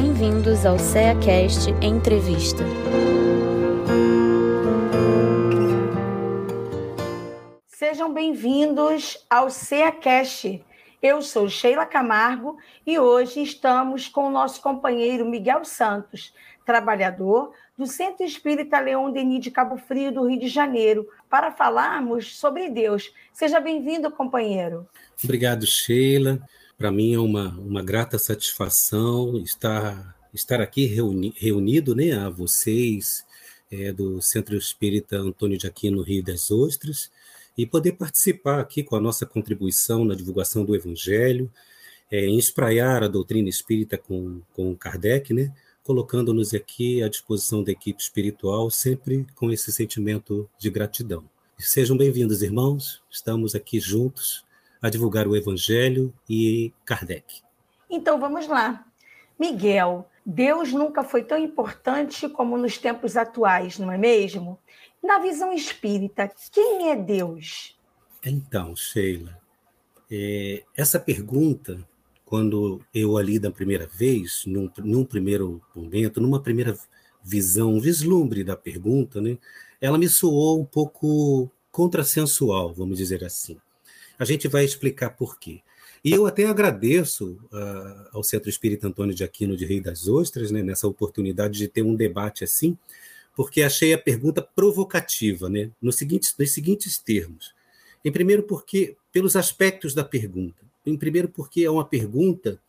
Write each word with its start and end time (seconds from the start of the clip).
Bem-vindos 0.00 0.64
ao 0.64 0.78
CEACast 0.78 1.70
Entrevista. 1.82 2.62
Sejam 7.66 8.14
bem-vindos 8.14 9.18
ao 9.28 9.50
CEACast. 9.50 10.64
Eu 11.02 11.20
sou 11.20 11.48
Sheila 11.48 11.84
Camargo 11.84 12.58
e 12.86 12.96
hoje 12.96 13.42
estamos 13.42 14.06
com 14.06 14.28
o 14.28 14.30
nosso 14.30 14.62
companheiro 14.62 15.28
Miguel 15.28 15.64
Santos, 15.64 16.32
trabalhador 16.64 17.52
do 17.76 17.84
Centro 17.84 18.24
Espírita 18.24 18.78
Leão 18.78 19.10
Denis 19.10 19.40
de 19.40 19.50
Cabo 19.50 19.78
Frio, 19.78 20.12
do 20.12 20.28
Rio 20.28 20.38
de 20.38 20.46
Janeiro, 20.46 21.08
para 21.28 21.50
falarmos 21.50 22.38
sobre 22.38 22.70
Deus. 22.70 23.12
Seja 23.32 23.58
bem-vindo, 23.58 24.12
companheiro. 24.12 24.88
Obrigado, 25.24 25.66
Sheila. 25.66 26.40
Para 26.78 26.92
mim 26.92 27.12
é 27.12 27.18
uma, 27.18 27.48
uma 27.58 27.82
grata 27.82 28.20
satisfação 28.20 29.36
estar, 29.38 30.16
estar 30.32 30.60
aqui 30.60 30.86
reuni, 30.86 31.34
reunido 31.36 31.92
né, 31.92 32.12
a 32.12 32.30
vocês 32.30 33.26
é, 33.68 33.92
do 33.92 34.22
Centro 34.22 34.56
Espírita 34.56 35.16
Antônio 35.16 35.58
de 35.58 35.66
Aquino 35.66 36.02
Rio 36.02 36.22
das 36.22 36.52
Ostras 36.52 37.10
e 37.56 37.66
poder 37.66 37.94
participar 37.94 38.60
aqui 38.60 38.84
com 38.84 38.94
a 38.94 39.00
nossa 39.00 39.26
contribuição 39.26 40.04
na 40.04 40.14
divulgação 40.14 40.64
do 40.64 40.76
Evangelho, 40.76 41.50
é, 42.12 42.26
espraiar 42.26 43.02
a 43.02 43.08
doutrina 43.08 43.48
espírita 43.48 43.98
com, 43.98 44.40
com 44.54 44.72
Kardec, 44.76 45.34
né? 45.34 45.52
colocando-nos 45.82 46.54
aqui 46.54 47.02
à 47.02 47.08
disposição 47.08 47.64
da 47.64 47.72
equipe 47.72 48.00
espiritual, 48.00 48.70
sempre 48.70 49.26
com 49.34 49.50
esse 49.50 49.72
sentimento 49.72 50.48
de 50.56 50.70
gratidão. 50.70 51.28
Sejam 51.58 51.96
bem-vindos, 51.96 52.40
irmãos, 52.40 53.02
estamos 53.10 53.56
aqui 53.56 53.80
juntos 53.80 54.46
a 54.80 54.88
divulgar 54.88 55.26
o 55.26 55.36
Evangelho 55.36 56.12
e 56.28 56.72
Kardec. 56.84 57.42
Então 57.90 58.18
vamos 58.18 58.46
lá. 58.46 58.84
Miguel, 59.38 60.08
Deus 60.24 60.72
nunca 60.72 61.02
foi 61.02 61.22
tão 61.22 61.38
importante 61.38 62.28
como 62.28 62.58
nos 62.58 62.76
tempos 62.76 63.16
atuais, 63.16 63.78
não 63.78 63.90
é 63.90 63.96
mesmo? 63.96 64.58
Na 65.02 65.18
visão 65.18 65.52
espírita, 65.52 66.30
quem 66.52 66.90
é 66.90 66.96
Deus? 66.96 67.78
Então, 68.24 68.74
Sheila, 68.74 69.38
é, 70.10 70.64
essa 70.76 70.98
pergunta 70.98 71.86
quando 72.28 72.82
eu 72.92 73.16
ali 73.16 73.38
da 73.38 73.50
primeira 73.50 73.86
vez, 73.86 74.42
num, 74.46 74.70
num 74.78 75.02
primeiro 75.02 75.62
momento, 75.74 76.20
numa 76.20 76.42
primeira 76.42 76.78
visão, 77.24 77.72
um 77.72 77.80
vislumbre 77.80 78.44
da 78.44 78.54
pergunta, 78.54 79.18
né, 79.18 79.38
ela 79.80 79.96
me 79.96 80.10
soou 80.10 80.60
um 80.60 80.64
pouco 80.64 81.50
contrassensual, 81.70 82.74
vamos 82.74 82.98
dizer 82.98 83.24
assim. 83.24 83.56
A 84.18 84.24
gente 84.24 84.48
vai 84.48 84.64
explicar 84.64 85.10
por 85.10 85.38
quê. 85.38 85.60
E 86.04 86.12
eu 86.12 86.26
até 86.26 86.46
agradeço 86.46 87.38
uh, 87.52 88.08
ao 88.12 88.22
Centro 88.22 88.48
Espírita 88.48 88.86
Antônio 88.86 89.14
de 89.14 89.24
Aquino 89.24 89.56
de 89.56 89.64
Rio 89.64 89.82
das 89.82 90.06
Ostras, 90.06 90.50
né, 90.50 90.62
nessa 90.62 90.86
oportunidade 90.86 91.58
de 91.58 91.68
ter 91.68 91.82
um 91.82 91.94
debate 91.94 92.44
assim, 92.44 92.78
porque 93.34 93.62
achei 93.62 93.92
a 93.92 93.98
pergunta 93.98 94.40
provocativa, 94.40 95.48
né, 95.48 95.70
nos 95.82 95.96
seguintes, 95.96 96.34
nos 96.38 96.52
seguintes 96.52 96.98
termos. 96.98 97.52
Em 98.04 98.12
primeiro, 98.12 98.44
porque 98.44 98.96
pelos 99.12 99.36
aspectos 99.36 99.94
da 99.94 100.04
pergunta. 100.04 100.64
Em 100.86 100.96
primeiro, 100.96 101.28
porque 101.28 101.64
é 101.64 101.70
uma 101.70 101.84
pergunta 101.84 102.60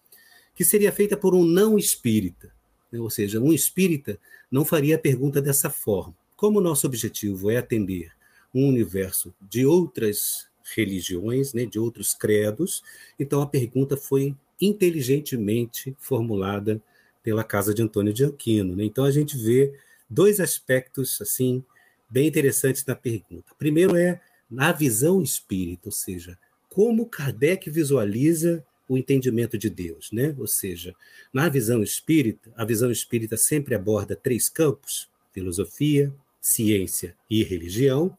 que 0.55 0.65
seria 0.65 0.91
feita 0.91 1.15
por 1.15 1.33
um 1.33 1.45
não 1.45 1.77
espírita, 1.77 2.51
né? 2.91 2.99
ou 2.99 3.09
seja, 3.09 3.39
um 3.39 3.53
espírita 3.53 4.19
não 4.51 4.65
faria 4.65 4.95
a 4.95 4.99
pergunta 4.99 5.41
dessa 5.41 5.69
forma. 5.69 6.13
Como 6.35 6.59
o 6.59 6.61
nosso 6.61 6.87
objetivo 6.87 7.51
é 7.51 7.57
atender 7.57 8.11
um 8.53 8.67
universo 8.67 9.33
de 9.39 9.65
outras 9.65 10.48
religiões, 10.75 11.53
né, 11.53 11.65
de 11.65 11.79
outros 11.79 12.13
credos, 12.13 12.83
então 13.19 13.41
a 13.41 13.47
pergunta 13.47 13.97
foi 13.97 14.35
inteligentemente 14.61 15.95
formulada 15.99 16.81
pela 17.23 17.43
casa 17.43 17.73
de 17.73 17.81
Antônio 17.81 18.13
de 18.13 18.25
Aquino. 18.25 18.75
Né? 18.75 18.85
Então 18.85 19.03
a 19.03 19.11
gente 19.11 19.37
vê 19.37 19.73
dois 20.09 20.39
aspectos 20.39 21.21
assim 21.21 21.63
bem 22.09 22.27
interessantes 22.27 22.85
na 22.85 22.95
pergunta. 22.95 23.53
Primeiro 23.57 23.95
é 23.95 24.19
na 24.49 24.71
visão 24.71 25.21
espírita, 25.21 25.89
ou 25.89 25.91
seja, 25.91 26.37
como 26.69 27.05
Kardec 27.05 27.69
visualiza 27.69 28.65
o 28.87 28.97
entendimento 28.97 29.57
de 29.57 29.69
Deus, 29.69 30.11
né? 30.11 30.35
Ou 30.39 30.47
seja, 30.47 30.95
na 31.31 31.47
visão 31.47 31.83
espírita, 31.83 32.51
a 32.55 32.65
visão 32.65 32.89
espírita 32.89 33.37
sempre 33.37 33.75
aborda 33.75 34.15
três 34.15 34.49
campos: 34.49 35.07
filosofia, 35.31 36.11
ciência 36.41 37.15
e 37.29 37.43
religião. 37.43 38.17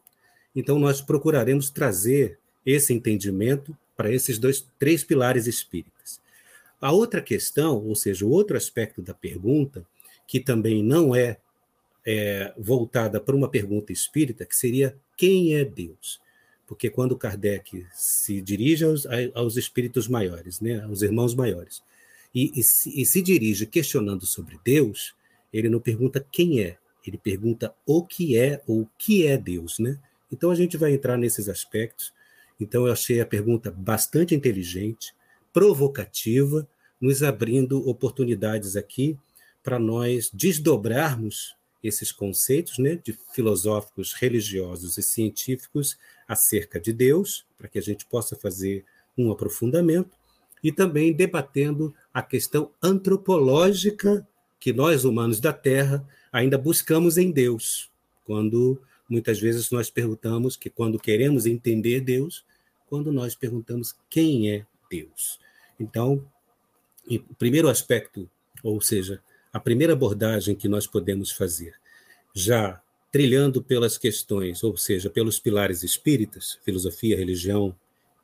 Então 0.55 0.79
nós 0.79 1.01
procuraremos 1.01 1.69
trazer 1.69 2.39
esse 2.65 2.93
entendimento 2.93 3.77
para 3.95 4.11
esses 4.11 4.37
dois 4.37 4.65
três 4.79 5.03
pilares 5.03 5.47
espíritas. 5.47 6.19
A 6.79 6.91
outra 6.91 7.21
questão, 7.21 7.77
ou 7.85 7.95
seja, 7.95 8.25
o 8.25 8.29
outro 8.29 8.57
aspecto 8.57 9.01
da 9.01 9.13
pergunta, 9.13 9.85
que 10.27 10.39
também 10.39 10.83
não 10.83 11.15
é, 11.15 11.37
é 12.05 12.53
voltada 12.57 13.19
para 13.19 13.35
uma 13.35 13.49
pergunta 13.49 13.91
espírita, 13.91 14.45
que 14.45 14.55
seria 14.55 14.95
quem 15.15 15.55
é 15.55 15.63
Deus? 15.63 16.19
porque 16.71 16.89
quando 16.89 17.17
Kardec 17.17 17.85
se 17.93 18.39
dirige 18.39 18.85
aos, 18.85 19.05
aos 19.33 19.57
espíritos 19.57 20.07
maiores, 20.07 20.61
né, 20.61 20.81
aos 20.85 21.01
irmãos 21.01 21.35
maiores, 21.35 21.83
e, 22.33 22.49
e, 22.57 22.63
se, 22.63 23.01
e 23.01 23.05
se 23.05 23.21
dirige 23.21 23.65
questionando 23.65 24.25
sobre 24.25 24.57
Deus, 24.63 25.13
ele 25.51 25.67
não 25.67 25.81
pergunta 25.81 26.25
quem 26.31 26.61
é, 26.61 26.77
ele 27.05 27.17
pergunta 27.17 27.75
o 27.85 28.01
que 28.05 28.37
é 28.37 28.63
ou 28.65 28.83
o 28.83 28.89
que 28.97 29.27
é 29.27 29.37
Deus, 29.37 29.79
né? 29.79 29.99
Então 30.31 30.49
a 30.49 30.55
gente 30.55 30.77
vai 30.77 30.93
entrar 30.93 31.17
nesses 31.17 31.49
aspectos. 31.49 32.13
Então 32.61 32.85
eu 32.85 32.93
achei 32.93 33.19
a 33.19 33.25
pergunta 33.25 33.71
bastante 33.71 34.35
inteligente, 34.35 35.13
provocativa, 35.51 36.67
nos 36.99 37.23
abrindo 37.23 37.89
oportunidades 37.89 38.75
aqui 38.75 39.17
para 39.63 39.79
nós 39.79 40.29
desdobrarmos 40.31 41.55
esses 41.83 42.11
conceitos 42.11 42.77
né, 42.77 42.99
de 43.03 43.17
filosóficos, 43.33 44.13
religiosos 44.13 44.97
e 44.99 45.01
científicos 45.01 45.97
acerca 46.27 46.79
de 46.79 46.93
Deus, 46.93 47.43
para 47.57 47.67
que 47.67 47.79
a 47.79 47.81
gente 47.81 48.05
possa 48.05 48.35
fazer 48.35 48.85
um 49.17 49.31
aprofundamento, 49.31 50.11
e 50.63 50.71
também 50.71 51.11
debatendo 51.11 51.93
a 52.13 52.21
questão 52.21 52.69
antropológica 52.83 54.25
que 54.59 54.71
nós, 54.71 55.03
humanos 55.03 55.39
da 55.39 55.51
Terra, 55.51 56.07
ainda 56.31 56.55
buscamos 56.55 57.17
em 57.17 57.31
Deus, 57.31 57.89
quando 58.23 58.79
muitas 59.09 59.39
vezes 59.39 59.71
nós 59.71 59.89
perguntamos 59.89 60.55
que, 60.55 60.69
quando 60.69 60.99
queremos 60.99 61.47
entender 61.47 61.99
Deus, 62.01 62.45
quando 62.91 63.09
nós 63.09 63.33
perguntamos 63.33 63.95
quem 64.09 64.51
é 64.51 64.65
Deus. 64.91 65.39
Então, 65.79 66.27
o 67.09 67.35
primeiro 67.35 67.69
aspecto, 67.69 68.29
ou 68.61 68.81
seja, 68.81 69.23
a 69.53 69.61
primeira 69.61 69.93
abordagem 69.93 70.57
que 70.57 70.67
nós 70.67 70.85
podemos 70.85 71.31
fazer, 71.31 71.73
já 72.35 72.81
trilhando 73.09 73.63
pelas 73.63 73.97
questões, 73.97 74.61
ou 74.61 74.75
seja, 74.75 75.09
pelos 75.09 75.39
pilares 75.39 75.83
espíritas, 75.83 76.59
filosofia, 76.65 77.15
religião 77.15 77.73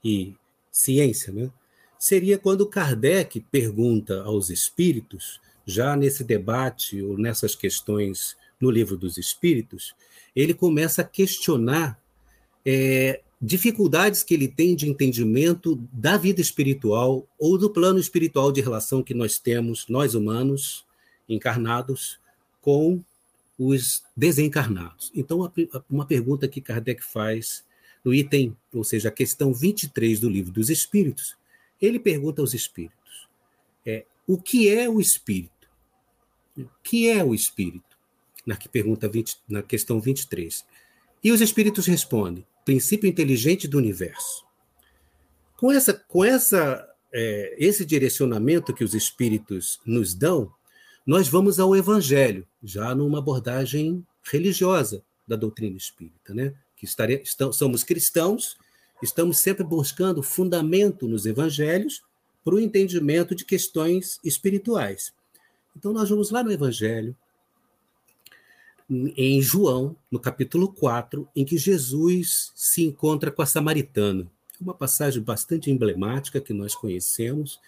e 0.04 0.36
ciência, 0.70 1.32
né? 1.32 1.50
seria 1.98 2.38
quando 2.38 2.68
Kardec 2.68 3.40
pergunta 3.50 4.22
aos 4.24 4.50
espíritos, 4.50 5.40
já 5.66 5.96
nesse 5.96 6.26
debate 6.26 7.02
ou 7.02 7.18
nessas 7.18 7.56
questões 7.56 8.36
no 8.60 8.70
livro 8.70 8.98
dos 8.98 9.18
espíritos, 9.18 9.96
ele 10.36 10.54
começa 10.54 11.04
a 11.04 11.06
questionar 11.06 11.98
é, 12.66 13.22
dificuldades 13.42 14.24
que 14.24 14.34
ele 14.34 14.48
tem 14.48 14.76
de 14.76 14.90
entendimento 14.90 15.76
da 15.92 16.18
vida 16.18 16.42
espiritual 16.42 17.28
ou 17.38 17.58
do 17.58 17.70
plano 17.70 18.00
espiritual 18.00 18.52
de 18.52 18.62
relação 18.62 19.04
que 19.04 19.14
nós 19.14 19.38
temos, 19.38 19.88
nós 19.88 20.16
humanos, 20.16 20.86
encarnados 21.30 22.20
com 22.62 23.04
os 23.58 24.04
desencarnados. 24.16 25.12
Então, 25.16 25.52
uma 25.90 26.06
pergunta 26.06 26.48
que 26.48 26.62
Kardec 26.62 27.04
faz 27.04 27.64
no 28.04 28.14
item, 28.14 28.56
ou 28.74 28.84
seja, 28.84 29.10
a 29.10 29.12
questão 29.12 29.54
23 29.54 30.20
do 30.20 30.30
livro 30.30 30.52
dos 30.52 30.70
Espíritos, 30.70 31.36
ele 31.82 32.00
pergunta 32.00 32.42
aos 32.42 32.54
Espíritos: 32.54 33.28
é, 33.86 34.06
o 34.26 34.38
que 34.38 34.70
é 34.70 34.90
o 34.90 35.00
Espírito? 35.00 35.52
O 36.58 36.66
que 36.84 37.10
é 37.10 37.24
o 37.24 37.36
Espírito? 37.36 37.98
Na, 38.46 38.56
que 38.56 38.70
pergunta 38.70 39.08
20, 39.08 39.38
na 39.48 39.62
questão 39.62 40.00
23. 40.00 40.66
E 41.24 41.32
os 41.32 41.42
Espíritos 41.42 41.86
respondem: 41.86 42.46
princípio 42.68 43.08
inteligente 43.08 43.66
do 43.66 43.78
universo. 43.78 44.46
Com 45.56 45.72
essa, 45.72 45.94
com 45.94 46.26
essa, 46.26 46.86
é, 47.14 47.56
esse 47.58 47.86
direcionamento 47.86 48.74
que 48.74 48.84
os 48.84 48.94
Espíritos 48.94 49.80
nos 49.86 50.14
dão, 50.14 50.52
nós 51.06 51.30
vamos 51.30 51.62
ao 51.62 51.74
Evangelho, 51.78 52.46
já 52.62 52.94
numa 52.94 53.20
abordagem 53.20 54.06
religiosa 54.22 55.02
da 55.26 55.38
doutrina 55.38 55.78
espírita, 55.78 56.34
né? 56.34 56.54
que 56.76 56.84
estare, 56.84 57.22
estamos, 57.24 57.56
somos 57.56 57.86
cristãos, 57.86 58.58
estamos 59.02 59.38
sempre 59.38 59.64
buscando 59.64 60.22
fundamento 60.22 61.08
nos 61.08 61.26
evangelhos 61.26 62.04
para 62.44 62.56
o 62.56 62.60
entendimento 62.60 63.34
de 63.34 63.46
questões 63.46 64.20
espirituais. 64.26 65.14
Então, 65.74 65.94
nós 65.94 66.10
vamos 66.10 66.32
lá 66.32 66.44
no 66.44 66.52
Evangelho, 66.52 67.16
em 68.90 69.42
João, 69.42 69.96
no 70.10 70.20
capítulo 70.20 70.72
4, 70.72 71.28
em 71.36 71.44
que 71.44 71.58
Jesus 71.58 72.52
se 72.56 72.84
encontra 72.84 73.32
com 73.32 73.42
a 73.42 73.46
samaritana. 73.46 74.30
Uma 74.60 74.74
passagem 74.74 75.22
bastante 75.22 75.70
emblemática 75.70 76.42
que 76.42 76.54
nós 76.54 76.74
conhecemos 76.74 77.60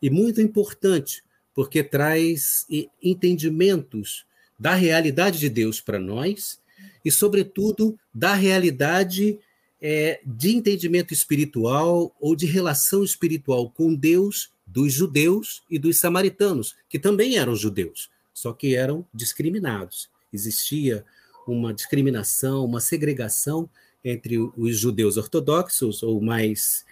e 0.00 0.10
muito 0.10 0.40
importante 0.40 1.24
porque 1.54 1.82
traz 1.82 2.66
entendimentos 3.02 4.26
da 4.58 4.74
realidade 4.74 5.38
de 5.38 5.48
Deus 5.48 5.80
para 5.80 5.98
nós 5.98 6.60
e, 7.04 7.10
sobretudo, 7.10 7.98
da 8.14 8.34
realidade 8.34 9.38
é, 9.80 10.20
de 10.24 10.54
entendimento 10.54 11.14
espiritual 11.14 12.14
ou 12.20 12.36
de 12.36 12.44
relação 12.44 13.02
espiritual 13.02 13.70
com 13.70 13.94
Deus 13.94 14.50
dos 14.66 14.92
judeus 14.92 15.62
e 15.70 15.78
dos 15.78 15.98
samaritanos, 15.98 16.76
que 16.88 16.98
também 16.98 17.38
eram 17.38 17.56
judeus, 17.56 18.10
só 18.34 18.52
que 18.52 18.74
eram 18.74 19.06
discriminados. 19.14 20.10
Existia 20.32 21.04
uma 21.46 21.72
discriminação, 21.72 22.64
uma 22.64 22.80
segregação 22.80 23.68
entre 24.04 24.38
os 24.38 24.78
judeus 24.78 25.16
ortodoxos 25.16 26.02
ou 26.02 26.20
mais 26.20 26.84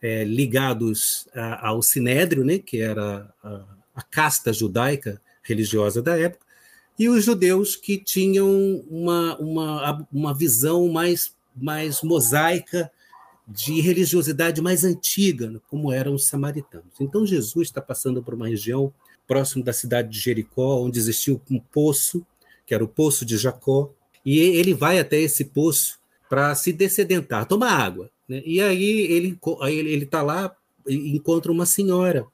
é, 0.00 0.24
ligados 0.24 1.26
a, 1.34 1.68
ao 1.68 1.82
sinédrio, 1.82 2.44
né, 2.44 2.58
que 2.58 2.78
era 2.78 3.32
a, 3.42 3.64
a 3.94 4.02
casta 4.02 4.52
judaica 4.52 5.20
religiosa 5.42 6.02
da 6.02 6.18
época, 6.18 6.46
e 6.98 7.08
os 7.08 7.24
judeus 7.24 7.76
que 7.76 7.96
tinham 7.96 8.84
uma, 8.90 9.36
uma, 9.38 10.06
uma 10.12 10.34
visão 10.34 10.88
mais, 10.88 11.34
mais 11.56 12.02
mosaica 12.02 12.90
de 13.46 13.80
religiosidade 13.80 14.60
mais 14.60 14.84
antiga, 14.84 15.60
como 15.68 15.90
eram 15.90 16.14
os 16.14 16.26
samaritanos. 16.26 17.00
Então 17.00 17.24
Jesus 17.24 17.68
está 17.68 17.80
passando 17.80 18.22
por 18.22 18.34
uma 18.34 18.48
região 18.48 18.92
próximo 19.26 19.64
da 19.64 19.72
cidade 19.72 20.10
de 20.10 20.20
Jericó, 20.20 20.82
onde 20.82 20.98
existia 20.98 21.40
um 21.50 21.58
poço, 21.58 22.26
que 22.68 22.74
era 22.74 22.84
o 22.84 22.88
poço 22.88 23.24
de 23.24 23.38
Jacó, 23.38 23.90
e 24.24 24.38
ele 24.38 24.74
vai 24.74 24.98
até 24.98 25.18
esse 25.18 25.46
poço 25.46 25.98
para 26.28 26.54
se 26.54 26.70
descedentar, 26.70 27.46
tomar 27.46 27.72
água. 27.72 28.10
Né? 28.28 28.42
E 28.44 28.60
aí 28.60 28.84
ele 29.10 30.04
está 30.04 30.20
lá 30.20 30.54
e 30.86 31.16
encontra 31.16 31.50
uma 31.50 31.64
senhora, 31.64 32.26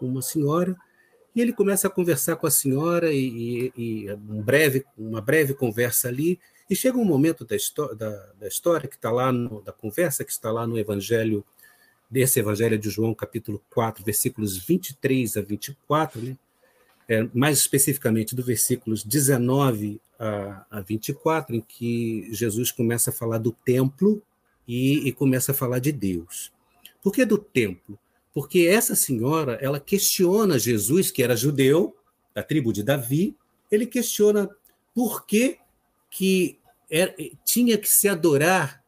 uma 0.00 0.22
senhora 0.22 0.74
e 1.34 1.40
ele 1.42 1.52
começa 1.52 1.88
a 1.88 1.90
conversar 1.90 2.36
com 2.36 2.46
a 2.46 2.50
senhora 2.50 3.12
e, 3.12 3.72
e, 3.76 4.04
e 4.06 4.12
um 4.12 4.40
breve, 4.40 4.86
uma 4.96 5.20
breve 5.20 5.52
conversa 5.52 6.08
ali. 6.08 6.38
E 6.70 6.74
chega 6.76 6.96
um 6.96 7.04
momento 7.04 7.44
da, 7.44 7.56
da, 7.94 8.32
da 8.40 8.48
história 8.48 8.88
que 8.88 8.96
está 8.96 9.10
lá, 9.10 9.30
no, 9.30 9.60
da 9.60 9.72
conversa 9.72 10.24
que 10.24 10.30
está 10.32 10.50
lá 10.50 10.66
no 10.66 10.78
Evangelho, 10.78 11.44
desse 12.08 12.38
Evangelho 12.38 12.78
de 12.78 12.88
João, 12.88 13.14
capítulo 13.14 13.60
4, 13.70 14.04
versículos 14.04 14.56
23 14.56 15.36
a 15.36 15.42
24, 15.42 16.22
né? 16.22 16.36
É, 17.08 17.28
mais 17.34 17.58
especificamente 17.58 18.34
do 18.34 18.42
versículos 18.42 19.04
19 19.04 20.00
a, 20.18 20.64
a 20.70 20.80
24, 20.80 21.54
em 21.54 21.60
que 21.60 22.28
Jesus 22.32 22.72
começa 22.72 23.10
a 23.10 23.12
falar 23.12 23.38
do 23.38 23.52
templo 23.52 24.22
e, 24.66 25.06
e 25.06 25.12
começa 25.12 25.52
a 25.52 25.54
falar 25.54 25.80
de 25.80 25.92
Deus. 25.92 26.50
Por 27.02 27.12
que 27.12 27.24
do 27.26 27.36
templo? 27.36 27.98
porque 28.34 28.66
essa 28.68 28.96
senhora, 28.96 29.56
ela 29.62 29.78
questiona 29.78 30.58
Jesus, 30.58 31.12
que 31.12 31.22
era 31.22 31.36
judeu, 31.36 31.96
da 32.34 32.42
tribo 32.42 32.72
de 32.72 32.82
Davi, 32.82 33.36
ele 33.70 33.86
questiona 33.86 34.50
por 34.92 35.24
que, 35.24 35.58
que 36.10 36.58
era, 36.90 37.14
tinha 37.44 37.78
que 37.78 37.88
se 37.88 38.08
adorar 38.08 38.82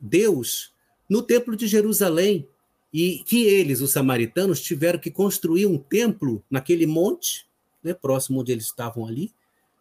Deus 0.00 0.72
no 1.06 1.20
templo 1.20 1.54
de 1.54 1.66
Jerusalém 1.66 2.48
e 2.92 3.22
que 3.24 3.44
eles, 3.44 3.80
os 3.80 3.92
samaritanos, 3.92 4.60
tiveram 4.60 4.98
que 4.98 5.10
construir 5.10 5.66
um 5.66 5.78
templo 5.78 6.42
naquele 6.50 6.86
monte, 6.86 7.46
né, 7.82 7.94
próximo 7.94 8.40
onde 8.40 8.52
eles 8.52 8.64
estavam 8.64 9.06
ali, 9.06 9.32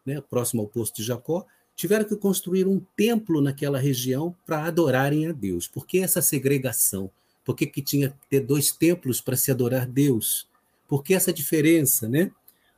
né, 0.06 0.22
próximo 0.22 0.62
ao 0.62 0.68
posto 0.68 0.98
de 0.98 1.04
Jacó, 1.04 1.46
tiveram 1.76 2.06
que 2.06 2.16
construir 2.16 2.68
um 2.68 2.80
templo 2.96 3.42
naquela 3.42 3.80
região 3.80 4.36
para 4.46 4.66
adorarem 4.66 5.28
a 5.28 5.32
Deus. 5.32 5.68
Por 5.68 5.88
que 5.88 6.00
essa 6.00 6.22
segregação? 6.22 7.10
Por 7.44 7.56
que, 7.56 7.66
que 7.66 7.82
tinha 7.82 8.10
que 8.10 8.30
ter 8.30 8.42
dois 8.42 8.72
templos 8.72 9.22
para 9.22 9.38
se 9.38 9.50
adorar 9.50 9.88
Deus? 9.88 10.48
Por 10.88 11.04
que 11.04 11.14
essa 11.14 11.32
diferença, 11.32 12.08
né? 12.08 12.32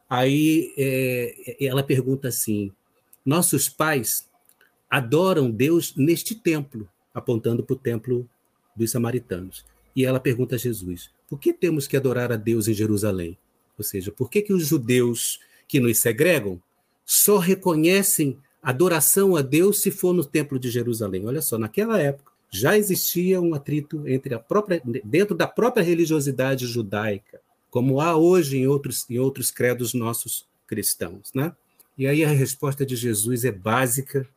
Aí 0.09 0.73
é, 0.77 1.57
ela 1.59 1.81
pergunta 1.81 2.27
assim: 2.27 2.71
nossos 3.25 3.67
pais 3.67 4.29
adoram 4.89 5.49
Deus 5.49 5.95
neste 5.95 6.35
templo, 6.35 6.87
apontando 7.13 7.63
para 7.63 7.73
o 7.73 7.79
templo 7.79 8.29
dos 8.75 8.91
samaritanos. 8.91 9.65
E 9.95 10.05
ela 10.05 10.19
pergunta 10.19 10.55
a 10.55 10.57
Jesus: 10.57 11.09
por 11.29 11.39
que 11.39 11.53
temos 11.53 11.87
que 11.87 11.97
adorar 11.97 12.31
a 12.31 12.35
Deus 12.35 12.67
em 12.67 12.73
Jerusalém? 12.73 13.37
Ou 13.77 13.83
seja, 13.83 14.11
por 14.11 14.29
que, 14.29 14.41
que 14.41 14.53
os 14.53 14.67
judeus 14.67 15.39
que 15.67 15.79
nos 15.79 15.97
segregam 15.97 16.61
só 17.05 17.37
reconhecem 17.37 18.37
adoração 18.61 19.35
a 19.35 19.41
Deus 19.41 19.81
se 19.81 19.89
for 19.89 20.13
no 20.13 20.23
templo 20.23 20.59
de 20.59 20.69
Jerusalém? 20.69 21.25
Olha 21.25 21.41
só, 21.41 21.57
naquela 21.57 21.99
época, 21.99 22.31
já 22.49 22.77
existia 22.77 23.41
um 23.41 23.53
atrito 23.55 24.07
entre 24.07 24.33
a 24.33 24.39
própria 24.39 24.81
dentro 25.03 25.35
da 25.35 25.47
própria 25.47 25.81
religiosidade 25.81 26.67
judaica, 26.67 27.39
como 27.69 28.01
há 28.01 28.15
hoje 28.15 28.57
em 28.57 28.67
outros 28.67 29.09
em 29.09 29.17
outros 29.17 29.49
credos 29.49 29.93
nossos 29.93 30.45
cristãos, 30.67 31.31
né? 31.33 31.53
E 31.97 32.07
aí 32.07 32.23
a 32.23 32.29
resposta 32.29 32.85
de 32.85 32.95
Jesus 32.95 33.45
é 33.45 33.51
básica, 33.51 34.27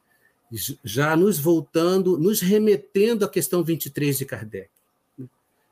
já 0.85 1.17
nos 1.17 1.39
voltando, 1.39 2.19
nos 2.19 2.41
remetendo 2.41 3.25
à 3.25 3.29
questão 3.29 3.65
23 3.65 4.19
de 4.19 4.25
Kardec. 4.25 4.69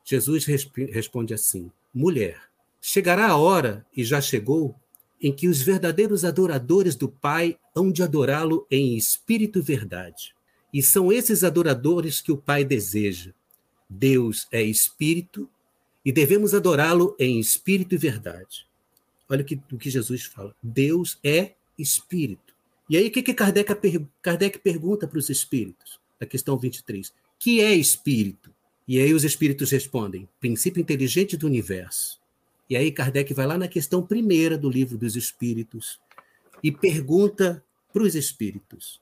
Jesus 0.05 0.45
responde 0.45 1.35
assim: 1.35 1.71
Mulher, 1.95 2.41
chegará 2.81 3.29
a 3.29 3.37
hora, 3.37 3.87
e 3.97 4.05
já 4.05 4.21
chegou, 4.21 4.75
em 5.21 5.33
que 5.33 5.49
os 5.49 5.63
verdadeiros 5.63 6.25
adoradores 6.25 6.97
do 6.97 7.09
Pai 7.09 7.57
hão 7.75 7.91
de 7.91 8.03
adorá-lo 8.03 8.67
em 8.71 8.97
espírito 8.97 9.59
e 9.59 9.63
verdade 9.63 10.35
e 10.73 10.83
são 10.83 11.13
esses 11.13 11.45
adoradores 11.45 12.21
que 12.21 12.33
o 12.33 12.37
Pai 12.37 12.65
deseja. 12.65 13.33
Deus 13.89 14.49
é 14.51 14.63
espírito 14.63 15.49
e 16.05 16.11
devemos 16.11 16.55
adorá-lo 16.55 17.15
em 17.19 17.39
espírito 17.39 17.95
e 17.95 17.99
verdade. 17.99 18.67
Olha 19.29 19.43
o 19.43 19.45
que, 19.45 19.61
o 19.71 19.77
que 19.77 19.91
Jesus 19.91 20.25
fala. 20.25 20.55
Deus 20.63 21.19
é 21.23 21.53
espírito. 21.79 22.55
E 22.89 22.97
aí, 22.97 23.09
o 23.09 23.11
que, 23.11 23.23
que 23.23 23.35
Kardec, 23.35 23.75
Kardec 24.21 24.59
pergunta 24.59 25.07
para 25.07 25.19
os 25.19 25.29
espíritos? 25.31 26.01
Na 26.19 26.27
questão 26.27 26.59
23. 26.59 27.13
Que 27.39 27.61
é 27.61 27.75
espírito? 27.75 28.53
E 28.87 28.99
aí 29.01 29.15
os 29.15 29.25
espíritos 29.25 29.71
respondem: 29.71 30.29
princípio 30.41 30.81
inteligente 30.81 31.37
do 31.37 31.47
universo. 31.47 32.21
E 32.69 32.77
aí 32.77 32.91
Kardec 32.91 33.33
vai 33.35 33.47
lá 33.47 33.59
na 33.59 33.69
questão 33.69 34.03
primeira 34.03 34.57
do 34.57 34.69
livro 34.69 34.97
dos 34.97 35.17
espíritos 35.17 36.01
e 36.63 36.73
pergunta 36.73 37.63
para 37.93 38.03
os 38.03 38.15
espíritos: 38.15 39.01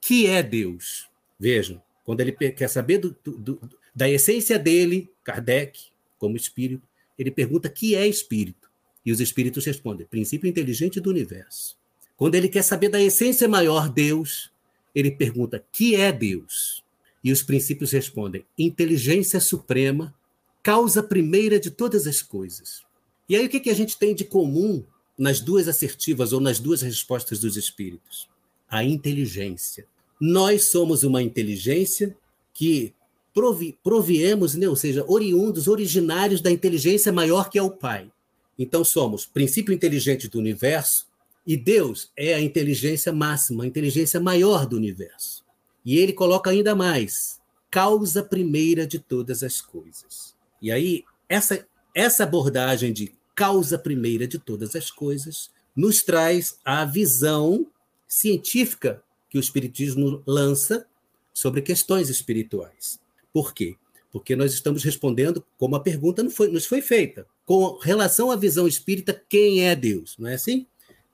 que 0.00 0.26
é 0.26 0.42
Deus? 0.42 1.08
Vejam, 1.38 1.82
quando 2.04 2.20
ele 2.20 2.32
quer 2.32 2.68
saber 2.68 2.98
do, 2.98 3.16
do, 3.24 3.60
da 3.94 4.08
essência 4.08 4.58
dele, 4.58 5.10
Kardec, 5.22 5.80
como 6.18 6.36
espírito, 6.36 6.86
ele 7.18 7.30
pergunta 7.30 7.68
que 7.68 7.94
é 7.94 8.06
espírito. 8.06 8.70
E 9.04 9.12
os 9.12 9.20
espíritos 9.20 9.64
respondem: 9.64 10.06
princípio 10.06 10.48
inteligente 10.48 11.00
do 11.00 11.10
universo. 11.10 11.76
Quando 12.16 12.34
ele 12.34 12.48
quer 12.48 12.62
saber 12.62 12.88
da 12.88 13.00
essência 13.00 13.48
maior, 13.48 13.88
Deus, 13.88 14.50
ele 14.94 15.10
pergunta: 15.10 15.64
que 15.72 15.94
é 15.94 16.12
Deus? 16.12 16.81
E 17.22 17.32
os 17.32 17.42
princípios 17.42 17.92
respondem: 17.92 18.44
inteligência 18.58 19.40
suprema, 19.40 20.14
causa 20.62 21.02
primeira 21.02 21.58
de 21.58 21.70
todas 21.70 22.06
as 22.06 22.22
coisas. 22.22 22.82
E 23.28 23.36
aí 23.36 23.46
o 23.46 23.48
que, 23.48 23.60
que 23.60 23.70
a 23.70 23.74
gente 23.74 23.98
tem 23.98 24.14
de 24.14 24.24
comum 24.24 24.84
nas 25.16 25.40
duas 25.40 25.68
assertivas 25.68 26.32
ou 26.32 26.40
nas 26.40 26.58
duas 26.58 26.82
respostas 26.82 27.40
dos 27.40 27.56
espíritos? 27.56 28.28
A 28.68 28.84
inteligência. 28.84 29.86
Nós 30.20 30.68
somos 30.68 31.02
uma 31.02 31.22
inteligência 31.22 32.16
que 32.54 32.94
provi, 33.34 33.78
proviemos, 33.82 34.54
né? 34.54 34.68
ou 34.68 34.76
seja, 34.76 35.04
oriundos, 35.08 35.68
originários 35.68 36.40
da 36.40 36.50
inteligência 36.50 37.12
maior 37.12 37.50
que 37.50 37.58
é 37.58 37.62
o 37.62 37.70
Pai. 37.70 38.10
Então 38.58 38.84
somos 38.84 39.26
princípio 39.26 39.72
inteligente 39.72 40.28
do 40.28 40.38
universo 40.38 41.06
e 41.46 41.56
Deus 41.56 42.10
é 42.16 42.34
a 42.34 42.40
inteligência 42.40 43.12
máxima, 43.12 43.64
a 43.64 43.66
inteligência 43.66 44.20
maior 44.20 44.66
do 44.66 44.76
universo. 44.76 45.41
E 45.84 45.98
ele 45.98 46.12
coloca 46.12 46.50
ainda 46.50 46.74
mais, 46.74 47.40
causa 47.70 48.22
primeira 48.22 48.86
de 48.86 48.98
todas 48.98 49.42
as 49.42 49.60
coisas. 49.60 50.34
E 50.60 50.70
aí, 50.70 51.04
essa, 51.28 51.66
essa 51.94 52.24
abordagem 52.24 52.92
de 52.92 53.12
causa 53.34 53.78
primeira 53.78 54.26
de 54.26 54.38
todas 54.38 54.76
as 54.76 54.90
coisas 54.90 55.50
nos 55.74 56.02
traz 56.02 56.58
a 56.64 56.84
visão 56.84 57.66
científica 58.06 59.02
que 59.30 59.38
o 59.38 59.40
Espiritismo 59.40 60.22
lança 60.26 60.86
sobre 61.32 61.62
questões 61.62 62.10
espirituais. 62.10 63.00
Por 63.32 63.54
quê? 63.54 63.76
Porque 64.12 64.36
nós 64.36 64.52
estamos 64.52 64.84
respondendo 64.84 65.42
como 65.56 65.74
a 65.74 65.80
pergunta 65.80 66.28
foi, 66.28 66.48
nos 66.48 66.66
foi 66.66 66.82
feita. 66.82 67.26
Com 67.46 67.78
relação 67.78 68.30
à 68.30 68.36
visão 68.36 68.68
espírita, 68.68 69.20
quem 69.28 69.66
é 69.66 69.74
Deus? 69.74 70.14
Não 70.18 70.28
é 70.28 70.34
assim? 70.34 70.66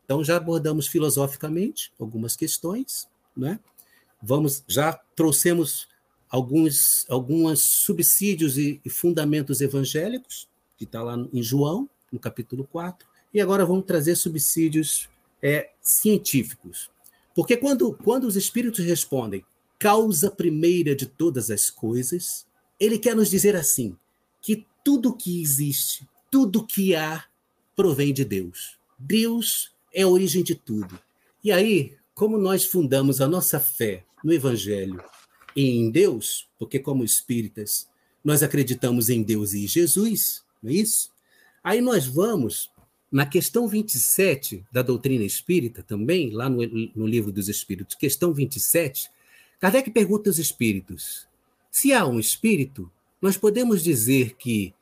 Então 0.04 0.24
já 0.24 0.36
abordamos 0.36 0.88
filosoficamente 0.88 1.92
algumas 1.98 2.34
questões, 2.34 3.06
né? 3.36 3.60
Vamos, 4.22 4.64
já 4.66 4.92
trouxemos 5.14 5.88
alguns, 6.28 7.06
alguns 7.08 7.60
subsídios 7.60 8.58
e, 8.58 8.80
e 8.84 8.90
fundamentos 8.90 9.60
evangélicos, 9.60 10.48
que 10.76 10.84
está 10.84 11.02
lá 11.02 11.16
em 11.32 11.42
João, 11.42 11.88
no 12.12 12.18
capítulo 12.18 12.66
4, 12.70 13.06
e 13.32 13.40
agora 13.40 13.64
vamos 13.64 13.84
trazer 13.84 14.16
subsídios 14.16 15.08
é, 15.42 15.70
científicos. 15.80 16.90
Porque 17.34 17.56
quando, 17.56 17.92
quando 17.92 18.24
os 18.24 18.36
espíritos 18.36 18.84
respondem 18.84 19.44
causa 19.78 20.30
primeira 20.30 20.94
de 20.94 21.06
todas 21.06 21.50
as 21.50 21.70
coisas, 21.70 22.46
ele 22.80 22.98
quer 22.98 23.14
nos 23.14 23.30
dizer 23.30 23.54
assim: 23.54 23.96
que 24.40 24.66
tudo 24.84 25.14
que 25.14 25.40
existe, 25.40 26.08
tudo 26.30 26.66
que 26.66 26.96
há, 26.96 27.24
provém 27.76 28.12
de 28.12 28.24
Deus. 28.24 28.78
Deus 28.98 29.72
é 29.92 30.02
a 30.02 30.08
origem 30.08 30.42
de 30.42 30.54
tudo. 30.54 30.98
E 31.44 31.52
aí, 31.52 31.96
como 32.14 32.36
nós 32.36 32.64
fundamos 32.64 33.20
a 33.20 33.28
nossa 33.28 33.60
fé 33.60 34.04
no 34.22 34.32
Evangelho 34.32 35.02
e 35.54 35.70
em 35.70 35.90
Deus, 35.90 36.48
porque 36.58 36.78
como 36.78 37.04
espíritas 37.04 37.88
nós 38.24 38.42
acreditamos 38.42 39.08
em 39.08 39.22
Deus 39.22 39.52
e 39.52 39.66
Jesus, 39.66 40.44
não 40.62 40.70
é 40.70 40.74
isso? 40.74 41.10
Aí 41.62 41.80
nós 41.80 42.06
vamos 42.06 42.70
na 43.10 43.24
questão 43.24 43.66
27 43.66 44.64
da 44.70 44.82
doutrina 44.82 45.24
espírita, 45.24 45.82
também, 45.82 46.30
lá 46.30 46.48
no, 46.48 46.58
no 46.94 47.06
livro 47.06 47.32
dos 47.32 47.48
Espíritos, 47.48 47.96
questão 47.96 48.32
27, 48.32 49.10
Kardec 49.58 49.90
pergunta 49.90 50.30
aos 50.30 50.38
espíritos: 50.38 51.26
se 51.70 51.92
há 51.92 52.06
um 52.06 52.20
espírito, 52.20 52.90
nós 53.20 53.36
podemos 53.36 53.82
dizer 53.82 54.36
que 54.36 54.72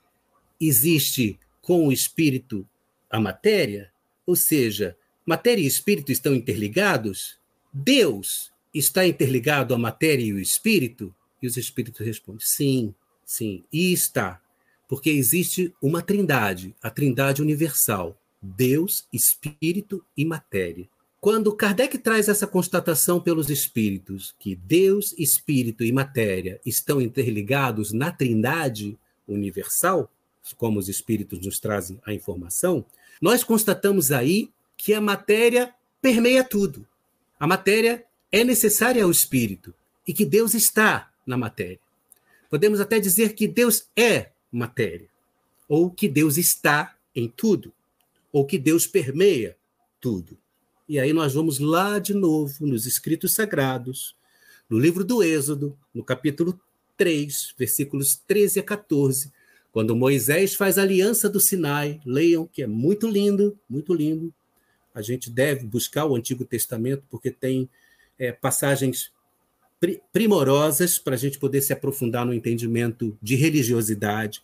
existe 0.60 1.38
com 1.62 1.86
o 1.86 1.92
espírito 1.92 2.68
a 3.10 3.18
matéria? 3.18 3.90
Ou 4.26 4.36
seja, 4.36 4.96
matéria 5.24 5.62
e 5.62 5.66
espírito 5.66 6.12
estão 6.12 6.34
interligados? 6.34 7.38
Deus 7.72 8.52
está 8.78 9.06
interligado 9.06 9.74
à 9.74 9.78
matéria 9.78 10.24
e 10.24 10.32
o 10.32 10.38
espírito? 10.38 11.14
E 11.42 11.46
os 11.46 11.56
espíritos 11.56 12.04
respondem: 12.04 12.44
sim, 12.44 12.94
sim, 13.24 13.64
e 13.72 13.92
está. 13.92 14.40
Porque 14.88 15.10
existe 15.10 15.74
uma 15.82 16.02
trindade, 16.02 16.74
a 16.82 16.90
trindade 16.90 17.42
universal: 17.42 18.16
Deus, 18.40 19.06
espírito 19.12 20.04
e 20.16 20.24
matéria. 20.24 20.88
Quando 21.20 21.54
Kardec 21.54 21.98
traz 21.98 22.28
essa 22.28 22.46
constatação 22.46 23.20
pelos 23.20 23.50
espíritos, 23.50 24.34
que 24.38 24.54
Deus, 24.54 25.14
espírito 25.18 25.82
e 25.82 25.90
matéria 25.90 26.60
estão 26.64 27.00
interligados 27.00 27.92
na 27.92 28.12
trindade 28.12 28.96
universal, 29.26 30.10
como 30.56 30.78
os 30.78 30.88
espíritos 30.88 31.40
nos 31.40 31.58
trazem 31.58 31.98
a 32.06 32.12
informação, 32.12 32.84
nós 33.20 33.42
constatamos 33.42 34.12
aí 34.12 34.50
que 34.76 34.94
a 34.94 35.00
matéria 35.00 35.74
permeia 36.00 36.44
tudo. 36.44 36.86
A 37.40 37.46
matéria 37.46 38.04
é 38.36 38.44
necessária 38.44 39.02
ao 39.02 39.10
espírito 39.10 39.72
e 40.06 40.12
que 40.12 40.26
Deus 40.26 40.52
está 40.52 41.10
na 41.26 41.38
matéria. 41.38 41.80
Podemos 42.50 42.80
até 42.80 43.00
dizer 43.00 43.32
que 43.32 43.48
Deus 43.48 43.88
é 43.96 44.30
matéria, 44.52 45.08
ou 45.66 45.90
que 45.90 46.06
Deus 46.06 46.36
está 46.36 46.94
em 47.14 47.28
tudo, 47.28 47.72
ou 48.30 48.44
que 48.44 48.58
Deus 48.58 48.86
permeia 48.86 49.56
tudo. 50.00 50.36
E 50.86 51.00
aí 51.00 51.14
nós 51.14 51.32
vamos 51.32 51.58
lá 51.58 51.98
de 51.98 52.12
novo 52.12 52.66
nos 52.66 52.84
escritos 52.84 53.32
sagrados, 53.32 54.14
no 54.68 54.78
livro 54.78 55.02
do 55.02 55.22
Êxodo, 55.22 55.76
no 55.94 56.04
capítulo 56.04 56.60
3, 56.98 57.54
versículos 57.58 58.16
13 58.26 58.60
a 58.60 58.62
14, 58.62 59.32
quando 59.72 59.96
Moisés 59.96 60.54
faz 60.54 60.76
a 60.76 60.82
aliança 60.82 61.28
do 61.28 61.40
Sinai, 61.40 62.00
leiam 62.04 62.46
que 62.46 62.62
é 62.62 62.66
muito 62.66 63.08
lindo, 63.08 63.58
muito 63.68 63.94
lindo. 63.94 64.32
A 64.94 65.00
gente 65.00 65.30
deve 65.30 65.66
buscar 65.66 66.04
o 66.04 66.14
Antigo 66.14 66.44
Testamento 66.44 67.02
porque 67.10 67.30
tem 67.30 67.68
é, 68.18 68.32
passagens 68.32 69.12
primorosas 70.12 70.98
para 70.98 71.14
a 71.14 71.18
gente 71.18 71.38
poder 71.38 71.60
se 71.60 71.72
aprofundar 71.72 72.24
no 72.24 72.32
entendimento 72.32 73.16
de 73.20 73.34
religiosidade. 73.34 74.42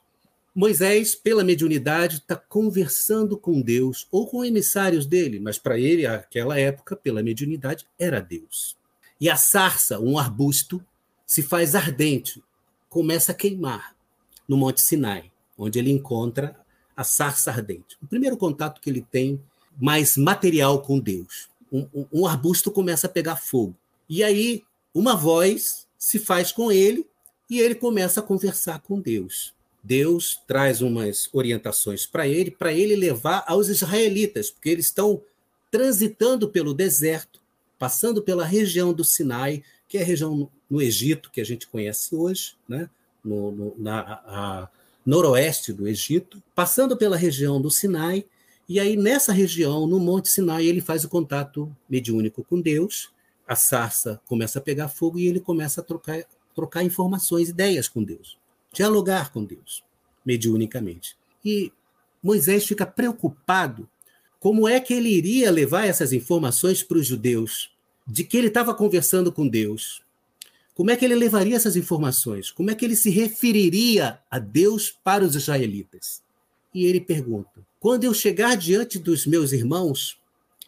Moisés, 0.54 1.14
pela 1.14 1.42
mediunidade, 1.42 2.16
está 2.16 2.36
conversando 2.36 3.38
com 3.38 3.62
Deus 3.62 4.06
ou 4.10 4.26
com 4.26 4.44
emissários 4.44 5.06
dele, 5.06 5.40
mas 5.40 5.58
para 5.58 5.78
ele, 5.78 6.06
naquela 6.06 6.58
época, 6.58 6.94
pela 6.94 7.22
mediunidade, 7.22 7.86
era 7.98 8.20
Deus. 8.20 8.76
E 9.18 9.30
a 9.30 9.36
sarça, 9.36 9.98
um 9.98 10.18
arbusto, 10.18 10.84
se 11.26 11.42
faz 11.42 11.74
ardente, 11.74 12.42
começa 12.90 13.32
a 13.32 13.34
queimar 13.34 13.96
no 14.46 14.56
Monte 14.58 14.82
Sinai, 14.82 15.32
onde 15.56 15.78
ele 15.78 15.90
encontra 15.90 16.54
a 16.94 17.02
sarça 17.02 17.50
ardente. 17.50 17.96
O 18.02 18.06
primeiro 18.06 18.36
contato 18.36 18.80
que 18.80 18.90
ele 18.90 19.00
tem 19.00 19.40
mais 19.80 20.18
material 20.18 20.82
com 20.82 20.98
Deus. 20.98 21.48
Um, 21.72 22.06
um, 22.12 22.26
arbusto 22.26 22.70
começa 22.70 23.06
a 23.06 23.10
pegar 23.10 23.36
fogo. 23.36 23.74
E 24.08 24.22
aí, 24.22 24.62
uma 24.94 25.16
voz 25.16 25.86
se 25.98 26.18
faz 26.18 26.52
com 26.52 26.70
ele 26.70 27.06
e 27.48 27.60
ele 27.60 27.74
começa 27.74 28.20
a 28.20 28.22
conversar 28.22 28.80
com 28.80 29.00
Deus. 29.00 29.54
Deus 29.82 30.40
traz 30.46 30.82
umas 30.82 31.28
orientações 31.32 32.04
para 32.04 32.28
ele, 32.28 32.50
para 32.50 32.72
ele 32.72 32.94
levar 32.94 33.44
aos 33.46 33.68
israelitas, 33.68 34.50
porque 34.50 34.68
eles 34.68 34.86
estão 34.86 35.22
transitando 35.70 36.48
pelo 36.48 36.74
deserto, 36.74 37.40
passando 37.78 38.22
pela 38.22 38.44
região 38.44 38.92
do 38.92 39.04
Sinai, 39.04 39.64
que 39.88 39.96
é 39.96 40.02
a 40.02 40.04
região 40.04 40.48
no 40.70 40.82
Egito 40.82 41.30
que 41.30 41.40
a 41.40 41.44
gente 41.44 41.66
conhece 41.66 42.14
hoje, 42.14 42.54
né? 42.68 42.88
no, 43.24 43.52
no 43.52 43.74
na, 43.78 44.68
noroeste 45.04 45.72
do 45.72 45.86
Egito, 45.88 46.42
passando 46.54 46.96
pela 46.96 47.16
região 47.16 47.60
do 47.60 47.70
Sinai, 47.70 48.24
e 48.72 48.80
aí 48.80 48.96
nessa 48.96 49.34
região, 49.34 49.86
no 49.86 50.00
Monte 50.00 50.30
Sinai, 50.30 50.64
ele 50.64 50.80
faz 50.80 51.04
o 51.04 51.08
contato 51.08 51.70
mediúnico 51.86 52.42
com 52.42 52.58
Deus, 52.58 53.10
a 53.46 53.54
sarça 53.54 54.18
começa 54.26 54.58
a 54.58 54.62
pegar 54.62 54.88
fogo 54.88 55.18
e 55.18 55.26
ele 55.26 55.40
começa 55.40 55.82
a 55.82 55.84
trocar, 55.84 56.24
trocar 56.54 56.82
informações, 56.82 57.50
ideias 57.50 57.86
com 57.86 58.02
Deus, 58.02 58.38
dialogar 58.72 59.30
com 59.30 59.44
Deus, 59.44 59.84
mediunicamente. 60.24 61.18
E 61.44 61.70
Moisés 62.22 62.64
fica 62.66 62.86
preocupado 62.86 63.86
como 64.40 64.66
é 64.66 64.80
que 64.80 64.94
ele 64.94 65.10
iria 65.10 65.50
levar 65.50 65.86
essas 65.86 66.14
informações 66.14 66.82
para 66.82 66.96
os 66.96 67.06
judeus, 67.06 67.70
de 68.06 68.24
que 68.24 68.38
ele 68.38 68.48
estava 68.48 68.74
conversando 68.74 69.30
com 69.30 69.46
Deus, 69.46 70.02
como 70.74 70.90
é 70.90 70.96
que 70.96 71.04
ele 71.04 71.14
levaria 71.14 71.56
essas 71.56 71.76
informações? 71.76 72.50
Como 72.50 72.70
é 72.70 72.74
que 72.74 72.86
ele 72.86 72.96
se 72.96 73.10
referiria 73.10 74.18
a 74.30 74.38
Deus 74.38 74.90
para 74.90 75.22
os 75.22 75.36
israelitas? 75.36 76.22
E 76.74 76.86
ele 76.86 77.00
pergunta: 77.00 77.66
quando 77.78 78.04
eu 78.04 78.14
chegar 78.14 78.56
diante 78.56 78.98
dos 78.98 79.26
meus 79.26 79.52
irmãos 79.52 80.18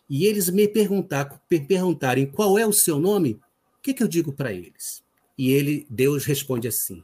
e 0.08 0.26
eles 0.26 0.50
me 0.50 0.68
perguntar, 0.68 1.42
perguntarem 1.48 2.26
qual 2.26 2.58
é 2.58 2.66
o 2.66 2.72
seu 2.72 2.98
nome, 2.98 3.40
o 3.78 3.82
que, 3.82 3.94
que 3.94 4.02
eu 4.02 4.08
digo 4.08 4.32
para 4.32 4.52
eles? 4.52 5.02
E 5.36 5.50
ele, 5.50 5.86
Deus 5.88 6.24
responde 6.24 6.68
assim: 6.68 7.02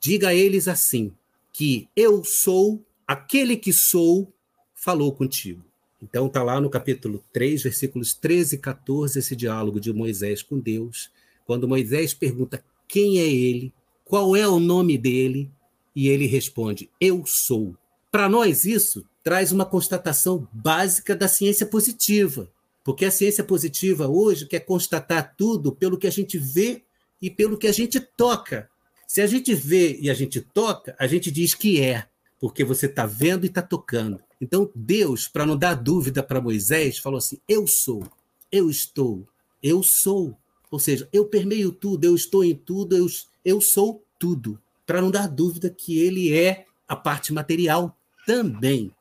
diga 0.00 0.28
a 0.28 0.34
eles 0.34 0.68
assim, 0.68 1.12
que 1.52 1.88
eu 1.96 2.24
sou 2.24 2.84
aquele 3.06 3.56
que 3.56 3.72
sou, 3.72 4.32
falou 4.74 5.12
contigo. 5.12 5.64
Então 6.02 6.26
está 6.26 6.42
lá 6.42 6.60
no 6.60 6.70
capítulo 6.70 7.22
3, 7.32 7.62
versículos 7.62 8.14
13 8.14 8.56
e 8.56 8.58
14, 8.58 9.18
esse 9.18 9.36
diálogo 9.36 9.78
de 9.78 9.92
Moisés 9.92 10.42
com 10.42 10.58
Deus 10.58 11.10
quando 11.50 11.66
Moisés 11.66 12.14
pergunta 12.14 12.62
quem 12.86 13.18
é 13.18 13.26
ele, 13.26 13.72
qual 14.04 14.36
é 14.36 14.46
o 14.46 14.60
nome 14.60 14.96
dele, 14.96 15.50
e 15.96 16.06
ele 16.06 16.24
responde: 16.24 16.88
Eu 17.00 17.24
sou. 17.26 17.74
Para 18.10 18.28
nós, 18.28 18.64
isso 18.64 19.04
traz 19.22 19.52
uma 19.52 19.64
constatação 19.64 20.48
básica 20.52 21.14
da 21.14 21.28
ciência 21.28 21.64
positiva, 21.64 22.50
porque 22.82 23.04
a 23.04 23.10
ciência 23.10 23.44
positiva 23.44 24.08
hoje 24.08 24.46
quer 24.46 24.60
constatar 24.60 25.34
tudo 25.36 25.72
pelo 25.72 25.96
que 25.96 26.06
a 26.06 26.10
gente 26.10 26.36
vê 26.38 26.82
e 27.22 27.30
pelo 27.30 27.56
que 27.56 27.68
a 27.68 27.72
gente 27.72 28.00
toca. 28.00 28.68
Se 29.06 29.20
a 29.20 29.26
gente 29.26 29.54
vê 29.54 29.98
e 30.00 30.10
a 30.10 30.14
gente 30.14 30.40
toca, 30.40 30.96
a 30.98 31.06
gente 31.06 31.30
diz 31.30 31.54
que 31.54 31.80
é, 31.80 32.06
porque 32.40 32.64
você 32.64 32.86
está 32.86 33.06
vendo 33.06 33.44
e 33.44 33.48
está 33.48 33.62
tocando. 33.62 34.20
Então, 34.40 34.70
Deus, 34.74 35.28
para 35.28 35.46
não 35.46 35.56
dar 35.56 35.74
dúvida 35.74 36.22
para 36.22 36.40
Moisés, 36.40 36.98
falou 36.98 37.18
assim: 37.18 37.38
Eu 37.46 37.66
sou, 37.66 38.02
eu 38.50 38.70
estou, 38.70 39.26
eu 39.62 39.82
sou. 39.82 40.36
Ou 40.70 40.78
seja, 40.78 41.08
eu 41.12 41.26
permeio 41.26 41.70
tudo, 41.70 42.04
eu 42.04 42.14
estou 42.14 42.42
em 42.44 42.54
tudo, 42.54 42.96
eu, 42.96 43.06
eu 43.44 43.60
sou 43.60 44.02
tudo. 44.18 44.58
Para 44.86 45.02
não 45.02 45.10
dar 45.10 45.28
dúvida 45.28 45.68
que 45.68 45.98
ele 45.98 46.32
é 46.32 46.64
a 46.88 46.96
parte 46.96 47.32
material 47.32 47.96
também. 48.30 48.92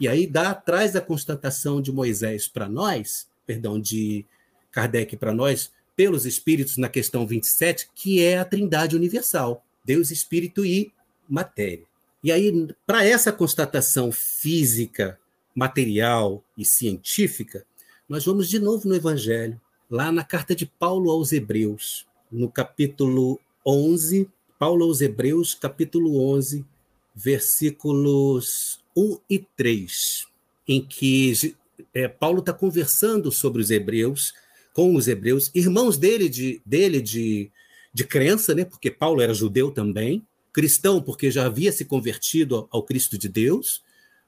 E 0.00 0.08
aí 0.08 0.26
dá 0.26 0.52
atrás 0.52 0.94
da 0.94 1.02
constatação 1.02 1.82
de 1.82 1.92
Moisés 1.92 2.48
para 2.48 2.66
nós, 2.66 3.28
perdão, 3.44 3.78
de 3.78 4.24
Kardec 4.72 5.18
para 5.18 5.34
nós, 5.34 5.70
pelos 5.94 6.24
espíritos 6.24 6.78
na 6.78 6.88
questão 6.88 7.26
27, 7.26 7.90
que 7.94 8.24
é 8.24 8.38
a 8.38 8.44
trindade 8.44 8.96
universal, 8.96 9.62
Deus, 9.84 10.10
espírito 10.10 10.64
e 10.64 10.90
matéria. 11.28 11.84
E 12.24 12.32
aí, 12.32 12.68
para 12.86 13.04
essa 13.04 13.30
constatação 13.30 14.10
física, 14.10 15.18
material 15.54 16.42
e 16.56 16.64
científica, 16.64 17.66
nós 18.08 18.24
vamos 18.24 18.48
de 18.48 18.58
novo 18.58 18.88
no 18.88 18.94
Evangelho, 18.94 19.60
lá 19.90 20.10
na 20.10 20.24
carta 20.24 20.54
de 20.54 20.64
Paulo 20.64 21.10
aos 21.10 21.32
Hebreus, 21.32 22.06
no 22.32 22.50
capítulo 22.50 23.38
11, 23.66 24.26
Paulo 24.58 24.86
aos 24.86 25.02
Hebreus, 25.02 25.54
capítulo 25.54 26.18
11, 26.34 26.64
versículos 27.14 28.80
1 28.96 29.18
e 29.28 29.38
3, 29.56 30.26
em 30.66 30.84
que 30.84 31.54
é, 31.92 32.08
Paulo 32.08 32.40
está 32.40 32.52
conversando 32.52 33.30
sobre 33.32 33.60
os 33.62 33.70
hebreus, 33.70 34.34
com 34.72 34.94
os 34.94 35.08
hebreus, 35.08 35.50
irmãos 35.54 35.96
dele 35.96 36.28
de, 36.28 36.60
dele 36.64 37.00
de, 37.00 37.50
de 37.92 38.04
crença, 38.04 38.54
né? 38.54 38.64
porque 38.64 38.90
Paulo 38.90 39.20
era 39.20 39.34
judeu 39.34 39.70
também, 39.70 40.24
cristão, 40.52 41.00
porque 41.02 41.30
já 41.30 41.46
havia 41.46 41.72
se 41.72 41.84
convertido 41.84 42.68
ao 42.70 42.82
Cristo 42.82 43.18
de 43.18 43.28
Deus, 43.28 43.82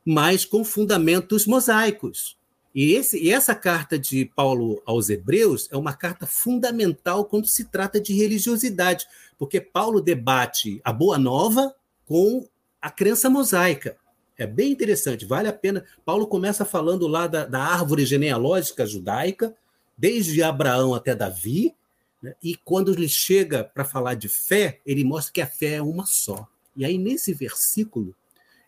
mas 0.04 0.44
com 0.44 0.64
fundamentos 0.64 1.46
mosaicos. 1.46 2.36
E, 2.74 2.94
esse, 2.94 3.22
e 3.22 3.30
essa 3.30 3.54
carta 3.54 3.98
de 3.98 4.24
Paulo 4.24 4.82
aos 4.86 5.10
Hebreus 5.10 5.68
é 5.70 5.76
uma 5.76 5.92
carta 5.92 6.26
fundamental 6.26 7.24
quando 7.26 7.46
se 7.46 7.66
trata 7.66 8.00
de 8.00 8.14
religiosidade, 8.14 9.06
porque 9.38 9.60
Paulo 9.60 10.00
debate 10.00 10.80
a 10.82 10.92
boa 10.92 11.18
nova 11.18 11.74
com 12.06 12.46
a 12.82 12.90
crença 12.90 13.30
mosaica. 13.30 13.96
É 14.36 14.46
bem 14.46 14.72
interessante, 14.72 15.24
vale 15.24 15.46
a 15.46 15.52
pena. 15.52 15.84
Paulo 16.04 16.26
começa 16.26 16.64
falando 16.64 17.06
lá 17.06 17.28
da, 17.28 17.46
da 17.46 17.62
árvore 17.62 18.04
genealógica 18.04 18.84
judaica, 18.84 19.54
desde 19.96 20.42
Abraão 20.42 20.94
até 20.94 21.14
Davi, 21.14 21.74
né? 22.20 22.34
e 22.42 22.56
quando 22.56 22.92
ele 22.92 23.08
chega 23.08 23.62
para 23.62 23.84
falar 23.84 24.14
de 24.14 24.28
fé, 24.28 24.80
ele 24.84 25.04
mostra 25.04 25.32
que 25.32 25.40
a 25.40 25.46
fé 25.46 25.74
é 25.74 25.82
uma 25.82 26.04
só. 26.04 26.48
E 26.76 26.84
aí, 26.84 26.98
nesse 26.98 27.32
versículo, 27.32 28.14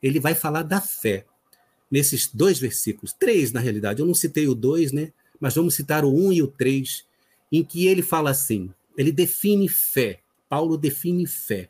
ele 0.02 0.20
vai 0.20 0.34
falar 0.34 0.62
da 0.62 0.80
fé. 0.80 1.24
Nesses 1.90 2.28
dois 2.32 2.58
versículos, 2.58 3.12
três 3.12 3.52
na 3.52 3.60
realidade, 3.60 4.00
eu 4.00 4.06
não 4.06 4.14
citei 4.14 4.46
o 4.46 4.54
dois, 4.54 4.92
né? 4.92 5.12
Mas 5.40 5.54
vamos 5.54 5.74
citar 5.74 6.04
o 6.04 6.14
um 6.14 6.32
e 6.32 6.42
o 6.42 6.46
três, 6.46 7.04
em 7.50 7.64
que 7.64 7.86
ele 7.86 8.02
fala 8.02 8.30
assim: 8.30 8.70
ele 8.96 9.10
define 9.10 9.68
fé. 9.68 10.20
Paulo 10.48 10.76
define 10.76 11.26
fé. 11.26 11.68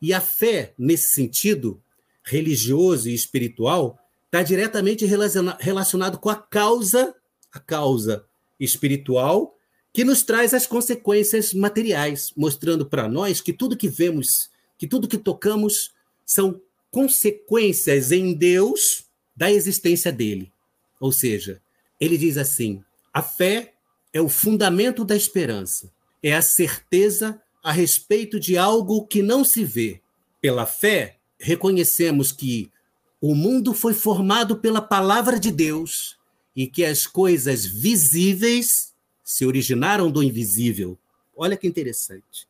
E 0.00 0.12
a 0.12 0.20
fé, 0.20 0.74
nesse 0.78 1.12
sentido 1.12 1.80
religioso 2.26 3.08
e 3.08 3.14
espiritual, 3.14 3.98
está 4.26 4.42
diretamente 4.42 5.06
relacionado 5.06 6.18
com 6.18 6.28
a 6.28 6.36
causa, 6.36 7.14
a 7.52 7.60
causa 7.60 8.26
espiritual 8.58 9.56
que 9.96 10.04
nos 10.04 10.22
traz 10.22 10.52
as 10.52 10.66
consequências 10.66 11.54
materiais, 11.54 12.30
mostrando 12.36 12.84
para 12.84 13.08
nós 13.08 13.40
que 13.40 13.50
tudo 13.50 13.78
que 13.78 13.88
vemos, 13.88 14.50
que 14.76 14.86
tudo 14.86 15.08
que 15.08 15.16
tocamos 15.16 15.94
são 16.22 16.60
consequências 16.90 18.12
em 18.12 18.34
Deus 18.34 19.06
da 19.34 19.50
existência 19.50 20.12
dele. 20.12 20.52
Ou 21.00 21.12
seja, 21.12 21.62
ele 21.98 22.18
diz 22.18 22.36
assim: 22.36 22.84
a 23.10 23.22
fé 23.22 23.72
é 24.12 24.20
o 24.20 24.28
fundamento 24.28 25.02
da 25.02 25.16
esperança, 25.16 25.90
é 26.22 26.34
a 26.34 26.42
certeza 26.42 27.40
a 27.62 27.72
respeito 27.72 28.38
de 28.38 28.58
algo 28.58 29.06
que 29.06 29.22
não 29.22 29.44
se 29.44 29.64
vê. 29.64 30.02
Pela 30.42 30.66
fé, 30.66 31.15
reconhecemos 31.38 32.32
que 32.32 32.70
o 33.20 33.34
mundo 33.34 33.72
foi 33.72 33.94
formado 33.94 34.56
pela 34.58 34.80
palavra 34.80 35.38
de 35.38 35.50
Deus 35.50 36.16
e 36.54 36.66
que 36.66 36.84
as 36.84 37.06
coisas 37.06 37.64
visíveis 37.64 38.94
se 39.24 39.44
originaram 39.44 40.10
do 40.10 40.22
invisível. 40.22 40.98
Olha 41.36 41.56
que 41.56 41.66
interessante. 41.66 42.46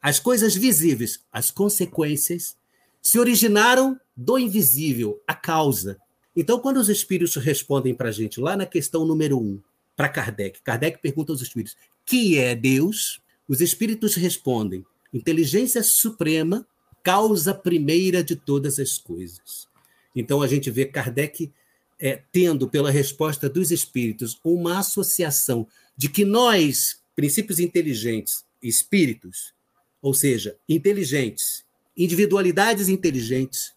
As 0.00 0.18
coisas 0.18 0.54
visíveis, 0.54 1.20
as 1.32 1.50
consequências, 1.50 2.56
se 3.00 3.18
originaram 3.18 3.98
do 4.16 4.38
invisível, 4.38 5.20
a 5.26 5.34
causa. 5.34 5.98
Então, 6.34 6.58
quando 6.58 6.78
os 6.78 6.88
espíritos 6.88 7.36
respondem 7.36 7.94
para 7.94 8.08
a 8.08 8.12
gente, 8.12 8.40
lá 8.40 8.56
na 8.56 8.66
questão 8.66 9.04
número 9.04 9.38
um, 9.38 9.60
para 9.96 10.08
Kardec, 10.08 10.60
Kardec 10.62 10.98
pergunta 11.00 11.32
aos 11.32 11.42
espíritos: 11.42 11.76
que 12.04 12.38
é 12.38 12.54
Deus? 12.54 13.20
Os 13.46 13.60
espíritos 13.60 14.14
respondem: 14.14 14.84
inteligência 15.12 15.82
suprema, 15.82 16.66
causa 17.04 17.54
primeira 17.54 18.24
de 18.24 18.34
todas 18.34 18.80
as 18.80 18.98
coisas. 18.98 19.68
Então, 20.16 20.42
a 20.42 20.48
gente 20.48 20.70
vê 20.70 20.86
Kardec 20.86 21.52
é, 22.00 22.20
tendo, 22.32 22.68
pela 22.68 22.90
resposta 22.90 23.48
dos 23.48 23.70
espíritos, 23.70 24.40
uma 24.42 24.80
associação 24.80 25.66
de 25.96 26.08
que 26.08 26.24
nós, 26.24 27.00
princípios 27.14 27.60
inteligentes, 27.60 28.44
espíritos, 28.62 29.54
ou 30.02 30.12
seja, 30.12 30.56
inteligentes, 30.68 31.64
individualidades 31.96 32.88
inteligentes, 32.88 33.72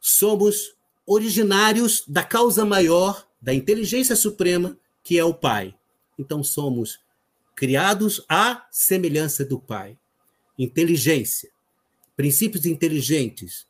somos 0.00 0.74
originários 1.06 2.04
da 2.06 2.22
causa 2.22 2.64
maior, 2.64 3.26
da 3.40 3.52
inteligência 3.52 4.14
suprema, 4.14 4.78
que 5.02 5.18
é 5.18 5.24
o 5.24 5.34
Pai. 5.34 5.74
Então 6.18 6.42
somos 6.42 7.00
criados 7.54 8.24
à 8.28 8.66
semelhança 8.70 9.44
do 9.44 9.58
Pai. 9.58 9.96
Inteligência, 10.58 11.50
princípios 12.16 12.64
inteligentes, 12.64 13.66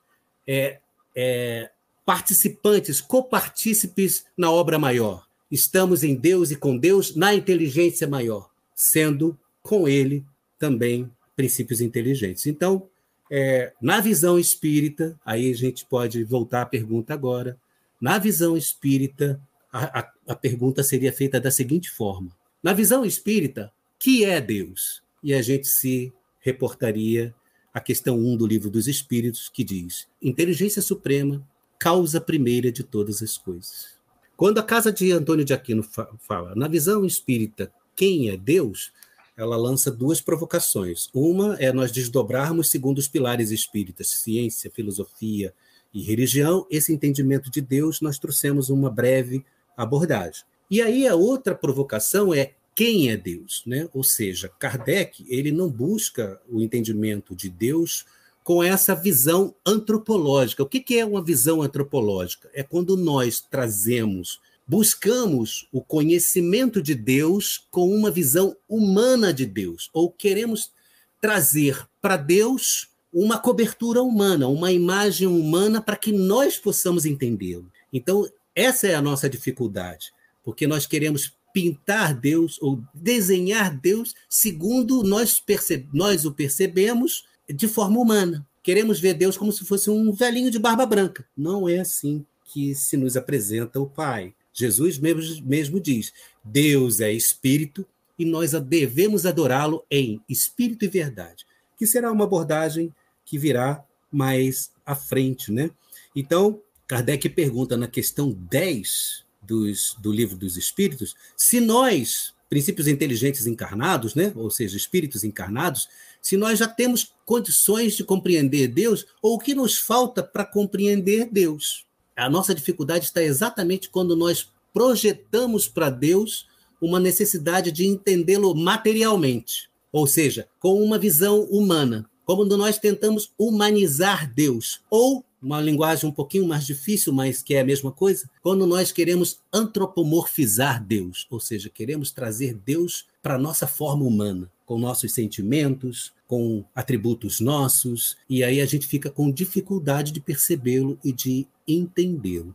é, 0.46 0.78
é, 1.14 1.70
participantes, 2.04 3.00
copartícipes 3.00 4.24
na 4.36 4.50
obra 4.50 4.78
maior. 4.78 5.26
Estamos 5.50 6.04
em 6.04 6.14
Deus 6.14 6.50
e 6.50 6.56
com 6.56 6.78
Deus 6.78 7.16
na 7.16 7.34
inteligência 7.34 8.06
maior, 8.06 8.48
sendo 8.74 9.36
com 9.62 9.88
Ele 9.88 10.24
também 10.58 11.10
princípios 11.34 11.80
inteligentes. 11.80 12.46
Então, 12.46 12.88
é, 13.30 13.72
na 13.80 14.00
visão 14.00 14.38
espírita, 14.38 15.18
aí 15.24 15.50
a 15.50 15.54
gente 15.54 15.84
pode 15.84 16.22
voltar 16.24 16.62
à 16.62 16.66
pergunta 16.66 17.12
agora. 17.12 17.58
Na 18.00 18.18
visão 18.18 18.56
espírita, 18.56 19.40
a, 19.72 20.00
a, 20.00 20.12
a 20.28 20.36
pergunta 20.36 20.82
seria 20.82 21.12
feita 21.12 21.40
da 21.40 21.50
seguinte 21.50 21.90
forma: 21.90 22.30
Na 22.62 22.72
visão 22.72 23.04
espírita, 23.04 23.72
que 23.98 24.24
é 24.24 24.40
Deus? 24.40 25.02
E 25.22 25.34
a 25.34 25.42
gente 25.42 25.66
se 25.66 26.12
reportaria 26.40 27.34
à 27.76 27.80
questão 27.80 28.18
1 28.18 28.38
do 28.38 28.46
livro 28.46 28.70
dos 28.70 28.88
Espíritos, 28.88 29.50
que 29.50 29.62
diz: 29.62 30.08
inteligência 30.22 30.80
suprema, 30.80 31.46
causa 31.78 32.18
primeira 32.18 32.72
de 32.72 32.82
todas 32.82 33.22
as 33.22 33.36
coisas. 33.36 33.88
Quando 34.34 34.56
a 34.56 34.62
casa 34.62 34.90
de 34.90 35.12
Antônio 35.12 35.44
de 35.44 35.52
Aquino 35.52 35.82
fala, 36.20 36.54
na 36.54 36.68
visão 36.68 37.04
espírita, 37.04 37.70
quem 37.94 38.30
é 38.30 38.36
Deus, 38.36 38.92
ela 39.36 39.58
lança 39.58 39.90
duas 39.90 40.22
provocações. 40.22 41.10
Uma 41.12 41.56
é 41.56 41.70
nós 41.70 41.92
desdobrarmos 41.92 42.70
segundo 42.70 42.96
os 42.96 43.08
pilares 43.08 43.50
espíritas, 43.50 44.08
ciência, 44.08 44.70
filosofia 44.70 45.52
e 45.92 46.02
religião, 46.02 46.66
esse 46.70 46.94
entendimento 46.94 47.50
de 47.50 47.60
Deus, 47.60 48.00
nós 48.00 48.18
trouxemos 48.18 48.70
uma 48.70 48.88
breve 48.88 49.44
abordagem. 49.76 50.44
E 50.70 50.80
aí 50.80 51.06
a 51.06 51.14
outra 51.14 51.54
provocação 51.54 52.32
é 52.32 52.54
quem 52.76 53.10
é 53.10 53.16
Deus, 53.16 53.62
né? 53.66 53.88
Ou 53.94 54.04
seja, 54.04 54.50
Kardec, 54.58 55.24
ele 55.30 55.50
não 55.50 55.70
busca 55.70 56.38
o 56.46 56.60
entendimento 56.60 57.34
de 57.34 57.48
Deus 57.48 58.04
com 58.44 58.62
essa 58.62 58.94
visão 58.94 59.54
antropológica. 59.64 60.62
O 60.62 60.66
que 60.66 60.98
é 60.98 61.04
uma 61.04 61.24
visão 61.24 61.62
antropológica? 61.62 62.50
É 62.52 62.62
quando 62.62 62.94
nós 62.94 63.40
trazemos, 63.40 64.40
buscamos 64.68 65.66
o 65.72 65.80
conhecimento 65.80 66.82
de 66.82 66.94
Deus 66.94 67.66
com 67.70 67.88
uma 67.88 68.10
visão 68.10 68.54
humana 68.68 69.32
de 69.32 69.46
Deus, 69.46 69.88
ou 69.94 70.10
queremos 70.10 70.70
trazer 71.18 71.82
para 72.00 72.18
Deus 72.18 72.90
uma 73.10 73.38
cobertura 73.38 74.02
humana, 74.02 74.48
uma 74.48 74.70
imagem 74.70 75.26
humana 75.26 75.80
para 75.80 75.96
que 75.96 76.12
nós 76.12 76.58
possamos 76.58 77.06
entendê-lo. 77.06 77.72
Então, 77.90 78.28
essa 78.54 78.86
é 78.86 78.94
a 78.94 79.02
nossa 79.02 79.30
dificuldade, 79.30 80.12
porque 80.44 80.66
nós 80.66 80.84
queremos 80.84 81.35
pintar 81.56 82.14
Deus 82.14 82.58
ou 82.60 82.82
desenhar 82.92 83.74
Deus 83.74 84.14
segundo 84.28 85.02
nós, 85.02 85.40
perceb 85.40 85.88
nós 85.90 86.26
o 86.26 86.30
percebemos 86.30 87.24
de 87.48 87.66
forma 87.66 87.98
humana. 87.98 88.46
Queremos 88.62 89.00
ver 89.00 89.14
Deus 89.14 89.38
como 89.38 89.50
se 89.50 89.64
fosse 89.64 89.88
um 89.88 90.12
velhinho 90.12 90.50
de 90.50 90.58
barba 90.58 90.84
branca. 90.84 91.26
Não 91.34 91.66
é 91.66 91.78
assim 91.78 92.26
que 92.44 92.74
se 92.74 92.98
nos 92.98 93.16
apresenta 93.16 93.80
o 93.80 93.86
Pai. 93.86 94.34
Jesus 94.52 94.98
mesmo, 94.98 95.46
mesmo 95.46 95.80
diz: 95.80 96.12
Deus 96.44 97.00
é 97.00 97.10
espírito 97.10 97.86
e 98.18 98.26
nós 98.26 98.52
devemos 98.52 99.24
adorá-lo 99.24 99.82
em 99.90 100.20
espírito 100.28 100.84
e 100.84 100.88
verdade, 100.88 101.46
que 101.78 101.86
será 101.86 102.12
uma 102.12 102.24
abordagem 102.24 102.92
que 103.24 103.38
virá 103.38 103.82
mais 104.12 104.70
à 104.84 104.94
frente, 104.94 105.50
né? 105.50 105.70
Então, 106.14 106.60
Kardec 106.86 107.30
pergunta 107.30 107.78
na 107.78 107.88
questão 107.88 108.30
10 108.30 109.24
dos, 109.46 109.94
do 109.98 110.12
livro 110.12 110.36
dos 110.36 110.56
Espíritos 110.56 111.14
se 111.36 111.60
nós, 111.60 112.34
princípios 112.48 112.88
inteligentes 112.88 113.46
encarnados, 113.46 114.14
né? 114.14 114.32
ou 114.34 114.50
seja, 114.50 114.76
espíritos 114.76 115.24
encarnados, 115.24 115.88
se 116.20 116.36
nós 116.36 116.58
já 116.58 116.66
temos 116.66 117.12
condições 117.24 117.94
de 117.94 118.04
compreender 118.04 118.68
Deus 118.68 119.06
ou 119.22 119.34
o 119.34 119.38
que 119.38 119.54
nos 119.54 119.78
falta 119.78 120.22
para 120.22 120.44
compreender 120.44 121.28
Deus. 121.30 121.86
A 122.16 122.30
nossa 122.30 122.54
dificuldade 122.54 123.04
está 123.04 123.22
exatamente 123.22 123.90
quando 123.90 124.16
nós 124.16 124.50
projetamos 124.72 125.68
para 125.68 125.90
Deus 125.90 126.46
uma 126.80 127.00
necessidade 127.00 127.72
de 127.72 127.86
entendê-lo 127.86 128.54
materialmente, 128.54 129.70
ou 129.92 130.06
seja, 130.06 130.48
com 130.58 130.82
uma 130.82 130.98
visão 130.98 131.42
humana, 131.44 132.08
quando 132.24 132.56
nós 132.56 132.78
tentamos 132.78 133.32
humanizar 133.38 134.32
Deus, 134.34 134.80
ou 134.90 135.24
uma 135.40 135.60
linguagem 135.60 136.08
um 136.08 136.12
pouquinho 136.12 136.46
mais 136.46 136.66
difícil, 136.66 137.12
mas 137.12 137.42
que 137.42 137.54
é 137.54 137.60
a 137.60 137.64
mesma 137.64 137.92
coisa, 137.92 138.28
quando 138.42 138.66
nós 138.66 138.90
queremos 138.90 139.40
antropomorfizar 139.52 140.84
Deus, 140.84 141.26
ou 141.30 141.38
seja, 141.38 141.70
queremos 141.70 142.10
trazer 142.10 142.54
Deus 142.54 143.06
para 143.22 143.34
a 143.34 143.38
nossa 143.38 143.66
forma 143.66 144.04
humana, 144.04 144.50
com 144.64 144.78
nossos 144.78 145.12
sentimentos, 145.12 146.12
com 146.26 146.64
atributos 146.74 147.40
nossos, 147.40 148.16
e 148.28 148.42
aí 148.42 148.60
a 148.60 148.66
gente 148.66 148.86
fica 148.86 149.10
com 149.10 149.30
dificuldade 149.30 150.12
de 150.12 150.20
percebê-lo 150.20 150.98
e 151.04 151.12
de 151.12 151.46
entendê-lo. 151.66 152.54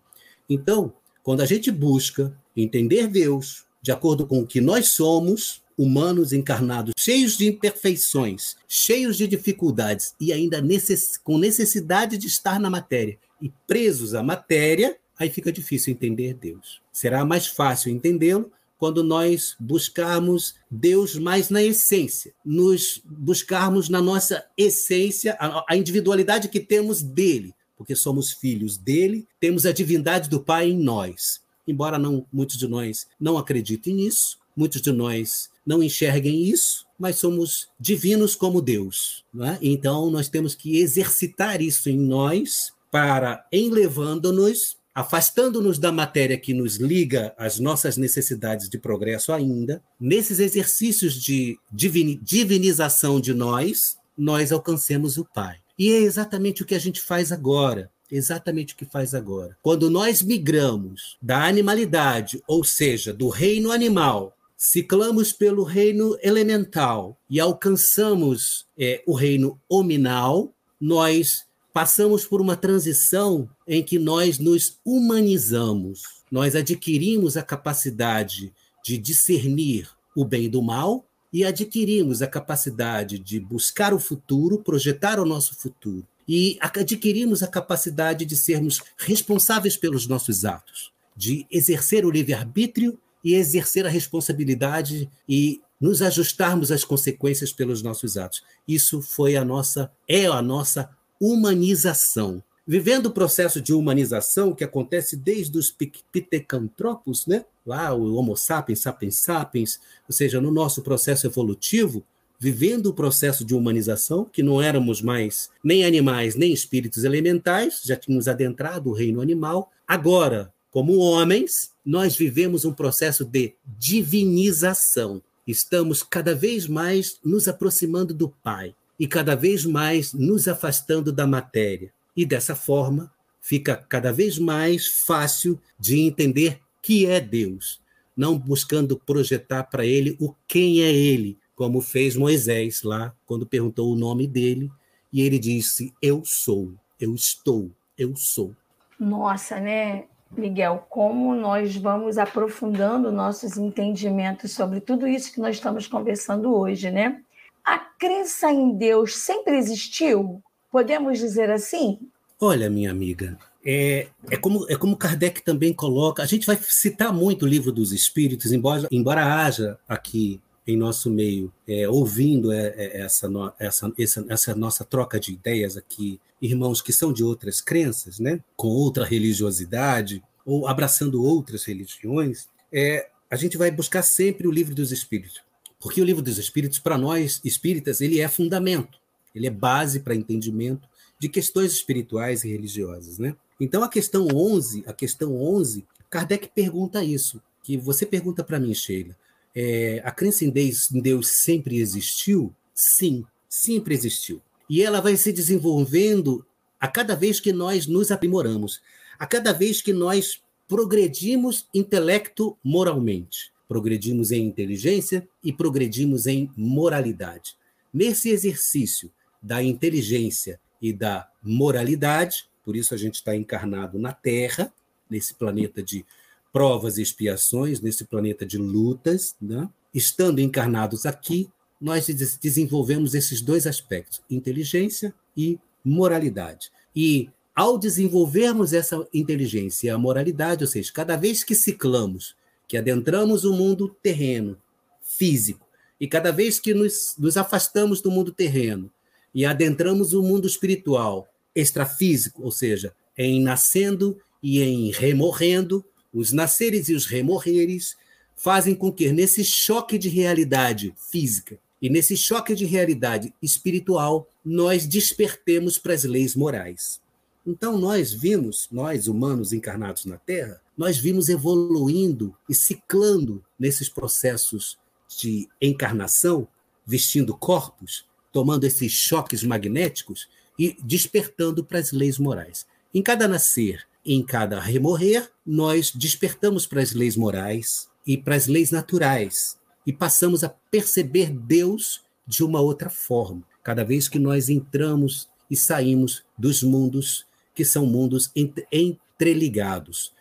Então, 0.50 0.94
quando 1.24 1.42
a 1.42 1.46
gente 1.46 1.72
busca 1.72 2.36
entender 2.56 3.08
Deus 3.08 3.64
de 3.82 3.92
acordo 3.92 4.28
com 4.28 4.42
o 4.42 4.48
que 4.48 4.62
nós 4.62 4.90
somos, 4.90 5.61
humanos 5.78 6.34
encarnados, 6.34 6.94
cheios 6.98 7.38
de 7.38 7.48
imperfeições, 7.48 8.56
cheios 8.68 9.18
de 9.18 9.28
dificuldades 9.28 10.14
e 10.20 10.32
ainda 10.32 10.62
necess 10.62 11.18
com 11.18 11.38
necessidade 11.38 12.18
de 12.18 12.28
estar 12.28 12.60
na 12.60 12.70
matéria 12.70 13.18
e 13.42 13.52
presos 13.68 14.14
à 14.14 14.22
matéria, 14.22 14.98
aí 15.18 15.30
fica 15.30 15.52
difícil 15.52 15.94
entender 15.94 16.34
Deus. 16.34 16.82
Será 16.92 17.26
mais 17.26 17.48
fácil 17.48 17.92
entendê-lo 17.92 18.52
quando 18.82 19.04
nós 19.04 19.56
buscarmos 19.60 20.56
Deus 20.70 21.16
mais 21.16 21.52
na 21.52 21.62
essência, 21.62 22.34
nos 22.44 23.00
buscarmos 23.06 23.90
na 23.90 24.02
nossa 24.02 24.44
essência 24.58 25.38
a, 25.40 25.78
individualidade 25.78 26.50
que 26.50 26.60
temos 26.60 27.04
dele, 27.04 27.54
porque 27.78 27.96
somos 27.96 28.32
filhos 28.32 28.78
dele, 28.80 29.28
temos 29.40 29.68
a 29.68 29.72
divindade 29.72 30.28
do 30.28 30.40
Pai 30.40 30.72
em 30.72 30.78
nós. 30.80 31.42
Embora 31.68 32.00
não 32.00 32.26
muitos 32.34 32.58
de 32.58 32.68
nós 32.68 33.06
não 33.20 33.38
acreditem 33.38 33.94
nisso, 33.94 34.40
muitos 34.58 34.82
de 34.82 34.92
nós 34.92 35.51
não 35.66 35.84
enxerguem 35.84 36.44
isso, 36.44 36.86
mas 36.98 37.18
somos 37.18 37.70
divinos 37.80 38.36
como 38.36 38.62
Deus. 38.62 39.24
É? 39.40 39.58
Então, 39.62 40.10
nós 40.10 40.30
temos 40.30 40.56
que 40.56 40.78
exercitar 40.78 41.62
isso 41.62 41.90
em 41.90 41.98
nós 41.98 42.72
para, 42.92 43.46
em 43.52 43.70
levando-nos, 43.70 44.78
afastando-nos 44.94 45.80
da 45.80 45.92
matéria 45.92 46.38
que 46.38 46.54
nos 46.54 46.76
liga 46.76 47.34
às 47.38 47.60
nossas 47.60 47.98
necessidades 47.98 48.70
de 48.70 48.78
progresso 48.78 49.32
ainda, 49.32 49.82
nesses 50.00 50.40
exercícios 50.40 51.16
de 51.16 51.58
divinização 51.72 53.20
de 53.20 53.34
nós, 53.34 53.98
nós 54.18 54.52
alcancemos 54.52 55.18
o 55.18 55.26
Pai. 55.26 55.58
E 55.80 55.92
é 55.92 55.98
exatamente 55.98 56.62
o 56.62 56.66
que 56.66 56.76
a 56.76 56.80
gente 56.80 57.02
faz 57.02 57.32
agora. 57.32 57.90
Exatamente 58.12 58.74
o 58.74 58.78
que 58.78 58.86
faz 58.86 59.16
agora. 59.16 59.58
Quando 59.64 59.90
nós 59.90 60.22
migramos 60.22 61.18
da 61.22 61.46
animalidade, 61.46 62.44
ou 62.46 62.62
seja, 62.62 63.14
do 63.14 63.30
reino 63.30 63.72
animal, 63.72 64.38
ciclamos 64.64 65.34
pelo 65.34 65.64
reino 65.64 66.16
elemental 66.22 67.18
e 67.28 67.40
alcançamos 67.40 68.68
é, 68.78 69.02
o 69.08 69.14
reino 69.16 69.60
hominal, 69.68 70.54
nós 70.80 71.48
passamos 71.74 72.26
por 72.28 72.40
uma 72.40 72.56
transição 72.56 73.50
em 73.68 73.82
que 73.82 73.98
nós 73.98 74.38
nos 74.38 74.78
humanizamos. 74.86 76.04
Nós 76.32 76.56
adquirimos 76.56 77.38
a 77.38 77.42
capacidade 77.42 78.54
de 78.86 79.00
discernir 79.00 79.90
o 80.16 80.24
bem 80.24 80.48
do 80.48 80.62
mal 80.62 81.08
e 81.34 81.44
adquirimos 81.44 82.22
a 82.22 82.28
capacidade 82.28 83.18
de 83.18 83.40
buscar 83.40 83.96
o 83.96 84.00
futuro, 84.00 84.60
projetar 84.60 85.20
o 85.20 85.26
nosso 85.26 85.56
futuro. 85.56 86.06
E 86.28 86.60
adquirimos 86.62 87.42
a 87.42 87.48
capacidade 87.48 88.26
de 88.26 88.38
sermos 88.38 88.80
responsáveis 88.96 89.76
pelos 89.76 90.06
nossos 90.06 90.46
atos, 90.46 90.92
de 91.18 91.48
exercer 91.50 92.06
o 92.06 92.12
livre-arbítrio 92.12 93.00
e 93.24 93.36
exercer 93.36 93.86
a 93.86 93.90
responsabilidade 93.90 95.10
e 95.28 95.62
nos 95.80 96.02
ajustarmos 96.02 96.72
às 96.72 96.84
consequências 96.84 97.52
pelos 97.52 97.82
nossos 97.82 98.18
atos. 98.18 98.44
Isso 98.68 99.02
foi 99.02 99.36
a 99.36 99.44
nossa 99.44 99.92
é 100.08 100.28
a 100.28 100.42
nossa 100.42 100.90
humanização. 101.20 102.44
Vivendo 102.66 103.08
o 103.08 103.12
processo 103.12 103.60
de 103.60 103.74
humanização 103.74 104.54
que 104.54 104.64
acontece 104.64 105.18
desde 105.18 105.58
os 105.58 105.72
pitecantropos, 106.12 107.26
né? 107.26 107.44
lá 107.66 107.94
o 107.94 108.16
Homo 108.16 108.36
sapiens, 108.38 108.80
sapiens 108.80 109.16
sapiens, 109.16 109.80
ou 110.08 110.14
seja, 110.14 110.40
no 110.40 110.52
nosso 110.52 110.82
processo 110.82 111.26
evolutivo, 111.26 112.04
vivendo 112.40 112.88
o 112.88 112.94
processo 112.94 113.44
de 113.46 113.54
humanização, 113.54 114.26
que 114.26 114.42
não 114.42 114.62
éramos 114.62 115.02
mais 115.02 115.50
nem 115.64 115.84
animais, 115.84 116.36
nem 116.36 116.54
espíritos 116.54 117.04
elementais, 117.04 117.82
já 117.84 117.96
tínhamos 117.96 118.28
adentrado 118.28 118.90
o 118.90 118.94
reino 118.94 119.22
animal. 119.22 119.72
Agora, 119.88 120.52
como 120.72 120.98
homens, 120.98 121.71
nós 121.86 122.16
vivemos 122.16 122.66
um 122.66 122.74
processo 122.74 123.26
de 123.26 123.56
divinização. 123.78 125.22
Estamos 125.46 126.04
cada 126.04 126.36
vez 126.36 126.68
mais 126.68 127.20
nos 127.24 127.48
aproximando 127.48 128.14
do 128.14 128.30
Pai 128.30 128.76
e 129.00 129.08
cada 129.08 129.36
vez 129.36 129.66
mais 129.66 130.14
nos 130.14 130.48
afastando 130.48 131.12
da 131.12 131.26
matéria. 131.26 131.92
E 132.16 132.26
dessa 132.26 132.56
forma, 132.56 133.12
fica 133.42 133.76
cada 133.76 134.14
vez 134.14 134.38
mais 134.38 134.88
fácil 134.88 135.60
de 135.80 136.00
entender 136.00 136.60
que 136.82 137.06
é 137.06 137.20
Deus, 137.20 137.82
não 138.16 138.38
buscando 138.38 138.98
projetar 138.98 139.64
para 139.64 139.86
ele 139.86 140.16
o 140.20 140.34
quem 140.48 140.84
é 140.84 140.92
ele, 140.94 141.38
como 141.56 141.82
fez 141.82 142.16
Moisés 142.16 142.84
lá, 142.84 143.16
quando 143.26 143.46
perguntou 143.46 143.92
o 143.92 143.96
nome 143.96 144.28
dele, 144.28 144.72
e 145.12 145.22
ele 145.22 145.40
disse: 145.40 145.94
Eu 146.02 146.24
sou, 146.26 146.74
eu 147.00 147.14
estou, 147.16 147.72
eu 147.98 148.16
sou. 148.16 148.56
Nossa, 149.00 149.60
né, 149.60 150.06
Miguel, 150.36 150.86
como 150.90 151.36
nós 151.36 151.76
vamos 151.76 152.18
aprofundando 152.18 153.12
nossos 153.12 153.58
entendimentos 153.58 154.52
sobre 154.52 154.80
tudo 154.80 155.08
isso 155.08 155.34
que 155.34 155.40
nós 155.40 155.56
estamos 155.56 155.88
conversando 155.88 156.56
hoje, 156.56 156.90
né? 156.90 157.22
A 157.64 157.78
crença 157.78 158.52
em 158.52 158.76
Deus 158.76 159.16
sempre 159.16 159.58
existiu? 159.58 160.42
Podemos 160.72 161.20
dizer 161.20 161.52
assim? 161.52 162.00
Olha, 162.40 162.70
minha 162.70 162.90
amiga, 162.90 163.38
é, 163.64 164.08
é, 164.30 164.38
como, 164.38 164.66
é 164.70 164.76
como 164.76 164.98
Kardec 164.98 165.44
também 165.44 165.74
coloca. 165.74 166.24
A 166.24 166.26
gente 166.26 166.48
vai 166.48 166.58
citar 166.58 167.14
muito 167.14 167.44
o 167.44 167.48
livro 167.48 167.72
dos 167.72 167.92
Espíritos, 167.92 168.52
embora, 168.52 168.88
embora 168.92 169.24
haja 169.24 169.78
aqui 169.88 170.42
em 170.68 170.78
nosso 170.78 171.10
meio, 171.10 171.52
é, 171.68 171.90
ouvindo 171.90 172.52
é, 172.52 172.68
é, 172.78 173.02
essa, 173.02 173.28
essa, 173.60 173.94
essa, 173.98 174.26
essa, 174.30 174.56
nossa 174.56 174.86
troca 174.86 175.20
de 175.20 175.34
ideias 175.34 175.76
aqui, 175.76 176.20
irmãos 176.42 176.82
que 176.82 176.94
são 176.94 177.12
de 177.12 177.24
outras 177.24 177.62
crenças, 177.62 178.20
né, 178.20 178.40
com 178.56 178.68
outra 178.68 179.04
religiosidade, 179.04 180.24
ou 180.46 180.68
abraçando 180.68 181.24
outras 181.24 181.64
religiões, 181.66 182.48
é, 182.72 183.10
a 183.30 183.36
gente 183.36 183.58
vai 183.58 183.72
buscar 183.72 184.02
sempre 184.02 184.48
o 184.48 184.52
livro 184.52 184.76
dos 184.76 184.92
Espíritos. 184.92 185.42
Porque 185.80 186.02
o 186.02 186.06
livro 186.06 186.22
dos 186.22 186.38
Espíritos, 186.38 186.80
para 186.80 186.98
nós 186.98 187.42
espíritas, 187.44 188.02
ele 188.02 188.20
é 188.20 188.28
fundamento, 188.28 189.00
ele 189.34 189.48
é 189.48 189.52
base 189.52 190.00
para 190.00 190.16
entendimento 190.16 190.88
de 191.20 191.30
questões 191.30 191.72
espirituais 191.72 192.44
e 192.44 192.50
religiosas, 192.50 193.18
né? 193.18 193.36
Então, 193.60 193.84
a 193.84 193.90
questão 193.90 194.28
11, 194.34 194.84
a 194.88 194.94
questão 194.94 195.36
11, 195.36 195.86
Kardec 196.10 196.50
pergunta 196.54 197.04
isso, 197.04 197.42
que 197.64 197.78
você 197.78 198.06
pergunta 198.06 198.44
para 198.44 198.60
mim, 198.60 198.74
Sheila, 198.74 199.16
é, 199.56 200.02
a 200.04 200.12
crença 200.12 200.46
em 200.46 200.50
Deus, 200.50 200.92
em 200.92 201.02
Deus 201.02 201.28
sempre 201.44 201.80
existiu? 201.80 202.54
Sim, 202.74 203.26
sempre 203.50 203.94
existiu. 203.94 204.42
E 204.70 204.82
ela 204.82 205.02
vai 205.02 205.18
se 205.18 205.32
desenvolvendo 205.32 206.46
a 206.80 206.88
cada 206.88 207.16
vez 207.16 207.40
que 207.40 207.52
nós 207.52 207.86
nos 207.86 208.12
aprimoramos, 208.12 208.82
a 209.20 209.28
cada 209.28 209.54
vez 209.54 209.82
que 209.82 209.94
nós 209.94 210.42
progredimos 210.68 211.68
intelecto 211.74 212.58
moralmente, 212.64 213.52
progredimos 213.68 214.32
em 214.32 214.46
inteligência 214.46 215.28
e 215.44 215.52
progredimos 215.52 216.28
em 216.28 216.50
moralidade. 216.56 217.56
Nesse 217.94 218.30
exercício 218.30 219.12
da 219.42 219.62
inteligência 219.62 220.60
e 220.82 220.94
da 220.94 221.30
moralidade, 221.44 222.46
por 222.64 222.76
isso 222.76 222.94
a 222.94 222.98
gente 222.98 223.16
está 223.16 223.36
encarnado 223.36 224.00
na 224.00 224.14
Terra, 224.14 224.74
nesse 225.10 225.34
planeta 225.34 225.84
de 225.84 226.06
provas 226.52 226.98
e 226.98 227.02
expiações, 227.02 227.82
nesse 227.82 228.06
planeta 228.06 228.46
de 228.46 228.58
lutas. 228.58 229.36
Né? 229.42 229.70
Estando 229.94 230.40
encarnados 230.40 231.06
aqui, 231.06 231.50
nós 231.80 232.06
desenvolvemos 232.40 233.16
esses 233.16 233.42
dois 233.42 233.66
aspectos, 233.66 234.22
inteligência 234.30 235.14
e 235.36 235.60
moralidade. 235.84 236.72
E 236.96 237.30
ao 237.56 237.78
desenvolvermos 237.78 238.74
essa 238.74 239.06
inteligência 239.14 239.88
e 239.88 239.90
a 239.90 239.98
moralidade, 239.98 240.64
ou 240.64 240.68
seja, 240.68 240.92
cada 240.94 241.16
vez 241.16 241.44
que 241.44 241.56
ciclamos, 241.56 242.36
que 242.68 242.78
adentramos 242.78 243.44
o 243.44 243.54
mundo 243.54 243.96
terreno, 244.02 244.58
físico, 245.02 245.68
e 246.00 246.08
cada 246.08 246.32
vez 246.32 246.60
que 246.60 246.74
nos, 246.74 247.16
nos 247.18 247.38
afastamos 247.38 248.02
do 248.02 248.10
mundo 248.10 248.32
terreno 248.32 248.92
e 249.34 249.46
adentramos 249.46 250.14
o 250.14 250.22
mundo 250.22 250.48
espiritual, 250.48 251.28
extrafísico, 251.56 252.44
ou 252.44 252.52
seja, 252.52 252.94
em 253.18 253.42
nascendo 253.42 254.18
e 254.42 254.62
em 254.62 254.92
remorrendo, 254.92 255.86
os 256.14 256.32
nasceres 256.32 256.90
e 256.90 256.94
os 256.94 257.06
remorreres 257.06 257.96
fazem 258.36 258.76
com 258.76 258.92
que 258.92 259.12
nesse 259.12 259.44
choque 259.44 259.98
de 259.98 260.10
realidade 260.10 260.94
física 261.12 261.60
e 261.82 261.90
nesse 261.90 262.16
choque 262.16 262.54
de 262.56 262.66
realidade 262.66 263.34
espiritual 263.42 264.28
nós 264.44 264.86
despertemos 264.86 265.78
para 265.78 265.94
as 265.94 266.04
leis 266.04 266.36
morais. 266.36 267.00
Então 267.46 267.78
nós 267.78 268.14
vimos, 268.14 268.68
nós 268.72 269.08
humanos 269.08 269.52
encarnados 269.52 270.06
na 270.06 270.18
Terra, 270.18 270.62
nós 270.78 270.98
vimos 270.98 271.30
evoluindo 271.30 272.36
e 272.48 272.54
ciclando 272.54 273.44
nesses 273.60 273.90
processos 273.90 274.78
de 275.20 275.48
encarnação, 275.62 276.48
vestindo 276.86 277.36
corpos, 277.36 278.06
tomando 278.32 278.64
esses 278.64 278.92
choques 278.92 279.44
magnéticos 279.44 280.28
e 280.58 280.78
despertando 280.84 281.64
para 281.64 281.80
as 281.80 281.92
leis 281.92 282.18
morais. 282.18 282.66
Em 282.94 283.02
cada 283.02 283.28
nascer, 283.28 283.88
em 284.06 284.24
cada 284.24 284.60
remorrer, 284.60 285.30
nós 285.46 285.92
despertamos 285.92 286.66
para 286.66 286.82
as 286.82 286.94
leis 286.94 287.16
morais 287.16 287.90
e 288.06 288.18
para 288.18 288.36
as 288.36 288.48
leis 288.48 288.72
naturais 288.72 289.58
e 289.86 289.94
passamos 289.94 290.44
a 290.44 290.50
perceber 290.50 291.32
Deus 291.32 292.02
de 292.26 292.44
uma 292.44 292.62
outra 292.62 292.90
forma, 292.90 293.44
cada 293.64 293.84
vez 293.84 294.08
que 294.08 294.20
nós 294.20 294.50
entramos 294.50 295.28
e 295.50 295.56
saímos 295.56 296.24
dos 296.38 296.64
mundos 296.64 297.26
que 297.54 297.66
são 297.66 297.86
mundos 297.86 298.32
entreligados. 298.72 300.14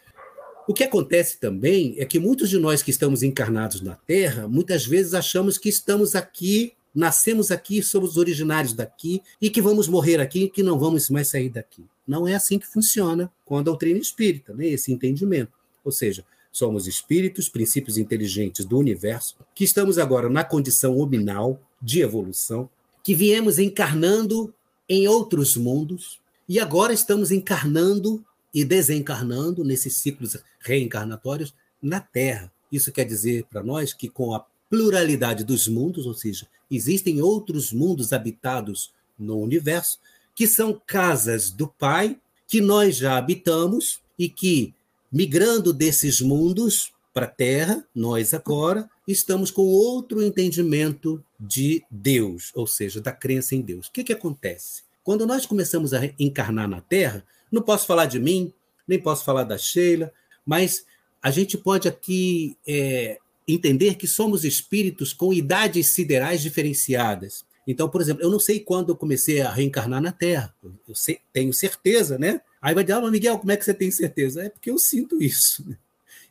O 0.68 0.74
que 0.74 0.84
acontece 0.84 1.38
também 1.38 1.94
é 1.98 2.04
que 2.04 2.18
muitos 2.18 2.50
de 2.50 2.58
nós 2.58 2.82
que 2.82 2.90
estamos 2.90 3.22
encarnados 3.22 3.80
na 3.80 3.94
Terra, 3.94 4.48
muitas 4.48 4.84
vezes 4.84 5.14
achamos 5.14 5.58
que 5.58 5.68
estamos 5.68 6.14
aqui 6.14 6.74
nascemos 6.94 7.50
aqui, 7.50 7.82
somos 7.82 8.16
originários 8.16 8.72
daqui 8.72 9.22
e 9.40 9.50
que 9.50 9.62
vamos 9.62 9.88
morrer 9.88 10.20
aqui 10.20 10.44
e 10.44 10.50
que 10.50 10.62
não 10.62 10.78
vamos 10.78 11.08
mais 11.10 11.28
sair 11.28 11.48
daqui. 11.48 11.84
Não 12.06 12.26
é 12.26 12.34
assim 12.34 12.58
que 12.58 12.66
funciona 12.66 13.30
com 13.44 13.56
a 13.56 13.62
doutrina 13.62 13.98
espírita, 13.98 14.52
né? 14.52 14.66
esse 14.66 14.92
entendimento. 14.92 15.52
Ou 15.84 15.92
seja, 15.92 16.24
somos 16.52 16.86
espíritos, 16.86 17.48
princípios 17.48 17.96
inteligentes 17.96 18.64
do 18.64 18.78
universo, 18.78 19.36
que 19.54 19.64
estamos 19.64 19.98
agora 19.98 20.28
na 20.28 20.42
condição 20.42 20.98
hominal 20.98 21.60
de 21.80 22.00
evolução, 22.00 22.68
que 23.02 23.14
viemos 23.14 23.58
encarnando 23.58 24.52
em 24.88 25.06
outros 25.06 25.56
mundos 25.56 26.20
E 26.48 26.58
agora 26.58 26.92
estamos 26.92 27.30
encarnando 27.30 28.24
e 28.52 28.64
desencarnando 28.64 29.62
nesses 29.62 29.98
ciclos 29.98 30.36
reencarnatórios 30.58 31.54
na 31.80 32.00
Terra. 32.00 32.52
Isso 32.72 32.90
quer 32.90 33.04
dizer 33.04 33.44
para 33.48 33.62
nós 33.62 33.92
que, 33.92 34.08
com 34.08 34.34
a 34.34 34.44
pluralidade 34.70 35.44
dos 35.44 35.66
mundos, 35.66 36.06
ou 36.06 36.14
seja, 36.14 36.46
existem 36.70 37.20
outros 37.20 37.72
mundos 37.72 38.12
habitados 38.12 38.92
no 39.18 39.38
universo, 39.38 39.98
que 40.34 40.46
são 40.46 40.80
casas 40.86 41.50
do 41.50 41.66
Pai, 41.66 42.18
que 42.46 42.60
nós 42.60 42.96
já 42.96 43.18
habitamos 43.18 44.00
e 44.16 44.28
que, 44.28 44.72
migrando 45.12 45.72
desses 45.72 46.20
mundos 46.20 46.92
para 47.12 47.26
a 47.26 47.30
Terra, 47.30 47.84
nós 47.94 48.32
agora 48.32 48.88
estamos 49.06 49.50
com 49.50 49.62
outro 49.62 50.22
entendimento 50.22 51.22
de 51.38 51.82
Deus, 51.90 52.52
ou 52.54 52.66
seja, 52.66 53.00
da 53.00 53.12
crença 53.12 53.56
em 53.56 53.60
Deus. 53.60 53.88
O 53.88 53.92
que, 53.92 54.04
que 54.04 54.12
acontece? 54.12 54.82
Quando 55.02 55.26
nós 55.26 55.44
começamos 55.44 55.92
a 55.92 56.00
encarnar 56.18 56.68
na 56.68 56.80
Terra, 56.80 57.24
não 57.50 57.62
posso 57.62 57.86
falar 57.86 58.06
de 58.06 58.20
mim, 58.20 58.52
nem 58.86 59.00
posso 59.00 59.24
falar 59.24 59.42
da 59.42 59.58
Sheila, 59.58 60.12
mas 60.46 60.84
a 61.20 61.30
gente 61.30 61.58
pode 61.58 61.88
aqui 61.88 62.56
é, 62.66 63.18
entender 63.52 63.96
que 63.96 64.06
somos 64.06 64.44
espíritos 64.44 65.12
com 65.12 65.32
idades 65.32 65.94
siderais 65.94 66.40
diferenciadas. 66.42 67.44
Então, 67.66 67.88
por 67.88 68.00
exemplo, 68.00 68.22
eu 68.22 68.30
não 68.30 68.40
sei 68.40 68.60
quando 68.60 68.90
eu 68.90 68.96
comecei 68.96 69.40
a 69.40 69.50
reencarnar 69.50 70.00
na 70.00 70.12
Terra. 70.12 70.54
Eu 70.88 70.94
sei, 70.94 71.20
tenho 71.32 71.52
certeza, 71.52 72.18
né? 72.18 72.40
Aí 72.60 72.74
vai 72.74 72.82
dizer, 72.82 72.94
ah, 72.94 73.10
Miguel, 73.10 73.38
como 73.38 73.52
é 73.52 73.56
que 73.56 73.64
você 73.64 73.72
tem 73.72 73.90
certeza? 73.90 74.42
É 74.42 74.48
porque 74.48 74.70
eu 74.70 74.78
sinto 74.78 75.22
isso. 75.22 75.64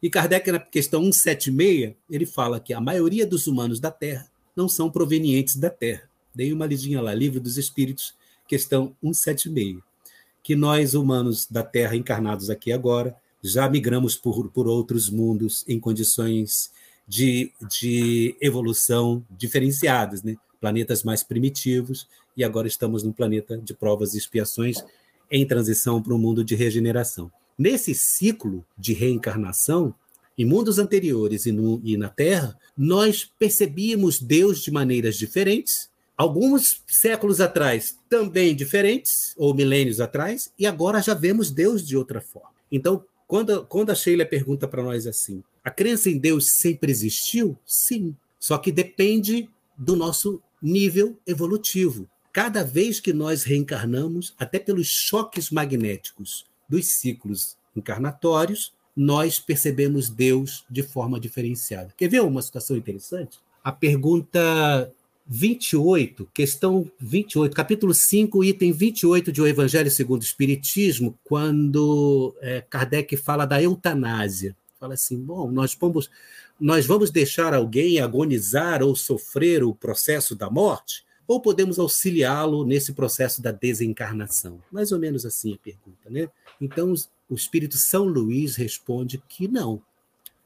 E 0.02 0.10
Kardec, 0.10 0.52
na 0.52 0.60
questão 0.60 1.02
176, 1.02 1.94
ele 2.10 2.26
fala 2.26 2.60
que 2.60 2.74
a 2.74 2.82
maioria 2.82 3.26
dos 3.26 3.48
humanos 3.48 3.80
da 3.80 3.92
Terra 3.92 4.30
não 4.56 4.68
são 4.68 4.90
provenientes 4.90 5.56
da 5.56 5.70
Terra. 5.70 6.10
Dei 6.34 6.54
uma 6.54 6.66
lidinha 6.66 7.02
lá, 7.02 7.14
Livro 7.14 7.40
dos 7.40 7.58
Espíritos, 7.58 8.14
questão 8.48 8.96
176. 9.02 9.78
Que 10.44 10.56
nós, 10.56 10.94
humanos 10.94 11.48
da 11.50 11.64
Terra, 11.64 11.96
encarnados 11.96 12.50
aqui 12.50 12.72
agora, 12.72 13.16
já 13.42 13.70
migramos 13.70 14.16
por, 14.16 14.50
por 14.50 14.68
outros 14.68 15.10
mundos 15.10 15.64
em 15.68 15.80
condições 15.80 16.72
de, 17.10 17.52
de 17.68 18.36
evolução 18.40 19.26
diferenciadas, 19.32 20.22
né? 20.22 20.36
planetas 20.62 21.04
mais 21.04 21.24
primitivos, 21.24 22.08
e 22.38 22.44
agora 22.44 22.68
estamos 22.68 23.02
num 23.02 23.12
planeta 23.12 23.58
de 23.58 23.74
provas 23.74 24.14
e 24.14 24.20
expiações 24.20 24.78
em 25.32 25.46
transição 25.46 26.02
para 26.02 26.14
um 26.14 26.20
mundo 26.20 26.44
de 26.44 26.54
regeneração. 26.54 27.32
Nesse 27.58 27.96
ciclo 27.96 28.64
de 28.78 28.94
reencarnação, 28.94 29.94
em 30.38 30.46
mundos 30.46 30.78
anteriores 30.78 31.48
e, 31.48 31.52
no, 31.52 31.82
e 31.84 31.98
na 31.98 32.10
Terra, 32.10 32.58
nós 32.78 33.30
percebíamos 33.40 34.22
Deus 34.22 34.62
de 34.62 34.72
maneiras 34.72 35.18
diferentes, 35.18 35.90
alguns 36.16 36.84
séculos 36.88 37.42
atrás 37.42 37.98
também 38.08 38.56
diferentes, 38.56 39.34
ou 39.36 39.54
milênios 39.54 40.00
atrás, 40.00 40.54
e 40.60 40.68
agora 40.68 41.02
já 41.02 41.16
vemos 41.16 41.50
Deus 41.50 41.86
de 41.86 41.98
outra 41.98 42.22
forma. 42.22 42.52
Então, 42.72 43.04
quando, 43.28 43.66
quando 43.66 43.90
a 43.90 43.96
Sheila 43.96 44.26
pergunta 44.26 44.68
para 44.68 44.84
nós 44.84 45.08
assim, 45.08 45.44
a 45.70 45.72
crença 45.72 46.10
em 46.10 46.18
Deus 46.18 46.56
sempre 46.56 46.92
existiu? 46.92 47.56
Sim. 47.64 48.16
Só 48.40 48.58
que 48.58 48.72
depende 48.72 49.48
do 49.78 49.96
nosso 49.96 50.42
nível 50.60 51.16
evolutivo. 51.28 52.10
Cada 52.34 52.64
vez 52.64 53.00
que 53.00 53.14
nós 53.14 53.44
reencarnamos, 53.44 54.34
até 54.40 54.58
pelos 54.58 54.88
choques 54.88 55.52
magnéticos 55.52 56.48
dos 56.68 56.88
ciclos 56.88 57.56
encarnatórios, 57.76 58.74
nós 58.96 59.40
percebemos 59.40 60.10
Deus 60.10 60.66
de 60.68 60.82
forma 60.82 61.20
diferenciada. 61.20 61.94
Quer 61.96 62.08
ver 62.08 62.24
uma 62.24 62.42
situação 62.42 62.76
interessante? 62.76 63.38
A 63.64 63.72
pergunta 63.72 64.92
28, 65.28 66.28
questão 66.34 66.92
28, 67.00 67.56
capítulo 67.56 67.94
5, 67.94 68.44
item 68.44 68.72
28 68.72 69.32
de 69.32 69.40
O 69.40 69.46
Evangelho 69.46 69.92
segundo 69.92 70.22
o 70.22 70.26
Espiritismo, 70.26 71.16
quando 71.24 72.36
é, 72.42 72.60
Kardec 72.62 73.16
fala 73.18 73.46
da 73.46 73.62
eutanásia. 73.62 74.56
Fala 74.80 74.94
assim: 74.94 75.18
bom, 75.18 75.52
nós 75.52 75.76
vamos, 75.80 76.10
nós 76.60 76.86
vamos 76.86 77.12
deixar 77.12 77.54
alguém 77.54 78.00
agonizar 78.00 78.82
ou 78.82 78.96
sofrer 78.96 79.64
o 79.64 79.76
processo 79.76 80.36
da 80.36 80.50
morte? 80.50 81.06
Ou 81.28 81.40
podemos 81.40 81.78
auxiliá-lo 81.78 82.66
nesse 82.66 82.94
processo 82.94 83.42
da 83.42 83.52
desencarnação? 83.52 84.64
Mais 84.72 84.92
ou 84.92 84.98
menos 84.98 85.26
assim 85.26 85.54
a 85.54 85.58
pergunta, 85.58 86.10
né? 86.10 86.30
Então, 86.60 86.94
o 87.30 87.36
Espírito 87.36 87.78
São 87.78 88.06
Luís 88.06 88.56
responde 88.56 89.22
que 89.28 89.48
não. 89.48 89.82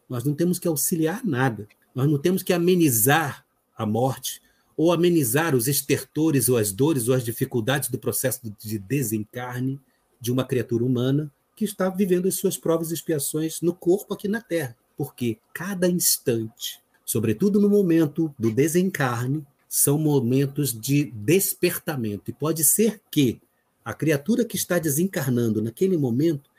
Nós 0.09 0.23
não 0.23 0.33
temos 0.33 0.59
que 0.59 0.67
auxiliar 0.67 1.23
nada. 1.23 1.67
Nós 1.95 2.09
não 2.09 2.17
temos 2.17 2.43
que 2.43 2.51
amenizar 2.51 3.45
a 3.77 3.85
morte 3.85 4.41
ou 4.75 4.91
amenizar 4.91 5.55
os 5.55 5.67
estertores 5.67 6.49
ou 6.49 6.57
as 6.57 6.71
dores 6.71 7.07
ou 7.07 7.15
as 7.15 7.23
dificuldades 7.23 7.89
do 7.89 7.99
processo 7.99 8.41
de 8.59 8.79
desencarne 8.79 9.79
de 10.19 10.31
uma 10.31 10.43
criatura 10.43 10.83
humana 10.83 11.31
que 11.55 11.65
está 11.65 11.89
vivendo 11.89 12.27
as 12.27 12.35
suas 12.35 12.57
provas 12.57 12.91
e 12.91 12.93
expiações 12.93 13.61
no 13.61 13.73
corpo 13.73 14.13
aqui 14.13 14.27
na 14.27 14.41
Terra. 14.41 14.75
Porque 14.97 15.37
cada 15.53 15.87
instante, 15.87 16.79
sobretudo 17.05 17.59
no 17.59 17.69
momento 17.69 18.33
do 18.37 18.51
desencarne, 18.51 19.45
são 19.67 19.97
momentos 19.97 20.71
de 20.71 21.05
despertamento. 21.05 22.29
E 22.29 22.33
pode 22.33 22.63
ser 22.63 23.01
que 23.09 23.41
a 23.83 23.93
criatura 23.93 24.45
que 24.45 24.55
está 24.55 24.79
desencarnando 24.79 25.61
naquele 25.61 25.97
momento, 25.97 26.49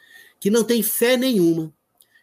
que 0.40 0.50
não 0.50 0.64
tem 0.64 0.82
fé 0.82 1.16
nenhuma, 1.16 1.72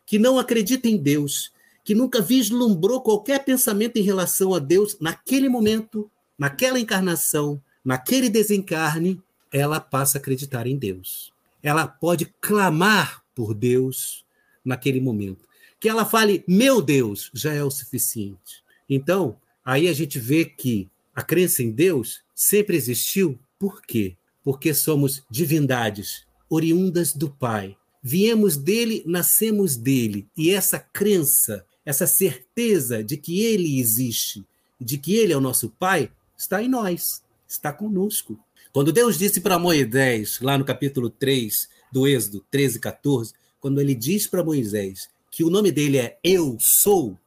que 0.05 0.19
não 0.19 0.37
acredita 0.37 0.87
em 0.87 0.97
Deus, 0.97 1.51
que 1.83 1.95
nunca 1.95 2.21
vislumbrou 2.21 3.01
qualquer 3.01 3.43
pensamento 3.43 3.97
em 3.97 4.03
relação 4.03 4.53
a 4.53 4.59
Deus, 4.59 4.97
naquele 4.99 5.49
momento, 5.49 6.11
naquela 6.37 6.79
encarnação, 6.79 7.61
naquele 7.83 8.29
desencarne, 8.29 9.21
ela 9.51 9.79
passa 9.79 10.17
a 10.17 10.19
acreditar 10.19 10.67
em 10.67 10.77
Deus. 10.77 11.31
Ela 11.63 11.87
pode 11.87 12.25
clamar 12.39 13.23
por 13.35 13.53
Deus 13.53 14.25
naquele 14.63 14.99
momento. 14.99 15.47
Que 15.79 15.89
ela 15.89 16.05
fale, 16.05 16.43
meu 16.47 16.81
Deus, 16.81 17.29
já 17.33 17.53
é 17.53 17.63
o 17.63 17.71
suficiente. 17.71 18.63
Então, 18.89 19.37
aí 19.63 19.87
a 19.87 19.93
gente 19.93 20.19
vê 20.19 20.45
que 20.45 20.89
a 21.15 21.21
crença 21.21 21.63
em 21.63 21.71
Deus 21.71 22.21
sempre 22.35 22.75
existiu. 22.77 23.39
Por 23.57 23.81
quê? 23.81 24.15
Porque 24.43 24.73
somos 24.73 25.23
divindades 25.29 26.25
oriundas 26.49 27.13
do 27.13 27.29
Pai. 27.29 27.77
Viemos 28.03 28.57
dele, 28.57 29.03
nascemos 29.05 29.75
dele. 29.75 30.27
E 30.35 30.51
essa 30.51 30.79
crença 30.79 31.65
essa 31.85 32.05
certeza 32.05 33.03
de 33.03 33.17
que 33.17 33.41
Ele 33.41 33.79
existe, 33.79 34.45
de 34.79 34.97
que 34.97 35.15
Ele 35.15 35.33
é 35.33 35.37
o 35.37 35.41
nosso 35.41 35.69
Pai, 35.69 36.11
está 36.37 36.61
em 36.61 36.67
nós, 36.67 37.23
está 37.47 37.73
conosco. 37.73 38.39
Quando 38.73 38.93
Deus 38.93 39.17
disse 39.17 39.41
para 39.41 39.59
Moisés, 39.59 40.39
lá 40.41 40.57
no 40.57 40.63
capítulo 40.63 41.09
3 41.09 41.67
do 41.91 42.07
Êxodo 42.07 42.45
13, 42.49 42.79
14, 42.79 43.33
quando 43.59 43.81
ele 43.81 43.93
diz 43.93 44.27
para 44.27 44.45
Moisés 44.45 45.09
que 45.29 45.43
o 45.43 45.49
nome 45.49 45.73
dele 45.73 45.97
é 45.97 46.17
Eu 46.23 46.55
Sou, 46.57 47.17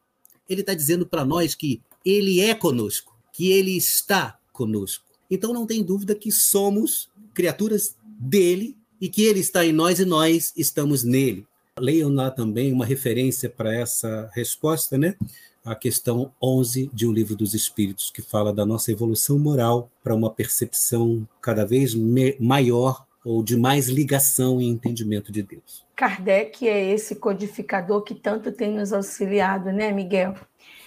ele 0.48 0.62
está 0.62 0.72
dizendo 0.72 1.04
para 1.04 1.22
nós 1.22 1.54
que 1.54 1.82
ele 2.02 2.40
é 2.40 2.54
conosco, 2.54 3.14
que 3.30 3.52
ele 3.52 3.76
está 3.76 4.38
conosco. 4.54 5.04
Então 5.30 5.52
não 5.52 5.66
tem 5.66 5.82
dúvida 5.82 6.14
que 6.14 6.32
somos 6.32 7.10
criaturas 7.34 7.94
dele 8.18 8.74
e 8.98 9.10
que 9.10 9.22
ele 9.22 9.40
está 9.40 9.66
em 9.66 9.72
nós 9.72 9.98
e 9.98 10.06
nós 10.06 10.50
estamos 10.56 11.04
nele. 11.04 11.46
Leiam 11.78 12.08
lá 12.08 12.30
também 12.30 12.72
uma 12.72 12.86
referência 12.86 13.50
para 13.50 13.74
essa 13.74 14.30
resposta, 14.32 14.96
né? 14.96 15.14
A 15.64 15.74
questão 15.74 16.30
11 16.42 16.90
de 16.92 17.06
O 17.06 17.12
Livro 17.12 17.34
dos 17.34 17.54
Espíritos, 17.54 18.10
que 18.10 18.20
fala 18.20 18.52
da 18.52 18.66
nossa 18.66 18.92
evolução 18.92 19.38
moral 19.38 19.88
para 20.02 20.14
uma 20.14 20.28
percepção 20.28 21.26
cada 21.40 21.64
vez 21.64 21.94
maior 22.38 23.06
ou 23.24 23.42
de 23.42 23.56
mais 23.56 23.88
ligação 23.88 24.60
e 24.60 24.68
entendimento 24.68 25.32
de 25.32 25.42
Deus. 25.42 25.86
Kardec 25.96 26.68
é 26.68 26.92
esse 26.92 27.16
codificador 27.16 28.02
que 28.02 28.14
tanto 28.14 28.52
tem 28.52 28.70
nos 28.72 28.92
auxiliado, 28.92 29.72
né, 29.72 29.90
Miguel? 29.90 30.34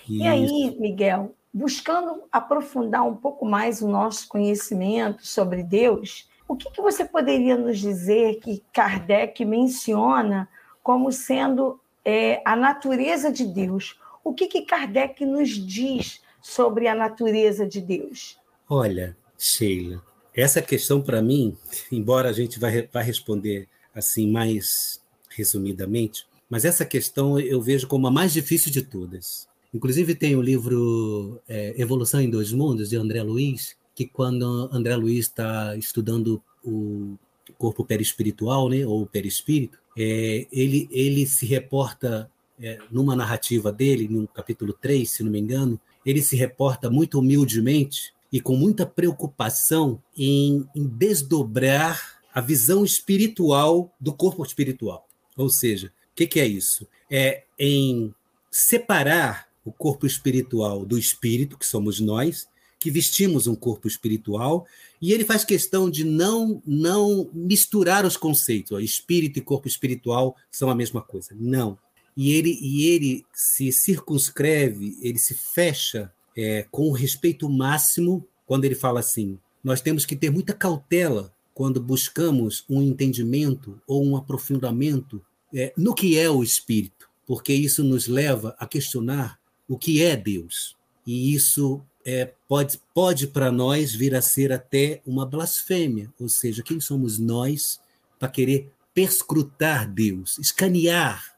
Isso. 0.07 0.21
E 0.21 0.27
aí, 0.27 0.77
Miguel, 0.79 1.33
buscando 1.51 2.23
aprofundar 2.31 3.03
um 3.03 3.15
pouco 3.15 3.45
mais 3.45 3.81
o 3.81 3.87
nosso 3.87 4.27
conhecimento 4.27 5.25
sobre 5.25 5.63
Deus, 5.63 6.29
o 6.47 6.55
que, 6.55 6.69
que 6.69 6.81
você 6.81 7.03
poderia 7.03 7.57
nos 7.57 7.79
dizer 7.79 8.35
que 8.35 8.63
Kardec 8.71 9.43
menciona 9.43 10.47
como 10.83 11.11
sendo 11.11 11.79
é, 12.05 12.41
a 12.45 12.55
natureza 12.55 13.31
de 13.31 13.45
Deus. 13.45 13.99
O 14.27 14.33
que, 14.33 14.45
que 14.45 14.63
Kardec 14.63 15.25
nos 15.25 15.51
diz 15.51 16.19
sobre 16.41 16.85
a 16.85 16.93
natureza 16.93 17.65
de 17.65 17.79
Deus? 17.79 18.37
Olha, 18.69 19.15
Sheila, 19.37 20.03
essa 20.35 20.61
questão 20.61 21.01
para 21.01 21.21
mim, 21.21 21.55
embora 21.89 22.27
a 22.27 22.33
gente 22.33 22.59
vai 22.59 23.03
responder 23.05 23.69
assim 23.95 24.29
mais 24.29 25.01
resumidamente, 25.29 26.27
mas 26.49 26.65
essa 26.65 26.83
questão 26.83 27.39
eu 27.39 27.61
vejo 27.61 27.87
como 27.87 28.05
a 28.05 28.11
mais 28.11 28.33
difícil 28.33 28.69
de 28.69 28.81
todas. 28.81 29.47
Inclusive 29.73 30.13
tem 30.13 30.35
o 30.35 30.41
livro 30.41 31.41
é, 31.47 31.73
Evolução 31.81 32.19
em 32.19 32.29
Dois 32.29 32.51
Mundos, 32.51 32.89
de 32.89 32.97
André 32.97 33.23
Luiz, 33.23 33.77
que 33.95 34.05
quando 34.05 34.69
André 34.73 34.97
Luiz 34.97 35.27
está 35.27 35.73
estudando 35.77 36.43
o 36.65 37.17
corpo 37.57 37.85
perispiritual, 37.85 38.67
né, 38.67 38.85
ou 38.85 39.05
perispírito, 39.05 39.79
é, 39.97 40.45
ele, 40.51 40.89
ele 40.91 41.25
se 41.25 41.45
reporta, 41.45 42.29
é, 42.59 42.79
numa 42.91 43.15
narrativa 43.15 43.71
dele, 43.71 44.07
no 44.07 44.27
capítulo 44.27 44.73
3, 44.73 45.09
se 45.09 45.23
não 45.23 45.31
me 45.31 45.39
engano, 45.39 45.79
ele 46.05 46.21
se 46.21 46.35
reporta 46.35 46.89
muito 46.89 47.19
humildemente 47.19 48.13
e 48.31 48.41
com 48.41 48.55
muita 48.55 48.85
preocupação 48.85 50.01
em, 50.17 50.67
em 50.75 50.85
desdobrar 50.85 52.21
a 52.33 52.41
visão 52.41 52.83
espiritual 52.83 53.93
do 53.99 54.13
corpo 54.13 54.43
espiritual. 54.43 55.07
Ou 55.35 55.49
seja, 55.49 55.87
o 55.87 56.15
que, 56.15 56.27
que 56.27 56.39
é 56.39 56.47
isso? 56.47 56.87
É 57.09 57.43
em 57.57 58.13
separar 58.51 59.47
o 59.63 59.71
corpo 59.71 60.05
espiritual 60.05 60.85
do 60.85 60.97
espírito, 60.97 61.57
que 61.57 61.65
somos 61.65 61.99
nós, 61.99 62.47
que 62.79 62.91
vestimos 62.91 63.47
um 63.47 63.55
corpo 63.55 63.87
espiritual, 63.87 64.65
e 65.01 65.11
ele 65.11 65.25
faz 65.25 65.43
questão 65.43 65.89
de 65.89 66.03
não 66.03 66.61
não 66.65 67.29
misturar 67.33 68.05
os 68.05 68.15
conceitos. 68.15 68.71
Ó, 68.71 68.79
espírito 68.79 69.39
e 69.39 69.41
corpo 69.41 69.67
espiritual 69.67 70.35
são 70.51 70.69
a 70.69 70.75
mesma 70.75 71.01
coisa. 71.01 71.35
Não. 71.37 71.77
E 72.17 72.32
ele, 72.32 72.58
e 72.60 72.88
ele 72.88 73.25
se 73.32 73.71
circunscreve, 73.71 74.97
ele 75.03 75.19
se 75.19 75.36
fecha 75.36 76.12
é, 76.36 76.65
com 76.71 76.89
o 76.89 76.91
respeito 76.91 77.47
máximo 77.47 78.27
quando 78.47 78.65
ele 78.65 78.73
fala 78.73 78.99
assim: 78.99 79.38
nós 79.63 79.82
temos 79.82 80.03
que 80.03 80.15
ter 80.15 80.32
muita 80.32 80.53
cautela 80.53 81.32
quando 81.53 81.80
buscamos 81.80 82.65
um 82.67 82.82
entendimento 82.82 83.80
ou 83.88 84.03
um 84.03 84.17
aprofundamento 84.17 85.21
é, 85.53 85.71
no 85.77 85.93
que 85.93 86.17
é 86.17 86.30
o 86.30 86.41
espírito, 86.41 87.08
porque 87.25 87.53
isso 87.53 87.84
nos 87.84 88.08
leva 88.08 88.56
a 88.60 88.65
questionar 88.65 89.39
o 89.67 89.77
que 89.77 90.01
é 90.01 90.15
Deus. 90.15 90.75
E 91.06 91.34
isso 91.34 91.82
é, 92.06 92.32
pode, 92.47 92.80
pode 92.93 93.27
para 93.27 93.51
nós 93.51 93.93
vir 93.93 94.15
a 94.15 94.21
ser 94.21 94.51
até 94.51 95.01
uma 95.06 95.25
blasfêmia, 95.25 96.12
ou 96.19 96.30
seja, 96.30 96.63
quem 96.63 96.80
somos 96.80 97.19
nós 97.19 97.80
para 98.17 98.30
querer 98.30 98.71
perscrutar 98.93 99.91
Deus, 99.91 100.39
escanear. 100.39 101.37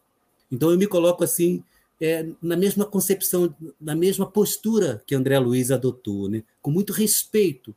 Então 0.52 0.72
eu 0.72 0.78
me 0.78 0.88
coloco 0.88 1.24
assim 1.24 1.64
é, 2.02 2.26
na 2.42 2.56
mesma 2.56 2.86
concepção, 2.86 3.54
na 3.80 3.96
mesma 3.96 4.26
postura 4.26 5.02
que 5.06 5.16
André 5.16 5.38
Luiz 5.38 5.72
adotou, 5.72 6.30
né? 6.30 6.44
com 6.62 6.72
muito 6.72 6.94
respeito 6.94 7.76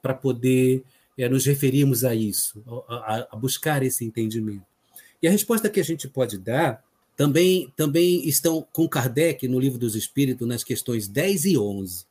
para 0.00 0.14
poder 0.14 0.82
é, 1.18 1.28
nos 1.28 1.44
referirmos 1.44 2.04
a 2.04 2.14
isso, 2.14 2.62
a, 2.88 3.28
a, 3.32 3.36
buscar 3.36 3.82
esse 3.82 4.04
entendimento. 4.04 4.64
E 5.22 5.26
a 5.26 5.30
resposta 5.30 5.70
que 5.70 5.80
a 5.80 5.84
gente 5.84 6.08
pode 6.08 6.38
dar 6.38 6.84
também, 7.16 7.72
também 7.76 8.26
estão 8.28 8.66
com 8.72 8.88
Kardec 8.88 9.46
no 9.48 9.58
Livro 9.58 9.78
dos 9.78 9.94
Espíritos, 9.94 10.46
nas 10.46 10.64
questões 10.64 11.08
10 11.08 11.44
e 11.46 11.58
11 11.58 12.04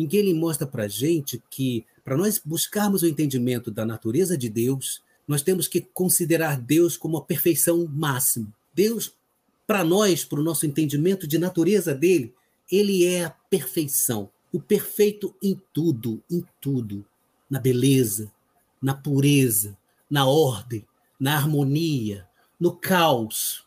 em 0.00 0.06
que 0.06 0.16
ele 0.16 0.32
mostra 0.32 0.66
para 0.66 0.84
a 0.84 0.88
gente 0.88 1.42
que, 1.50 1.84
para 2.02 2.16
nós 2.16 2.40
buscarmos 2.42 3.02
o 3.02 3.06
entendimento 3.06 3.70
da 3.70 3.84
natureza 3.84 4.34
de 4.34 4.48
Deus, 4.48 5.02
nós 5.28 5.42
temos 5.42 5.68
que 5.68 5.82
considerar 5.82 6.58
Deus 6.58 6.96
como 6.96 7.18
a 7.18 7.22
perfeição 7.22 7.86
máxima. 7.86 8.50
Deus, 8.74 9.12
para 9.70 9.84
nós, 9.84 10.24
para 10.24 10.40
o 10.40 10.42
nosso 10.42 10.66
entendimento 10.66 11.28
de 11.28 11.38
natureza 11.38 11.94
dele, 11.94 12.34
ele 12.68 13.06
é 13.06 13.26
a 13.26 13.30
perfeição. 13.30 14.28
O 14.52 14.58
perfeito 14.58 15.32
em 15.40 15.62
tudo, 15.72 16.20
em 16.28 16.44
tudo. 16.60 17.06
Na 17.48 17.60
beleza, 17.60 18.32
na 18.82 18.94
pureza, 18.94 19.78
na 20.10 20.26
ordem, 20.26 20.84
na 21.20 21.36
harmonia, 21.36 22.26
no 22.58 22.72
caos. 22.72 23.64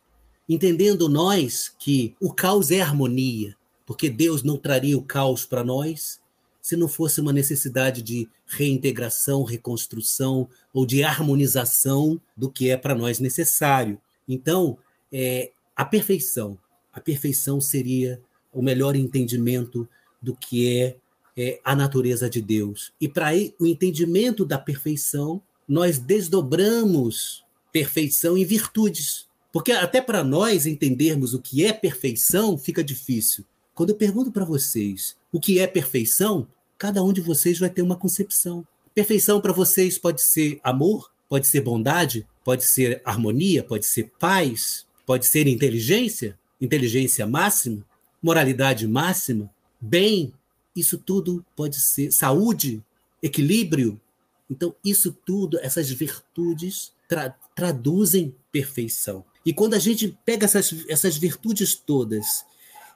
Entendendo 0.49 1.07
nós 1.07 1.73
que 1.79 2.17
o 2.19 2.33
caos 2.33 2.69
é 2.69 2.81
harmonia, 2.81 3.55
porque 3.85 4.09
Deus 4.09 4.43
não 4.43 4.57
traria 4.57 4.97
o 4.97 5.05
caos 5.05 5.45
para 5.45 5.63
nós, 5.63 6.19
se 6.61 6.75
não 6.75 6.89
fosse 6.89 7.21
uma 7.21 7.31
necessidade 7.31 8.01
de 8.01 8.27
reintegração, 8.45 9.45
reconstrução 9.45 10.49
ou 10.73 10.85
de 10.85 11.01
harmonização 11.01 12.19
do 12.35 12.51
que 12.51 12.69
é 12.69 12.75
para 12.75 12.93
nós 12.93 13.19
necessário. 13.21 13.97
Então, 14.27 14.77
é, 15.09 15.52
a 15.75 15.85
perfeição, 15.85 16.57
a 16.91 17.01
perfeição 17.01 17.59
seria 17.59 18.21
o 18.53 18.61
melhor 18.61 18.95
entendimento 18.95 19.87
do 20.21 20.35
que 20.35 20.79
é, 20.79 20.95
é 21.35 21.59
a 21.63 21.75
natureza 21.75 22.29
de 22.29 22.41
Deus. 22.41 22.93
E 23.01 23.09
para 23.09 23.31
o 23.59 23.65
entendimento 23.65 24.45
da 24.45 24.57
perfeição, 24.57 25.41
nós 25.67 25.97
desdobramos 25.97 27.43
perfeição 27.71 28.37
em 28.37 28.45
virtudes. 28.45 29.27
Porque 29.51 29.71
até 29.71 30.01
para 30.01 30.23
nós 30.23 30.65
entendermos 30.65 31.33
o 31.33 31.41
que 31.41 31.65
é 31.65 31.73
perfeição 31.73 32.57
fica 32.57 32.83
difícil. 32.83 33.43
Quando 33.73 33.89
eu 33.89 33.95
pergunto 33.95 34.31
para 34.31 34.45
vocês 34.45 35.15
o 35.31 35.39
que 35.39 35.59
é 35.59 35.65
perfeição, 35.65 36.47
cada 36.77 37.03
um 37.03 37.11
de 37.11 37.21
vocês 37.21 37.57
vai 37.57 37.69
ter 37.69 37.81
uma 37.81 37.95
concepção. 37.95 38.65
Perfeição 38.93 39.41
para 39.41 39.51
vocês 39.51 39.97
pode 39.97 40.21
ser 40.21 40.59
amor, 40.63 41.11
pode 41.27 41.47
ser 41.47 41.61
bondade, 41.61 42.27
pode 42.43 42.63
ser 42.63 43.01
harmonia, 43.03 43.63
pode 43.63 43.85
ser 43.85 44.11
paz, 44.19 44.85
pode 45.05 45.27
ser 45.27 45.47
inteligência, 45.47 46.37
inteligência 46.59 47.27
máxima, 47.27 47.85
moralidade 48.21 48.87
máxima, 48.87 49.49
bem, 49.79 50.33
isso 50.75 50.97
tudo 50.97 51.45
pode 51.55 51.79
ser 51.79 52.11
saúde, 52.11 52.83
equilíbrio. 53.21 53.99
Então, 54.49 54.75
isso 54.83 55.15
tudo, 55.25 55.59
essas 55.59 55.89
virtudes 55.89 56.91
tra 57.07 57.35
traduzem 57.55 58.35
perfeição. 58.51 59.23
E 59.45 59.53
quando 59.53 59.75
a 59.75 59.79
gente 59.79 60.17
pega 60.25 60.45
essas, 60.45 60.73
essas 60.89 61.17
virtudes 61.17 61.75
todas 61.75 62.43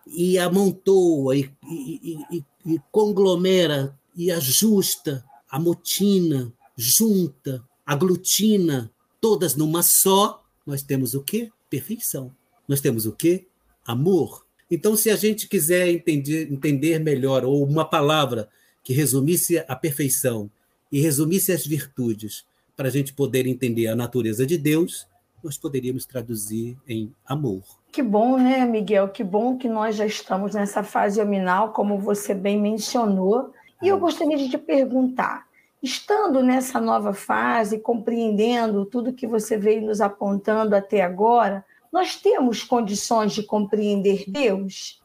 e 0.07 0.39
amontoa 0.39 1.35
e, 1.35 1.51
e, 1.69 2.17
e, 2.31 2.45
e 2.65 2.81
conglomera 2.91 3.97
e 4.15 4.31
ajusta, 4.31 5.23
amotina, 5.49 6.51
junta, 6.75 7.63
aglutina, 7.85 8.91
todas 9.21 9.55
numa 9.55 9.83
só, 9.83 10.43
nós 10.65 10.81
temos 10.81 11.13
o 11.13 11.21
quê? 11.21 11.51
Perfeição. 11.69 12.31
Nós 12.67 12.81
temos 12.81 13.05
o 13.05 13.11
quê? 13.11 13.47
Amor. 13.85 14.45
Então, 14.69 14.95
se 14.95 15.09
a 15.09 15.15
gente 15.15 15.47
quiser 15.47 15.87
entender, 15.87 16.51
entender 16.51 16.99
melhor, 16.99 17.45
ou 17.45 17.63
uma 17.63 17.85
palavra 17.85 18.49
que 18.83 18.93
resumisse 18.93 19.63
a 19.67 19.75
perfeição 19.75 20.49
e 20.91 20.99
resumisse 20.99 21.51
as 21.51 21.65
virtudes, 21.65 22.45
para 22.75 22.89
a 22.89 22.91
gente 22.91 23.11
poder 23.11 23.47
entender 23.47 23.87
a 23.87 23.95
natureza 23.95 24.45
de 24.45 24.57
Deus, 24.57 25.07
nós 25.43 25.57
poderíamos 25.57 26.05
traduzir 26.05 26.77
em 26.87 27.11
amor. 27.25 27.63
Que 27.91 28.03
bom, 28.03 28.37
né, 28.37 28.65
Miguel? 28.65 29.09
Que 29.09 29.23
bom 29.23 29.57
que 29.57 29.67
nós 29.67 29.95
já 29.95 30.05
estamos 30.05 30.53
nessa 30.53 30.83
fase 30.83 31.19
hominal, 31.19 31.73
como 31.73 31.97
você 31.97 32.35
bem 32.35 32.61
mencionou. 32.61 33.51
E 33.81 33.87
eu 33.87 33.99
gostaria 33.99 34.37
de 34.37 34.49
te 34.49 34.57
perguntar, 34.57 35.46
estando 35.81 36.41
nessa 36.41 36.79
nova 36.81 37.13
fase, 37.13 37.79
compreendendo 37.79 38.85
tudo 38.85 39.13
que 39.13 39.27
você 39.27 39.57
veio 39.57 39.85
nos 39.85 40.01
apontando 40.01 40.75
até 40.75 41.01
agora, 41.01 41.63
nós 41.91 42.15
temos 42.15 42.63
condições 42.63 43.33
de 43.33 43.43
compreender 43.43 44.25
Deus? 44.27 45.01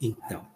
Então, 0.00 0.46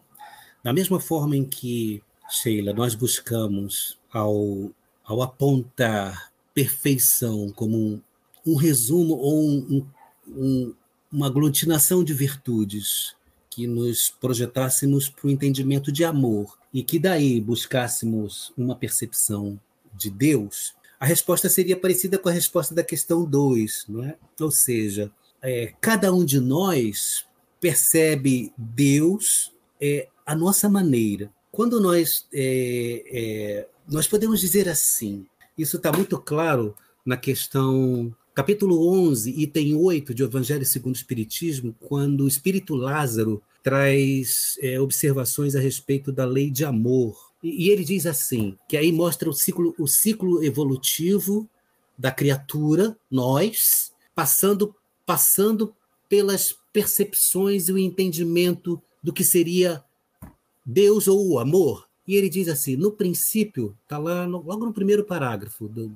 da 0.63 0.73
mesma 0.73 1.01
forma 1.01 1.37
em 1.37 1.45
que, 1.45 2.03
Sheila, 2.29 2.73
nós 2.73 2.95
buscamos 2.95 3.99
ao, 4.13 4.71
ao 5.05 5.23
apontar 5.23 6.31
perfeição 6.53 7.51
como 7.51 7.77
um, 7.77 8.03
um 8.47 8.57
resumo 8.57 9.15
ou 9.15 9.49
um, 9.49 9.87
um, 10.29 10.75
uma 11.11 11.27
aglutinação 11.27 12.05
de 12.05 12.13
virtudes 12.13 13.15
que 13.49 13.67
nos 13.67 14.11
projetássemos 14.21 15.09
para 15.09 15.27
o 15.27 15.31
entendimento 15.31 15.91
de 15.91 16.05
amor 16.05 16.60
e 16.73 16.83
que 16.83 16.99
daí 16.99 17.41
buscássemos 17.41 18.53
uma 18.57 18.77
percepção 18.77 19.59
de 19.95 20.11
Deus, 20.11 20.75
a 20.99 21.07
resposta 21.07 21.49
seria 21.49 21.77
parecida 21.77 22.19
com 22.19 22.29
a 22.29 22.33
resposta 22.33 22.75
da 22.75 22.85
questão 22.85 23.25
2, 23.25 23.87
não 23.89 24.05
é? 24.05 24.17
Ou 24.39 24.51
seja, 24.51 25.11
é, 25.43 25.73
cada 25.81 26.13
um 26.13 26.25
de 26.25 26.39
nós 26.39 27.25
percebe 27.61 28.53
Deus 28.57 29.53
é, 29.81 30.09
à 30.25 30.35
nossa 30.35 30.69
maneira. 30.69 31.31
Quando 31.51 31.81
nós 31.81 32.27
é, 32.33 33.05
é 33.07 33.69
nós 33.89 34.07
podemos 34.07 34.41
dizer 34.41 34.69
assim, 34.69 35.27
isso 35.59 35.77
está 35.77 35.91
muito 35.91 36.17
claro 36.19 36.77
na 37.05 37.17
questão 37.17 38.15
capítulo 38.33 38.89
11, 39.09 39.31
item 39.37 39.75
8 39.75 40.15
de 40.15 40.23
Evangelho 40.23 40.65
segundo 40.65 40.95
o 40.95 40.97
Espiritismo, 40.97 41.75
quando 41.81 42.25
o 42.25 42.29
Espírito 42.29 42.75
Lázaro 42.75 43.43
traz 43.63 44.59
é, 44.61 44.81
observações 44.81 45.55
a 45.55 45.61
respeito 45.61 46.11
da 46.11 46.25
lei 46.25 46.51
de 46.51 46.65
amor. 46.65 47.31
E, 47.43 47.67
e, 47.67 47.71
ele 47.71 47.85
diz 47.85 48.07
assim, 48.07 48.57
que 48.69 48.77
aí 48.77 48.93
mostra 48.93 49.29
o 49.29 49.33
ciclo, 49.33 49.75
o 49.79 49.87
ciclo 49.87 50.43
evolutivo 50.43 51.49
da 51.97 52.11
criatura, 52.11 52.97
nós, 53.11 53.93
passando, 54.15 54.75
passando 55.05 55.75
pelas 56.09 56.57
percepções 56.73 57.69
e 57.69 57.73
o 57.73 57.79
entendimento 57.79 58.81
do 59.03 59.13
que 59.13 59.25
seria 59.25 59.85
Deus 60.65 61.09
ou 61.09 61.29
o 61.29 61.39
amor. 61.39 61.89
E 62.07 62.17
ele 62.17 62.29
diz 62.29 62.49
assim, 62.49 62.77
no 62.77 62.93
princípio, 62.93 63.77
está 63.83 63.99
lá 63.99 64.27
no, 64.27 64.43
logo 64.43 64.65
no 64.65 64.73
primeiro 64.73 65.05
parágrafo 65.05 65.69
do, 65.69 65.93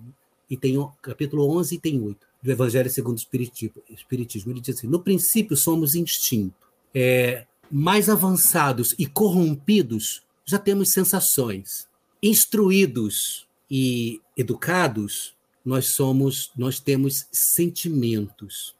e 0.48 0.56
tem 0.56 0.76
capítulo 1.02 1.48
11 1.56 1.74
e 1.74 1.78
tem 1.78 2.00
8 2.00 2.26
do 2.42 2.52
Evangelho 2.52 2.90
segundo 2.90 3.16
o 3.16 3.94
Espiritismo. 3.94 4.52
Ele 4.52 4.60
diz 4.60 4.76
assim: 4.76 4.86
no 4.86 5.00
princípio 5.00 5.56
somos 5.56 5.94
instinto. 5.94 6.54
É, 6.94 7.46
mais 7.76 8.08
avançados 8.08 8.94
e 8.96 9.04
corrompidos, 9.04 10.22
já 10.44 10.60
temos 10.60 10.92
sensações. 10.92 11.88
Instruídos 12.22 13.48
e 13.68 14.20
educados, 14.36 15.34
nós 15.64 15.86
somos, 15.88 16.52
nós 16.56 16.78
temos 16.78 17.26
sentimentos. 17.32 18.76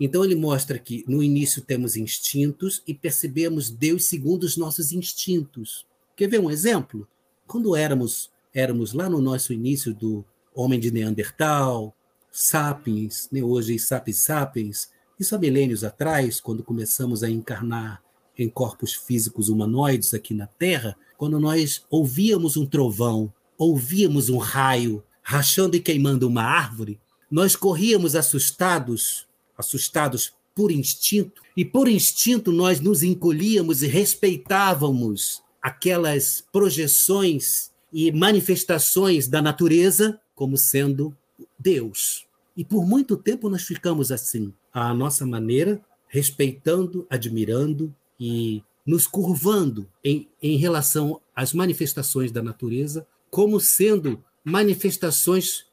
Então 0.00 0.24
ele 0.24 0.36
mostra 0.36 0.78
que 0.78 1.04
no 1.06 1.22
início 1.22 1.60
temos 1.60 1.96
instintos 1.96 2.82
e 2.86 2.94
percebemos 2.94 3.68
Deus 3.68 4.06
segundo 4.06 4.44
os 4.44 4.56
nossos 4.56 4.90
instintos. 4.90 5.84
Quer 6.16 6.30
ver 6.30 6.40
um 6.40 6.50
exemplo? 6.50 7.06
Quando 7.46 7.76
éramos 7.76 8.30
éramos 8.54 8.94
lá 8.94 9.10
no 9.10 9.20
nosso 9.20 9.52
início 9.52 9.92
do 9.92 10.24
homem 10.54 10.80
de 10.80 10.90
Neandertal, 10.90 11.94
sapiens, 12.32 13.28
né, 13.30 13.42
hoje 13.42 13.78
sapiens 13.78 14.22
sapiens, 14.24 14.88
isso 15.18 15.34
há 15.36 15.38
milênios 15.38 15.84
atrás, 15.84 16.40
quando 16.40 16.64
começamos 16.64 17.22
a 17.22 17.28
encarnar 17.28 18.02
em 18.42 18.48
corpos 18.48 18.94
físicos 18.94 19.48
humanoides 19.48 20.14
aqui 20.14 20.32
na 20.32 20.46
Terra, 20.46 20.96
quando 21.18 21.38
nós 21.38 21.84
ouvíamos 21.90 22.56
um 22.56 22.64
trovão, 22.64 23.32
ouvíamos 23.58 24.30
um 24.30 24.38
raio 24.38 25.02
rachando 25.22 25.76
e 25.76 25.80
queimando 25.80 26.26
uma 26.26 26.42
árvore, 26.42 26.98
nós 27.30 27.54
corríamos 27.54 28.16
assustados, 28.16 29.26
assustados 29.56 30.32
por 30.54 30.72
instinto, 30.72 31.42
e 31.56 31.64
por 31.64 31.88
instinto 31.88 32.50
nós 32.50 32.80
nos 32.80 33.02
encolhíamos 33.02 33.82
e 33.82 33.86
respeitávamos 33.86 35.42
aquelas 35.62 36.42
projeções 36.50 37.70
e 37.92 38.10
manifestações 38.10 39.28
da 39.28 39.42
natureza 39.42 40.18
como 40.34 40.56
sendo 40.56 41.14
Deus. 41.58 42.26
E 42.56 42.64
por 42.64 42.86
muito 42.86 43.16
tempo 43.16 43.48
nós 43.48 43.62
ficamos 43.62 44.10
assim, 44.10 44.52
à 44.72 44.92
nossa 44.94 45.26
maneira, 45.26 45.80
respeitando, 46.08 47.06
admirando 47.08 47.94
e 48.20 48.62
nos 48.86 49.06
curvando 49.06 49.88
em, 50.04 50.28
em 50.42 50.56
relação 50.56 51.20
às 51.34 51.52
manifestações 51.52 52.30
da 52.30 52.42
natureza, 52.42 53.06
como 53.30 53.58
sendo 53.58 54.22
manifestações 54.44 55.66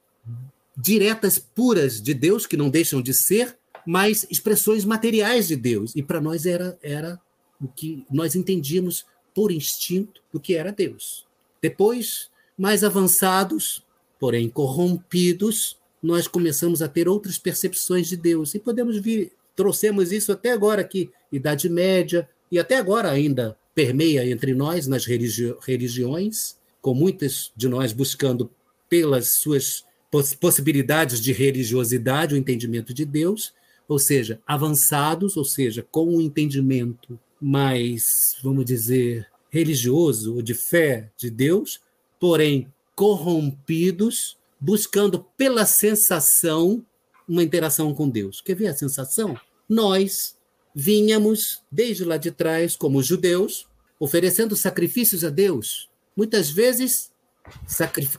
diretas, 0.77 1.39
puras 1.39 2.01
de 2.01 2.13
Deus, 2.13 2.45
que 2.45 2.55
não 2.55 2.69
deixam 2.69 3.01
de 3.01 3.13
ser, 3.13 3.57
mas 3.85 4.27
expressões 4.29 4.85
materiais 4.85 5.47
de 5.47 5.55
Deus. 5.55 5.95
E 5.95 6.03
para 6.03 6.21
nós 6.21 6.45
era, 6.45 6.77
era 6.81 7.19
o 7.59 7.67
que 7.67 8.05
nós 8.11 8.35
entendíamos 8.35 9.05
por 9.33 9.51
instinto 9.51 10.21
do 10.31 10.39
que 10.39 10.55
era 10.55 10.71
Deus. 10.71 11.25
Depois, 11.61 12.29
mais 12.57 12.83
avançados, 12.83 13.83
porém 14.19 14.49
corrompidos, 14.49 15.77
nós 16.01 16.27
começamos 16.27 16.81
a 16.81 16.87
ter 16.87 17.07
outras 17.07 17.37
percepções 17.37 18.07
de 18.07 18.17
Deus. 18.17 18.53
E 18.53 18.59
podemos 18.59 18.97
vir, 18.97 19.31
trouxemos 19.55 20.11
isso 20.11 20.31
até 20.31 20.51
agora 20.51 20.81
aqui, 20.81 21.09
Idade 21.31 21.69
Média, 21.69 22.29
e 22.51 22.59
até 22.59 22.77
agora 22.77 23.09
ainda 23.09 23.57
permeia 23.75 24.29
entre 24.29 24.53
nós 24.53 24.87
nas 24.87 25.05
religi 25.05 25.53
religiões, 25.61 26.57
com 26.81 26.93
muitas 26.93 27.51
de 27.55 27.67
nós 27.67 27.91
buscando 27.91 28.49
pelas 28.89 29.35
suas 29.35 29.85
poss 30.09 30.33
possibilidades 30.33 31.21
de 31.21 31.31
religiosidade 31.31 32.33
o 32.33 32.37
entendimento 32.37 32.93
de 32.93 33.05
Deus, 33.05 33.53
ou 33.87 33.99
seja, 33.99 34.41
avançados, 34.45 35.37
ou 35.37 35.45
seja, 35.45 35.85
com 35.91 36.15
um 36.15 36.21
entendimento 36.21 37.19
mais, 37.39 38.35
vamos 38.43 38.65
dizer, 38.65 39.27
religioso 39.49 40.35
ou 40.35 40.41
de 40.41 40.53
fé 40.53 41.09
de 41.17 41.29
Deus, 41.29 41.79
porém 42.19 42.67
corrompidos, 42.95 44.37
buscando 44.59 45.25
pela 45.37 45.65
sensação 45.65 46.83
uma 47.27 47.43
interação 47.43 47.93
com 47.93 48.09
Deus. 48.09 48.41
Quer 48.41 48.55
ver 48.55 48.67
a 48.67 48.73
sensação? 48.73 49.39
Nós 49.69 50.36
vínhamos 50.79 51.63
desde 51.71 52.05
lá 52.05 52.17
de 52.17 52.29
trás 52.29 52.75
como 52.75 53.01
judeus, 53.01 53.65
oferecendo 53.99 54.55
sacrifícios 54.55 55.23
a 55.23 55.31
Deus, 55.31 55.89
muitas 56.15 56.51
vezes 56.51 57.11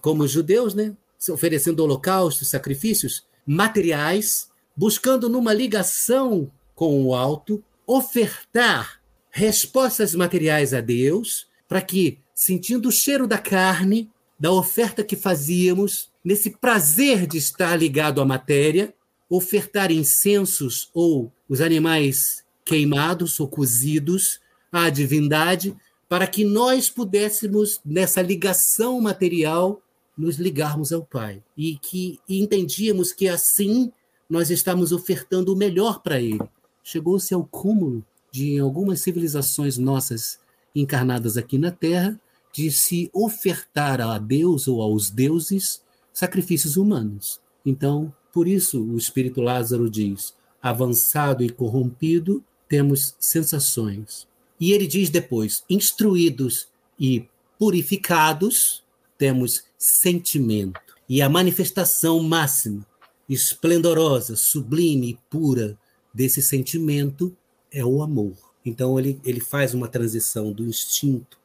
como 0.00 0.26
judeus, 0.26 0.74
né, 0.74 0.96
oferecendo 1.30 1.84
holocaustos, 1.84 2.48
sacrifícios 2.50 3.24
materiais, 3.46 4.50
buscando 4.76 5.28
numa 5.28 5.52
ligação 5.52 6.50
com 6.74 7.04
o 7.04 7.14
alto 7.14 7.62
ofertar 7.86 9.00
respostas 9.30 10.12
materiais 10.12 10.74
a 10.74 10.80
Deus, 10.80 11.46
para 11.68 11.80
que 11.80 12.18
sentindo 12.34 12.88
o 12.88 12.92
cheiro 12.92 13.28
da 13.28 13.38
carne, 13.38 14.11
da 14.36 14.50
oferta 14.50 15.04
que 15.04 15.14
fazíamos, 15.14 16.11
nesse 16.24 16.50
prazer 16.50 17.24
de 17.24 17.38
estar 17.38 17.76
ligado 17.76 18.20
à 18.20 18.24
matéria, 18.24 18.92
ofertar 19.30 19.92
incensos 19.92 20.90
ou 20.92 21.32
os 21.48 21.61
animais 21.61 22.47
queimados 22.69 23.41
ou 23.41 23.49
cozidos 23.49 24.41
à 24.71 24.91
divindade, 24.91 25.75
para 26.07 26.27
que 26.27 26.45
nós 26.45 26.91
pudéssemos, 26.91 27.81
nessa 27.83 28.21
ligação 28.21 29.01
material, 29.01 29.81
nos 30.16 30.37
ligarmos 30.37 30.93
ao 30.93 31.03
Pai. 31.03 31.43
E 31.57 31.79
que 31.79 32.19
e 32.29 32.43
entendíamos 32.43 33.11
que 33.11 33.27
assim 33.27 33.91
nós 34.29 34.51
estamos 34.51 34.93
ofertando 34.93 35.55
o 35.55 35.57
melhor 35.57 36.03
para 36.03 36.21
Ele. 36.21 36.41
Chegou-se 36.85 37.33
ao 37.33 37.45
cúmulo 37.45 38.05
de, 38.31 38.53
em 38.53 38.59
algumas 38.59 39.01
civilizações 39.01 39.79
nossas 39.79 40.39
encarnadas 40.75 41.39
aqui 41.39 41.57
na 41.57 41.71
Terra, 41.71 42.21
de 42.53 42.71
se 42.71 43.09
ofertar 43.14 44.01
a 44.03 44.19
Deus 44.19 44.69
ou 44.69 44.83
aos 44.83 45.09
deuses 45.09 45.83
sacrifícios 46.12 46.77
humanos. 46.77 47.41
Então, 47.64 48.12
por 48.33 48.47
isso 48.47 48.83
o 48.83 48.99
espírito 48.99 49.41
Lázaro 49.41 49.89
diz: 49.89 50.35
avançado 50.62 51.43
e 51.43 51.49
corrompido, 51.49 52.45
temos 52.69 53.14
sensações. 53.19 54.27
E 54.61 54.73
ele 54.73 54.87
diz 54.87 55.11
depois: 55.11 55.62
instruídos 55.69 56.69
e 56.99 57.27
purificados, 57.59 58.83
temos 59.16 59.64
sentimento. 59.79 60.81
E 61.09 61.23
a 61.23 61.29
manifestação 61.29 62.23
máxima, 62.23 62.87
esplendorosa, 63.29 64.37
sublime 64.37 65.11
e 65.11 65.19
pura 65.31 65.79
desse 66.12 66.43
sentimento 66.43 67.35
é 67.73 67.85
o 67.85 68.03
amor. 68.03 68.35
Então 68.64 68.99
ele, 68.99 69.21
ele 69.25 69.41
faz 69.41 69.75
uma 69.75 69.89
transição 69.89 70.53
do 70.53 70.64
instinto 70.64 71.39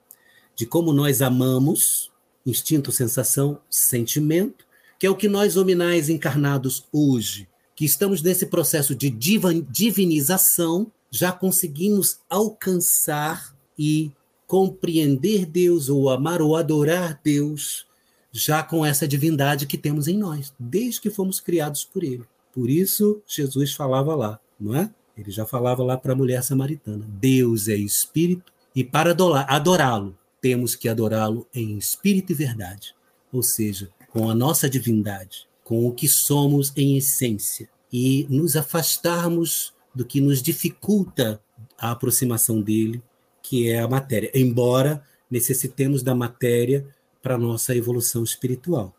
de 0.55 0.65
como 0.65 0.93
nós 0.93 1.21
amamos, 1.21 2.11
instinto, 2.45 2.91
sensação, 2.91 3.59
sentimento, 3.69 4.65
que 4.99 5.05
é 5.05 5.09
o 5.09 5.15
que 5.15 5.27
nós 5.27 5.57
hominais 5.57 6.09
encarnados 6.09 6.85
hoje, 6.91 7.47
que 7.75 7.85
estamos 7.85 8.21
nesse 8.21 8.45
processo 8.45 8.93
de 8.93 9.09
divinização, 9.09 10.91
já 11.13 11.31
conseguimos 11.31 12.19
alcançar 12.27 13.55
e 13.77 14.11
compreender 14.47 15.45
Deus 15.45 15.87
ou 15.87 16.09
amar 16.09 16.41
ou 16.41 16.57
adorar 16.57 17.21
Deus 17.23 17.85
já 18.31 18.63
com 18.63 18.83
essa 18.83 19.07
divindade 19.07 19.67
que 19.67 19.77
temos 19.77 20.07
em 20.07 20.17
nós, 20.17 20.51
desde 20.57 20.99
que 20.99 21.11
fomos 21.11 21.39
criados 21.39 21.85
por 21.85 22.03
ele. 22.03 22.25
Por 22.51 22.67
isso 22.67 23.21
Jesus 23.27 23.73
falava 23.73 24.15
lá, 24.15 24.39
não 24.59 24.75
é? 24.75 24.89
Ele 25.15 25.29
já 25.29 25.45
falava 25.45 25.83
lá 25.83 25.95
para 25.97 26.13
a 26.13 26.15
mulher 26.15 26.43
samaritana: 26.43 27.05
Deus 27.07 27.67
é 27.67 27.75
espírito 27.75 28.51
e 28.75 28.83
para 28.83 29.15
adorá-lo 29.47 30.17
temos 30.41 30.75
que 30.75 30.89
adorá-lo 30.89 31.47
em 31.53 31.77
espírito 31.77 32.31
e 32.31 32.35
verdade, 32.35 32.95
ou 33.31 33.43
seja, 33.43 33.87
com 34.09 34.31
a 34.31 34.35
nossa 34.35 34.67
divindade, 34.67 35.47
com 35.63 35.87
o 35.87 35.93
que 35.93 36.07
somos 36.07 36.73
em 36.75 36.97
essência, 36.97 37.69
e 37.91 38.25
nos 38.29 38.55
afastarmos 38.55 39.72
do 39.93 40.05
que 40.05 40.19
nos 40.19 40.41
dificulta 40.41 41.41
a 41.77 41.91
aproximação 41.91 42.61
dele, 42.61 43.01
que 43.41 43.69
é 43.69 43.79
a 43.79 43.87
matéria, 43.87 44.31
embora 44.33 45.03
necessitemos 45.29 46.01
da 46.01 46.15
matéria 46.15 46.85
para 47.21 47.37
nossa 47.37 47.75
evolução 47.75 48.23
espiritual. 48.23 48.95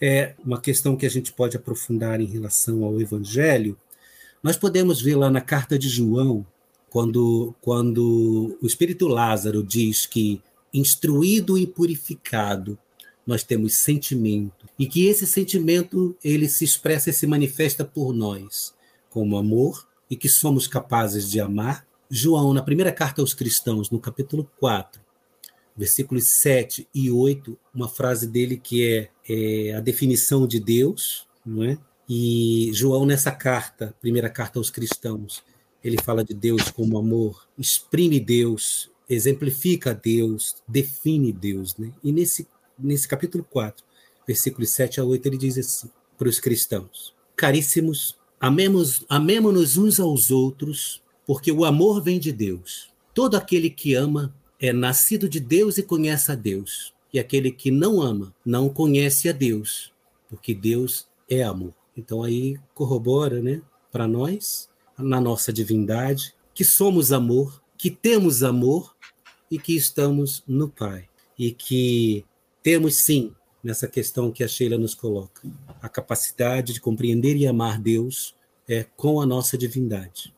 É 0.00 0.34
uma 0.44 0.60
questão 0.60 0.96
que 0.96 1.06
a 1.06 1.10
gente 1.10 1.32
pode 1.32 1.56
aprofundar 1.56 2.20
em 2.20 2.26
relação 2.26 2.84
ao 2.84 3.00
evangelho. 3.00 3.76
Nós 4.42 4.56
podemos 4.56 5.00
ver 5.00 5.16
lá 5.16 5.30
na 5.30 5.40
carta 5.40 5.78
de 5.78 5.88
João, 5.88 6.46
quando, 6.90 7.54
quando 7.60 8.56
o 8.62 8.66
espírito 8.66 9.08
Lázaro 9.08 9.62
diz 9.62 10.06
que 10.06 10.40
instruído 10.72 11.58
e 11.58 11.66
purificado, 11.66 12.78
nós 13.26 13.42
temos 13.42 13.78
sentimento 13.78 14.68
e 14.78 14.86
que 14.86 15.06
esse 15.06 15.26
sentimento 15.26 16.14
ele 16.22 16.48
se 16.48 16.64
expressa 16.64 17.10
e 17.10 17.12
se 17.12 17.26
manifesta 17.26 17.84
por 17.84 18.12
nós 18.12 18.74
como 19.08 19.36
amor 19.36 19.86
e 20.10 20.16
que 20.16 20.28
somos 20.28 20.66
capazes 20.66 21.30
de 21.30 21.40
amar. 21.40 21.86
João, 22.10 22.52
na 22.52 22.62
primeira 22.62 22.92
carta 22.92 23.20
aos 23.20 23.34
cristãos, 23.34 23.90
no 23.90 23.98
capítulo 23.98 24.50
4, 24.58 25.00
versículos 25.76 26.40
7 26.40 26.88
e 26.94 27.10
8, 27.10 27.58
uma 27.74 27.88
frase 27.88 28.26
dele 28.26 28.56
que 28.56 28.86
é, 28.86 29.10
é 29.28 29.74
a 29.74 29.80
definição 29.80 30.46
de 30.46 30.60
Deus, 30.60 31.26
não 31.44 31.64
é? 31.64 31.78
E 32.08 32.70
João, 32.74 33.06
nessa 33.06 33.32
carta, 33.32 33.94
primeira 34.00 34.28
carta 34.28 34.58
aos 34.58 34.70
cristãos, 34.70 35.42
ele 35.82 35.96
fala 36.02 36.22
de 36.22 36.34
Deus 36.34 36.70
como 36.70 36.98
amor, 36.98 37.48
exprime 37.58 38.20
Deus 38.20 38.90
exemplifica 39.08 39.94
Deus, 39.94 40.56
define 40.66 41.32
Deus. 41.32 41.76
Né? 41.76 41.92
E 42.02 42.12
nesse, 42.12 42.46
nesse 42.78 43.06
capítulo 43.06 43.44
4, 43.44 43.84
versículos 44.26 44.70
7 44.70 45.00
a 45.00 45.04
8, 45.04 45.26
ele 45.26 45.38
diz 45.38 45.58
assim 45.58 45.90
para 46.16 46.28
os 46.28 46.38
cristãos: 46.38 47.14
Caríssimos, 47.36 48.16
amemos, 48.44 49.06
amemos-nos 49.08 49.78
uns 49.78 49.98
aos 49.98 50.30
outros, 50.30 51.00
porque 51.26 51.50
o 51.50 51.64
amor 51.64 52.02
vem 52.02 52.18
de 52.20 52.30
Deus. 52.30 52.90
Todo 53.14 53.36
aquele 53.36 53.70
que 53.70 53.94
ama 53.94 54.34
é 54.60 54.70
nascido 54.70 55.30
de 55.30 55.40
Deus 55.40 55.78
e 55.78 55.82
conhece 55.82 56.30
a 56.30 56.34
Deus. 56.34 56.92
E 57.10 57.18
aquele 57.18 57.50
que 57.50 57.70
não 57.70 58.02
ama 58.02 58.34
não 58.44 58.68
conhece 58.68 59.30
a 59.30 59.32
Deus, 59.32 59.90
porque 60.28 60.54
Deus 60.54 61.06
é 61.26 61.42
amor. 61.42 61.72
Então 61.96 62.22
aí 62.22 62.58
corrobora, 62.74 63.40
né, 63.40 63.62
para 63.90 64.06
nós, 64.06 64.68
na 64.98 65.22
nossa 65.22 65.50
divindade, 65.50 66.34
que 66.52 66.64
somos 66.64 67.12
amor, 67.12 67.62
que 67.78 67.90
temos 67.90 68.42
amor 68.42 68.94
e 69.50 69.58
que 69.58 69.74
estamos 69.74 70.42
no 70.46 70.68
Pai. 70.68 71.08
E 71.38 71.50
que 71.50 72.26
temos, 72.62 72.96
sim, 72.96 73.32
nessa 73.64 73.88
questão 73.88 74.30
que 74.30 74.44
a 74.44 74.48
Sheila 74.48 74.76
nos 74.76 74.94
coloca. 74.94 75.40
A 75.80 75.88
capacidade 75.88 76.74
de 76.74 76.80
compreender 76.80 77.34
e 77.36 77.46
amar 77.46 77.80
Deus 77.80 78.36
é 78.68 78.84
com 78.96 79.20
a 79.20 79.26
nossa 79.26 79.56
divindade. 79.56 80.34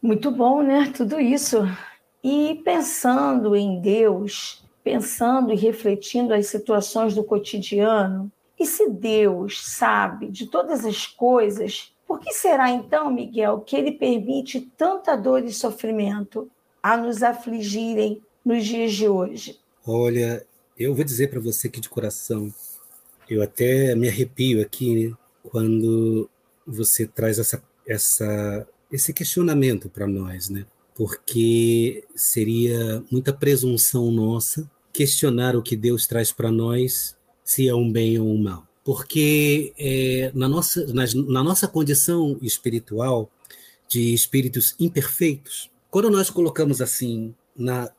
Muito 0.00 0.30
bom, 0.30 0.62
né? 0.62 0.90
Tudo 0.96 1.20
isso. 1.20 1.58
E 2.24 2.60
pensando 2.64 3.54
em 3.54 3.80
Deus, 3.80 4.64
pensando 4.82 5.52
e 5.52 5.56
refletindo 5.56 6.32
as 6.32 6.46
situações 6.46 7.14
do 7.14 7.22
cotidiano, 7.22 8.32
e 8.58 8.66
se 8.66 8.88
Deus 8.88 9.64
sabe 9.64 10.28
de 10.28 10.46
todas 10.46 10.84
as 10.84 11.06
coisas, 11.06 11.92
por 12.06 12.20
que 12.20 12.32
será 12.32 12.70
então, 12.70 13.10
Miguel, 13.10 13.60
que 13.60 13.76
ele 13.76 13.92
permite 13.92 14.60
tanta 14.76 15.16
dor 15.16 15.44
e 15.44 15.52
sofrimento 15.52 16.50
a 16.82 16.96
nos 16.96 17.22
afligirem 17.22 18.20
nos 18.44 18.64
dias 18.64 18.92
de 18.92 19.08
hoje? 19.08 19.58
Olha, 19.86 20.44
eu 20.82 20.94
vou 20.94 21.04
dizer 21.04 21.28
para 21.28 21.40
você 21.40 21.68
que 21.68 21.80
de 21.80 21.88
coração, 21.88 22.52
eu 23.28 23.42
até 23.42 23.94
me 23.94 24.08
arrepio 24.08 24.60
aqui 24.60 25.08
né, 25.08 25.16
quando 25.42 26.28
você 26.66 27.06
traz 27.06 27.38
essa, 27.38 27.62
essa, 27.86 28.66
esse 28.90 29.12
questionamento 29.12 29.88
para 29.88 30.06
nós, 30.06 30.48
né? 30.48 30.66
Porque 30.94 32.04
seria 32.14 33.02
muita 33.10 33.32
presunção 33.32 34.10
nossa 34.10 34.70
questionar 34.92 35.56
o 35.56 35.62
que 35.62 35.74
Deus 35.74 36.06
traz 36.06 36.30
para 36.30 36.50
nós 36.50 37.16
se 37.44 37.68
é 37.68 37.74
um 37.74 37.90
bem 37.90 38.18
ou 38.18 38.28
um 38.28 38.42
mal. 38.42 38.66
Porque 38.84 39.72
é, 39.78 40.30
na, 40.34 40.48
nossa, 40.48 40.84
na, 40.92 41.04
na 41.28 41.42
nossa 41.42 41.66
condição 41.66 42.36
espiritual, 42.42 43.30
de 43.88 44.14
espíritos 44.14 44.74
imperfeitos, 44.80 45.70
quando 45.90 46.10
nós 46.10 46.30
colocamos 46.30 46.80
assim 46.80 47.34
na 47.54 47.90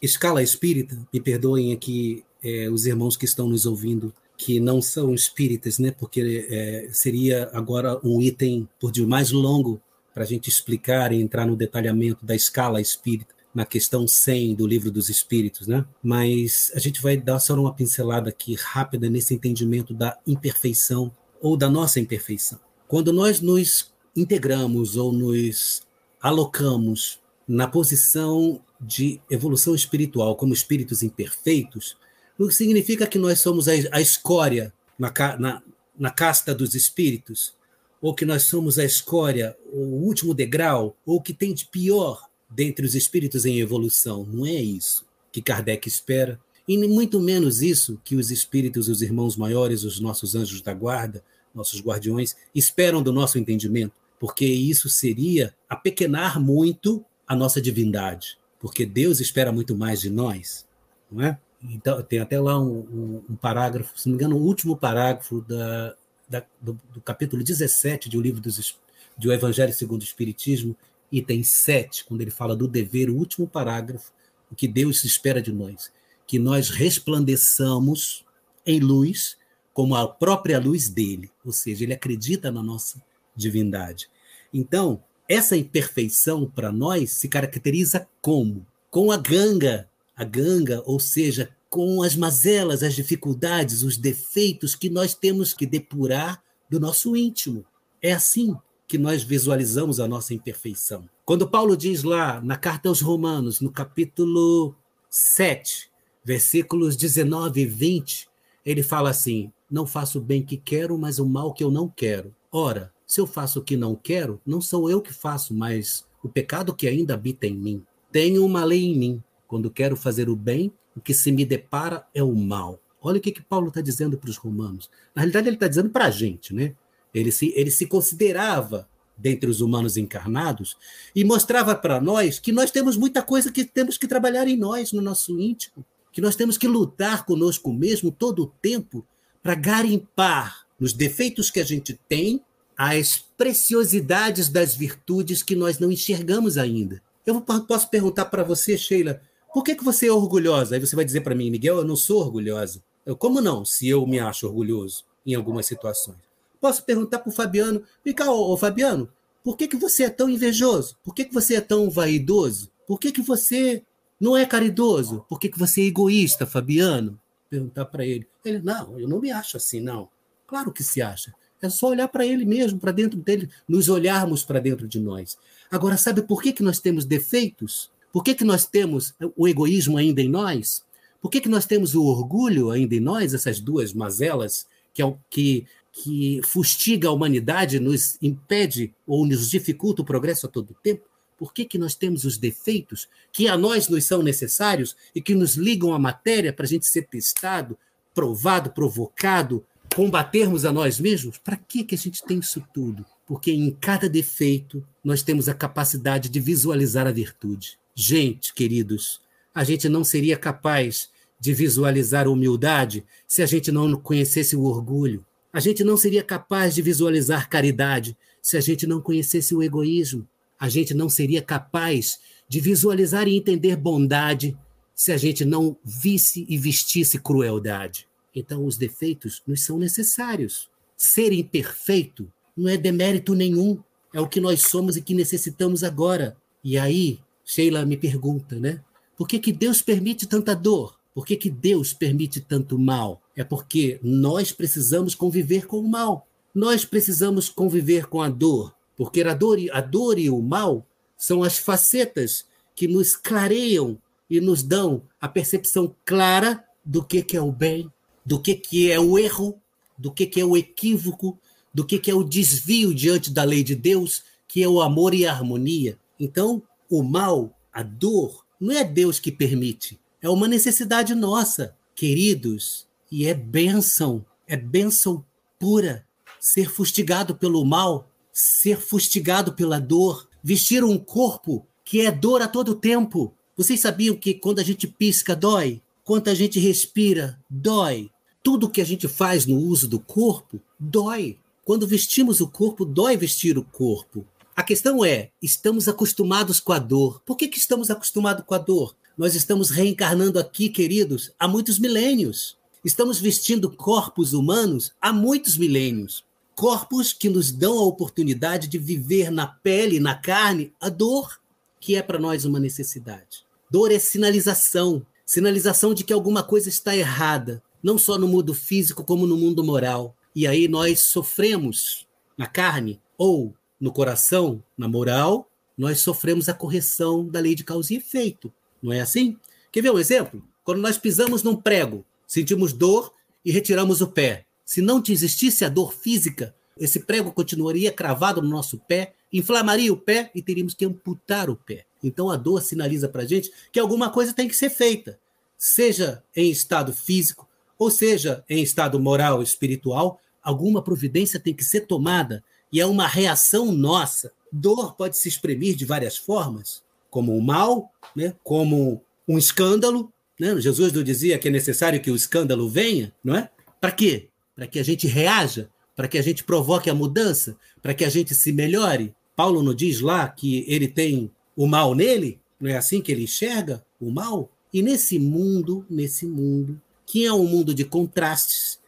escala 0.00 0.42
espírita, 0.42 0.96
me 1.12 1.20
perdoem 1.20 1.72
aqui 1.72 2.24
é, 2.42 2.68
os 2.70 2.86
irmãos 2.86 3.16
que 3.16 3.24
estão 3.24 3.48
nos 3.48 3.66
ouvindo, 3.66 4.12
que 4.36 4.58
não 4.58 4.80
são 4.80 5.14
espíritas, 5.14 5.78
né? 5.78 5.90
Porque 5.90 6.46
é, 6.48 6.88
seria 6.92 7.50
agora 7.52 7.98
um 8.02 8.20
item 8.20 8.68
por 8.78 8.90
de 8.90 9.04
mais 9.04 9.30
longo 9.30 9.80
para 10.14 10.24
a 10.24 10.26
gente 10.26 10.48
explicar 10.48 11.12
e 11.12 11.20
entrar 11.20 11.46
no 11.46 11.56
detalhamento 11.56 12.24
da 12.24 12.34
escala 12.34 12.80
espírita 12.80 13.34
na 13.54 13.66
questão 13.66 14.06
100 14.06 14.54
do 14.54 14.66
livro 14.66 14.90
dos 14.90 15.08
Espíritos, 15.08 15.66
né? 15.66 15.84
Mas 16.02 16.70
a 16.74 16.78
gente 16.78 17.02
vai 17.02 17.16
dar 17.16 17.40
só 17.40 17.54
uma 17.54 17.74
pincelada 17.74 18.30
aqui 18.30 18.54
rápida 18.54 19.10
nesse 19.10 19.34
entendimento 19.34 19.92
da 19.92 20.16
imperfeição 20.26 21.10
ou 21.40 21.56
da 21.56 21.68
nossa 21.68 21.98
imperfeição. 21.98 22.60
Quando 22.86 23.12
nós 23.12 23.40
nos 23.40 23.92
integramos 24.16 24.96
ou 24.96 25.12
nos 25.12 25.82
alocamos 26.20 27.18
na 27.46 27.66
posição 27.66 28.60
de 28.80 29.20
evolução 29.30 29.74
espiritual 29.74 30.36
como 30.36 30.54
espíritos 30.54 31.02
imperfeitos, 31.02 31.96
não 32.40 32.50
significa 32.50 33.06
que 33.06 33.18
nós 33.18 33.38
somos 33.40 33.68
a, 33.68 34.00
escória 34.00 34.72
na, 34.98 35.12
na, 35.38 35.62
na 35.98 36.10
casta 36.10 36.54
dos 36.54 36.74
espíritos, 36.74 37.54
ou 38.00 38.14
que 38.14 38.24
nós 38.24 38.44
somos 38.44 38.78
a 38.78 38.84
escória, 38.84 39.54
o 39.70 40.06
último 40.06 40.32
degrau, 40.32 40.96
ou 41.04 41.20
que 41.20 41.34
tem 41.34 41.52
de 41.52 41.66
pior 41.66 42.30
dentre 42.48 42.86
os 42.86 42.94
espíritos 42.94 43.44
em 43.44 43.60
evolução. 43.60 44.24
Não 44.24 44.46
é 44.46 44.54
isso 44.54 45.04
que 45.30 45.42
Kardec 45.42 45.86
espera, 45.86 46.40
e 46.66 46.78
muito 46.88 47.20
menos 47.20 47.60
isso 47.60 48.00
que 48.02 48.16
os 48.16 48.30
espíritos, 48.30 48.88
os 48.88 49.02
irmãos 49.02 49.36
maiores, 49.36 49.84
os 49.84 50.00
nossos 50.00 50.34
anjos 50.34 50.62
da 50.62 50.72
guarda, 50.72 51.22
nossos 51.54 51.82
guardiões, 51.82 52.34
esperam 52.54 53.02
do 53.02 53.12
nosso 53.12 53.38
entendimento, 53.38 53.92
porque 54.18 54.46
isso 54.46 54.88
seria 54.88 55.54
apequenar 55.68 56.40
muito 56.40 57.04
a 57.26 57.36
nossa 57.36 57.60
divindade, 57.60 58.38
porque 58.58 58.86
Deus 58.86 59.20
espera 59.20 59.52
muito 59.52 59.76
mais 59.76 60.00
de 60.00 60.08
nós, 60.08 60.64
não 61.12 61.22
é? 61.22 61.38
Então, 61.62 62.02
tem 62.02 62.18
até 62.18 62.40
lá 62.40 62.58
um, 62.58 62.78
um, 62.78 63.24
um 63.30 63.36
parágrafo, 63.36 63.98
se 63.98 64.08
não 64.08 64.16
me 64.16 64.22
engano, 64.22 64.36
o 64.36 64.42
último 64.42 64.76
parágrafo 64.76 65.42
da, 65.42 65.94
da, 66.28 66.44
do, 66.60 66.80
do, 66.94 67.00
capítulo 67.00 67.44
17 67.44 68.08
de 68.08 68.16
O 68.16 68.20
Livro 68.20 68.40
dos, 68.40 68.78
do 69.16 69.32
Evangelho 69.32 69.72
segundo 69.72 70.00
o 70.00 70.04
Espiritismo, 70.04 70.74
item 71.12 71.42
7, 71.42 72.04
quando 72.04 72.22
ele 72.22 72.30
fala 72.30 72.56
do 72.56 72.66
dever, 72.68 73.10
o 73.10 73.16
último 73.16 73.46
parágrafo, 73.46 74.12
o 74.50 74.54
que 74.54 74.66
Deus 74.66 75.04
espera 75.04 75.42
de 75.42 75.52
nós, 75.52 75.92
que 76.26 76.38
nós 76.38 76.70
resplandeçamos 76.70 78.24
em 78.64 78.80
luz 78.80 79.36
como 79.74 79.94
a 79.94 80.08
própria 80.08 80.58
luz 80.58 80.88
dele, 80.88 81.30
ou 81.44 81.52
seja, 81.52 81.84
ele 81.84 81.92
acredita 81.92 82.50
na 82.50 82.62
nossa 82.62 83.02
divindade. 83.36 84.08
Então, 84.52 85.02
essa 85.28 85.56
imperfeição 85.56 86.50
para 86.50 86.72
nós 86.72 87.12
se 87.12 87.28
caracteriza 87.28 88.08
como? 88.20 88.66
Com 88.90 89.12
a 89.12 89.16
ganga, 89.16 89.88
a 90.20 90.24
ganga, 90.24 90.82
ou 90.84 91.00
seja, 91.00 91.48
com 91.70 92.02
as 92.02 92.14
mazelas, 92.14 92.82
as 92.82 92.94
dificuldades, 92.94 93.82
os 93.82 93.96
defeitos 93.96 94.74
que 94.74 94.90
nós 94.90 95.14
temos 95.14 95.54
que 95.54 95.64
depurar 95.64 96.42
do 96.68 96.78
nosso 96.78 97.16
íntimo. 97.16 97.64
É 98.02 98.12
assim 98.12 98.54
que 98.86 98.98
nós 98.98 99.22
visualizamos 99.22 99.98
a 99.98 100.06
nossa 100.06 100.34
imperfeição. 100.34 101.08
Quando 101.24 101.48
Paulo 101.48 101.74
diz 101.74 102.02
lá 102.02 102.38
na 102.42 102.58
carta 102.58 102.90
aos 102.90 103.00
Romanos, 103.00 103.62
no 103.62 103.70
capítulo 103.70 104.74
7, 105.08 105.90
versículos 106.22 106.96
19 106.96 107.62
e 107.62 107.66
20, 107.66 108.28
ele 108.66 108.82
fala 108.82 109.08
assim: 109.08 109.50
Não 109.70 109.86
faço 109.86 110.18
o 110.18 110.22
bem 110.22 110.42
que 110.42 110.58
quero, 110.58 110.98
mas 110.98 111.18
o 111.18 111.24
mal 111.24 111.54
que 111.54 111.64
eu 111.64 111.70
não 111.70 111.88
quero. 111.88 112.34
Ora, 112.52 112.92
se 113.06 113.22
eu 113.22 113.26
faço 113.26 113.60
o 113.60 113.64
que 113.64 113.74
não 113.74 113.96
quero, 113.96 114.38
não 114.44 114.60
sou 114.60 114.90
eu 114.90 115.00
que 115.00 115.14
faço, 115.14 115.54
mas 115.54 116.04
o 116.22 116.28
pecado 116.28 116.76
que 116.76 116.86
ainda 116.86 117.14
habita 117.14 117.46
em 117.46 117.56
mim. 117.56 117.82
Tenho 118.12 118.44
uma 118.44 118.64
lei 118.64 118.84
em 118.84 118.98
mim. 118.98 119.22
Quando 119.50 119.68
quero 119.68 119.96
fazer 119.96 120.28
o 120.28 120.36
bem, 120.36 120.72
o 120.96 121.00
que 121.00 121.12
se 121.12 121.32
me 121.32 121.44
depara 121.44 122.06
é 122.14 122.22
o 122.22 122.32
mal. 122.32 122.78
Olha 123.02 123.18
o 123.18 123.20
que, 123.20 123.32
que 123.32 123.42
Paulo 123.42 123.66
está 123.66 123.80
dizendo 123.80 124.16
para 124.16 124.30
os 124.30 124.36
romanos. 124.36 124.88
Na 125.12 125.22
realidade, 125.22 125.48
ele 125.48 125.56
está 125.56 125.66
dizendo 125.66 125.90
para 125.90 126.04
a 126.04 126.10
gente, 126.10 126.54
né? 126.54 126.72
Ele 127.12 127.32
se, 127.32 127.52
ele 127.56 127.72
se 127.72 127.84
considerava 127.84 128.88
dentre 129.18 129.50
os 129.50 129.60
humanos 129.60 129.96
encarnados 129.96 130.76
e 131.16 131.24
mostrava 131.24 131.74
para 131.74 132.00
nós 132.00 132.38
que 132.38 132.52
nós 132.52 132.70
temos 132.70 132.96
muita 132.96 133.22
coisa 133.22 133.50
que 133.50 133.64
temos 133.64 133.98
que 133.98 134.06
trabalhar 134.06 134.46
em 134.46 134.56
nós, 134.56 134.92
no 134.92 135.02
nosso 135.02 135.40
íntimo, 135.40 135.84
que 136.12 136.20
nós 136.20 136.36
temos 136.36 136.56
que 136.56 136.68
lutar 136.68 137.26
conosco 137.26 137.72
mesmo 137.72 138.12
todo 138.12 138.44
o 138.44 138.52
tempo 138.62 139.04
para 139.42 139.56
garimpar 139.56 140.64
nos 140.78 140.92
defeitos 140.92 141.50
que 141.50 141.58
a 141.58 141.64
gente 141.64 141.98
tem 142.08 142.40
as 142.76 143.18
preciosidades 143.36 144.48
das 144.48 144.76
virtudes 144.76 145.42
que 145.42 145.56
nós 145.56 145.80
não 145.80 145.90
enxergamos 145.90 146.56
ainda. 146.56 147.02
Eu 147.26 147.40
posso 147.40 147.90
perguntar 147.90 148.26
para 148.26 148.44
você, 148.44 148.78
Sheila, 148.78 149.20
por 149.52 149.64
que, 149.64 149.74
que 149.74 149.84
você 149.84 150.06
é 150.06 150.12
orgulhosa? 150.12 150.74
Aí 150.74 150.80
você 150.80 150.94
vai 150.94 151.04
dizer 151.04 151.22
para 151.22 151.34
mim, 151.34 151.50
Miguel, 151.50 151.78
eu 151.78 151.84
não 151.84 151.96
sou 151.96 152.20
orgulhosa. 152.20 152.82
Eu, 153.04 153.16
como 153.16 153.40
não, 153.40 153.64
se 153.64 153.88
eu 153.88 154.06
me 154.06 154.18
acho 154.18 154.46
orgulhoso 154.46 155.04
em 155.26 155.34
algumas 155.34 155.66
situações? 155.66 156.18
Posso 156.60 156.84
perguntar 156.84 157.20
para 157.20 157.30
o 157.30 157.32
Fabiano, 157.32 157.82
cá, 158.14 158.30
ô, 158.30 158.52
ô, 158.52 158.56
Fabiano, 158.56 159.10
por 159.42 159.56
que, 159.56 159.66
que 159.66 159.76
você 159.76 160.04
é 160.04 160.10
tão 160.10 160.28
invejoso? 160.28 160.96
Por 161.02 161.14
que, 161.14 161.24
que 161.24 161.34
você 161.34 161.56
é 161.56 161.60
tão 161.60 161.90
vaidoso? 161.90 162.70
Por 162.86 163.00
que, 163.00 163.10
que 163.10 163.22
você 163.22 163.82
não 164.20 164.36
é 164.36 164.44
caridoso? 164.44 165.24
Por 165.28 165.38
que, 165.38 165.48
que 165.48 165.58
você 165.58 165.80
é 165.80 165.86
egoísta, 165.86 166.46
Fabiano? 166.46 167.18
Perguntar 167.48 167.86
para 167.86 168.04
ele. 168.04 168.28
Ele, 168.44 168.60
não, 168.60 168.98
eu 169.00 169.08
não 169.08 169.18
me 169.18 169.32
acho 169.32 169.56
assim, 169.56 169.80
não. 169.80 170.08
Claro 170.46 170.70
que 170.70 170.84
se 170.84 171.00
acha. 171.00 171.34
É 171.62 171.68
só 171.68 171.88
olhar 171.88 172.08
para 172.08 172.24
ele 172.24 172.44
mesmo, 172.44 172.78
para 172.78 172.92
dentro 172.92 173.18
dele, 173.18 173.50
nos 173.68 173.88
olharmos 173.88 174.44
para 174.44 174.60
dentro 174.60 174.86
de 174.86 174.98
nós. 174.98 175.36
Agora, 175.70 175.96
sabe 175.96 176.22
por 176.22 176.42
que, 176.42 176.52
que 176.52 176.62
nós 176.62 176.78
temos 176.78 177.04
defeitos? 177.04 177.90
Por 178.12 178.24
que, 178.24 178.34
que 178.34 178.44
nós 178.44 178.66
temos 178.66 179.14
o 179.36 179.46
egoísmo 179.46 179.96
ainda 179.96 180.20
em 180.20 180.28
nós? 180.28 180.84
Por 181.20 181.30
que, 181.30 181.40
que 181.40 181.48
nós 181.48 181.66
temos 181.66 181.94
o 181.94 182.04
orgulho 182.04 182.70
ainda 182.70 182.94
em 182.94 183.00
nós, 183.00 183.34
essas 183.34 183.60
duas 183.60 183.92
mazelas 183.92 184.66
que, 184.92 185.02
é 185.02 185.04
o, 185.04 185.16
que 185.28 185.66
que 185.92 186.40
fustiga 186.44 187.08
a 187.08 187.12
humanidade, 187.12 187.80
nos 187.80 188.16
impede 188.22 188.94
ou 189.06 189.26
nos 189.26 189.50
dificulta 189.50 190.02
o 190.02 190.04
progresso 190.04 190.46
a 190.46 190.48
todo 190.48 190.76
tempo? 190.82 191.04
Por 191.36 191.52
que, 191.52 191.64
que 191.64 191.78
nós 191.78 191.94
temos 191.94 192.24
os 192.24 192.36
defeitos 192.36 193.08
que 193.32 193.48
a 193.48 193.56
nós 193.56 193.88
nos 193.88 194.04
são 194.04 194.22
necessários 194.22 194.94
e 195.14 195.22
que 195.22 195.34
nos 195.34 195.54
ligam 195.54 195.94
à 195.94 195.98
matéria 195.98 196.52
para 196.52 196.66
a 196.66 196.68
gente 196.68 196.86
ser 196.86 197.06
testado, 197.06 197.78
provado, 198.14 198.70
provocado, 198.70 199.64
combatermos 199.94 200.64
a 200.64 200.72
nós 200.72 201.00
mesmos? 201.00 201.38
Para 201.38 201.56
que, 201.56 201.82
que 201.82 201.94
a 201.94 201.98
gente 201.98 202.22
tem 202.22 202.38
isso 202.38 202.62
tudo? 202.74 203.06
Porque 203.26 203.50
em 203.50 203.70
cada 203.70 204.08
defeito 204.08 204.86
nós 205.02 205.22
temos 205.22 205.48
a 205.48 205.54
capacidade 205.54 206.28
de 206.28 206.40
visualizar 206.40 207.06
a 207.06 207.12
virtude. 207.12 207.79
Gente, 207.94 208.54
queridos, 208.54 209.20
a 209.54 209.64
gente 209.64 209.88
não 209.88 210.04
seria 210.04 210.36
capaz 210.36 211.10
de 211.38 211.54
visualizar 211.54 212.26
a 212.26 212.30
humildade 212.30 213.04
se 213.26 213.42
a 213.42 213.46
gente 213.46 213.72
não 213.72 213.94
conhecesse 214.00 214.54
o 214.54 214.64
orgulho, 214.64 215.24
a 215.52 215.58
gente 215.58 215.82
não 215.82 215.96
seria 215.96 216.22
capaz 216.22 216.74
de 216.74 216.82
visualizar 216.82 217.48
caridade 217.48 218.16
se 218.40 218.56
a 218.56 218.60
gente 218.60 218.86
não 218.86 219.00
conhecesse 219.00 219.54
o 219.54 219.62
egoísmo. 219.62 220.26
A 220.58 220.68
gente 220.68 220.94
não 220.94 221.08
seria 221.08 221.42
capaz 221.42 222.18
de 222.48 222.60
visualizar 222.60 223.26
e 223.26 223.36
entender 223.36 223.76
bondade 223.76 224.56
se 224.94 225.10
a 225.10 225.16
gente 225.16 225.44
não 225.44 225.76
visse 225.84 226.46
e 226.48 226.56
vestisse 226.56 227.18
crueldade. 227.18 228.06
Então, 228.34 228.64
os 228.64 228.76
defeitos 228.76 229.42
nos 229.46 229.64
são 229.64 229.78
necessários. 229.78 230.68
Ser 230.96 231.32
imperfeito 231.32 232.30
não 232.56 232.68
é 232.68 232.76
demérito 232.76 233.34
nenhum. 233.34 233.82
É 234.14 234.20
o 234.20 234.28
que 234.28 234.40
nós 234.40 234.62
somos 234.62 234.96
e 234.96 235.02
que 235.02 235.14
necessitamos 235.14 235.82
agora. 235.82 236.36
E 236.62 236.78
aí, 236.78 237.18
Sheila 237.50 237.84
me 237.84 237.96
pergunta, 237.96 238.54
né? 238.60 238.80
Por 239.16 239.26
que, 239.26 239.40
que 239.40 239.52
Deus 239.52 239.82
permite 239.82 240.24
tanta 240.24 240.54
dor? 240.54 240.96
Por 241.12 241.26
que, 241.26 241.34
que 241.34 241.50
Deus 241.50 241.92
permite 241.92 242.40
tanto 242.40 242.78
mal? 242.78 243.20
É 243.34 243.42
porque 243.42 243.98
nós 244.04 244.52
precisamos 244.52 245.16
conviver 245.16 245.66
com 245.66 245.80
o 245.80 245.88
mal. 245.88 246.28
Nós 246.54 246.84
precisamos 246.84 247.48
conviver 247.48 248.06
com 248.06 248.22
a 248.22 248.28
dor, 248.28 248.72
porque 248.96 249.20
a 249.22 249.34
dor, 249.34 249.58
a 249.72 249.80
dor 249.80 250.16
e 250.16 250.30
o 250.30 250.40
mal 250.40 250.86
são 251.18 251.42
as 251.42 251.58
facetas 251.58 252.44
que 252.76 252.86
nos 252.86 253.16
clareiam 253.16 253.98
e 254.30 254.40
nos 254.40 254.62
dão 254.62 255.02
a 255.20 255.28
percepção 255.28 255.92
clara 256.04 256.64
do 256.84 257.02
que, 257.02 257.20
que 257.20 257.36
é 257.36 257.42
o 257.42 257.50
bem, 257.50 257.90
do 258.24 258.38
que, 258.38 258.54
que 258.54 258.92
é 258.92 259.00
o 259.00 259.18
erro, 259.18 259.60
do 259.98 260.12
que, 260.12 260.24
que 260.24 260.40
é 260.40 260.44
o 260.44 260.56
equívoco, 260.56 261.36
do 261.74 261.84
que, 261.84 261.98
que 261.98 262.12
é 262.12 262.14
o 262.14 262.22
desvio 262.22 262.94
diante 262.94 263.28
da 263.28 263.42
lei 263.42 263.64
de 263.64 263.74
Deus, 263.74 264.22
que 264.46 264.62
é 264.62 264.68
o 264.68 264.80
amor 264.80 265.14
e 265.14 265.26
a 265.26 265.32
harmonia. 265.32 265.98
Então, 266.18 266.62
o 266.90 267.02
mal, 267.02 267.56
a 267.72 267.82
dor, 267.82 268.44
não 268.60 268.74
é 268.74 268.82
Deus 268.84 269.20
que 269.20 269.30
permite, 269.30 269.98
é 270.20 270.28
uma 270.28 270.48
necessidade 270.48 271.14
nossa, 271.14 271.74
queridos, 271.94 272.86
e 273.10 273.26
é 273.26 273.32
bênção, 273.32 274.24
é 274.46 274.56
bênção 274.56 275.24
pura. 275.58 276.04
Ser 276.38 276.70
fustigado 276.70 277.34
pelo 277.34 277.64
mal, 277.64 278.10
ser 278.32 278.78
fustigado 278.78 279.52
pela 279.52 279.78
dor, 279.78 280.28
vestir 280.42 280.82
um 280.82 280.98
corpo 280.98 281.66
que 281.84 282.00
é 282.00 282.10
dor 282.10 282.40
a 282.42 282.48
todo 282.48 282.74
tempo. 282.74 283.34
Vocês 283.56 283.80
sabiam 283.80 284.16
que 284.16 284.34
quando 284.34 284.58
a 284.58 284.62
gente 284.62 284.86
pisca, 284.86 285.36
dói? 285.36 285.82
Quando 286.02 286.28
a 286.28 286.34
gente 286.34 286.58
respira, 286.58 287.38
dói. 287.48 288.10
Tudo 288.42 288.70
que 288.70 288.80
a 288.80 288.84
gente 288.84 289.06
faz 289.06 289.44
no 289.44 289.56
uso 289.56 289.86
do 289.86 290.00
corpo, 290.00 290.60
dói. 290.78 291.38
Quando 291.64 291.86
vestimos 291.86 292.40
o 292.40 292.48
corpo, 292.48 292.84
dói 292.84 293.16
vestir 293.16 293.58
o 293.58 293.64
corpo. 293.64 294.26
A 294.60 294.62
questão 294.62 295.02
é, 295.02 295.30
estamos 295.40 295.88
acostumados 295.88 296.60
com 296.60 296.74
a 296.74 296.78
dor. 296.78 297.22
Por 297.24 297.34
que, 297.34 297.48
que 297.48 297.56
estamos 297.56 297.90
acostumados 297.90 298.44
com 298.44 298.54
a 298.54 298.58
dor? 298.58 298.94
Nós 299.16 299.34
estamos 299.34 299.70
reencarnando 299.70 300.38
aqui, 300.38 300.68
queridos, 300.68 301.32
há 301.38 301.48
muitos 301.48 301.78
milênios. 301.78 302.58
Estamos 302.84 303.18
vestindo 303.18 303.70
corpos 303.70 304.34
humanos 304.34 304.92
há 305.00 305.14
muitos 305.14 305.56
milênios. 305.56 306.26
Corpos 306.54 307.10
que 307.10 307.30
nos 307.30 307.50
dão 307.50 307.78
a 307.78 307.84
oportunidade 307.84 308.68
de 308.68 308.76
viver 308.76 309.30
na 309.30 309.46
pele, 309.46 309.98
na 309.98 310.14
carne, 310.14 310.74
a 310.78 310.90
dor 310.90 311.40
que 311.80 311.96
é 311.96 312.02
para 312.02 312.18
nós 312.18 312.44
uma 312.44 312.60
necessidade. 312.60 313.46
Dor 313.70 313.90
é 313.90 313.98
sinalização 313.98 315.06
sinalização 315.24 315.94
de 315.94 316.04
que 316.04 316.12
alguma 316.12 316.42
coisa 316.42 316.68
está 316.68 316.94
errada, 316.94 317.62
não 317.82 317.96
só 317.96 318.18
no 318.18 318.28
mundo 318.28 318.52
físico, 318.52 319.04
como 319.04 319.26
no 319.26 319.38
mundo 319.38 319.64
moral. 319.64 320.14
E 320.36 320.46
aí 320.46 320.68
nós 320.68 321.04
sofremos 321.04 322.06
na 322.36 322.46
carne 322.46 323.00
ou 323.16 323.54
no 323.80 323.92
coração, 323.92 324.62
na 324.76 324.86
moral, 324.86 325.48
nós 325.76 326.00
sofremos 326.00 326.48
a 326.48 326.54
correção 326.54 327.26
da 327.26 327.40
lei 327.40 327.54
de 327.54 327.64
causa 327.64 327.94
e 327.94 327.96
efeito. 327.96 328.52
Não 328.82 328.92
é 328.92 329.00
assim? 329.00 329.36
Quer 329.72 329.82
ver 329.82 329.90
um 329.90 329.98
exemplo? 329.98 330.44
Quando 330.62 330.80
nós 330.80 330.98
pisamos 330.98 331.42
num 331.42 331.56
prego, 331.56 332.04
sentimos 332.26 332.72
dor 332.72 333.12
e 333.44 333.50
retiramos 333.50 334.00
o 334.00 334.08
pé. 334.08 334.44
Se 334.64 334.82
não 334.82 335.02
existisse 335.08 335.64
a 335.64 335.68
dor 335.68 335.94
física, 335.94 336.54
esse 336.78 337.00
prego 337.00 337.32
continuaria 337.32 337.90
cravado 337.90 338.42
no 338.42 338.48
nosso 338.48 338.78
pé 338.78 339.14
inflamaria 339.32 339.92
o 339.92 339.96
pé 339.96 340.30
e 340.34 340.42
teríamos 340.42 340.74
que 340.74 340.84
amputar 340.84 341.48
o 341.48 341.56
pé. 341.56 341.84
Então 342.02 342.30
a 342.30 342.36
dor 342.36 342.62
sinaliza 342.62 343.08
para 343.08 343.22
a 343.22 343.26
gente 343.26 343.50
que 343.72 343.78
alguma 343.78 344.10
coisa 344.10 344.32
tem 344.32 344.48
que 344.48 344.56
ser 344.56 344.70
feita, 344.70 345.18
seja 345.56 346.22
em 346.34 346.50
estado 346.50 346.92
físico, 346.92 347.48
ou 347.78 347.90
seja 347.90 348.44
em 348.48 348.62
estado 348.62 348.98
moral, 348.98 349.42
espiritual, 349.42 350.20
alguma 350.42 350.82
providência 350.82 351.38
tem 351.38 351.54
que 351.54 351.64
ser 351.64 351.82
tomada 351.82 352.42
e 352.72 352.80
é 352.80 352.86
uma 352.86 353.06
reação 353.06 353.72
nossa. 353.72 354.32
Dor 354.52 354.94
pode 354.94 355.16
se 355.16 355.28
exprimir 355.28 355.76
de 355.76 355.84
várias 355.84 356.16
formas, 356.16 356.82
como 357.10 357.36
o 357.36 357.42
mal, 357.42 357.92
né? 358.14 358.34
como 358.42 359.02
um 359.26 359.38
escândalo. 359.38 360.12
Né? 360.38 360.58
Jesus 360.60 360.92
não 360.92 361.02
dizia 361.02 361.38
que 361.38 361.48
é 361.48 361.50
necessário 361.50 362.00
que 362.00 362.10
o 362.10 362.16
escândalo 362.16 362.68
venha, 362.68 363.12
não 363.22 363.36
é? 363.36 363.50
Para 363.80 363.92
quê? 363.92 364.28
Para 364.54 364.66
que 364.66 364.78
a 364.78 364.82
gente 364.82 365.06
reaja, 365.06 365.68
para 365.96 366.08
que 366.08 366.18
a 366.18 366.22
gente 366.22 366.44
provoque 366.44 366.88
a 366.88 366.94
mudança, 366.94 367.56
para 367.82 367.94
que 367.94 368.04
a 368.04 368.08
gente 368.08 368.34
se 368.34 368.52
melhore. 368.52 369.14
Paulo 369.36 369.62
não 369.62 369.74
diz 369.74 370.00
lá 370.00 370.28
que 370.28 370.64
ele 370.68 370.88
tem 370.88 371.30
o 371.56 371.66
mal 371.66 371.94
nele? 371.94 372.38
Não 372.60 372.70
é 372.70 372.76
assim 372.76 373.00
que 373.00 373.10
ele 373.10 373.24
enxerga 373.24 373.84
o 374.00 374.10
mal? 374.10 374.50
E 374.72 374.82
nesse 374.82 375.18
mundo, 375.18 375.84
nesse 375.88 376.26
mundo, 376.26 376.80
que 377.06 377.24
é 377.24 377.32
um 377.32 377.46
mundo 377.46 377.74
de 377.74 377.84
contrastes, 377.84 378.78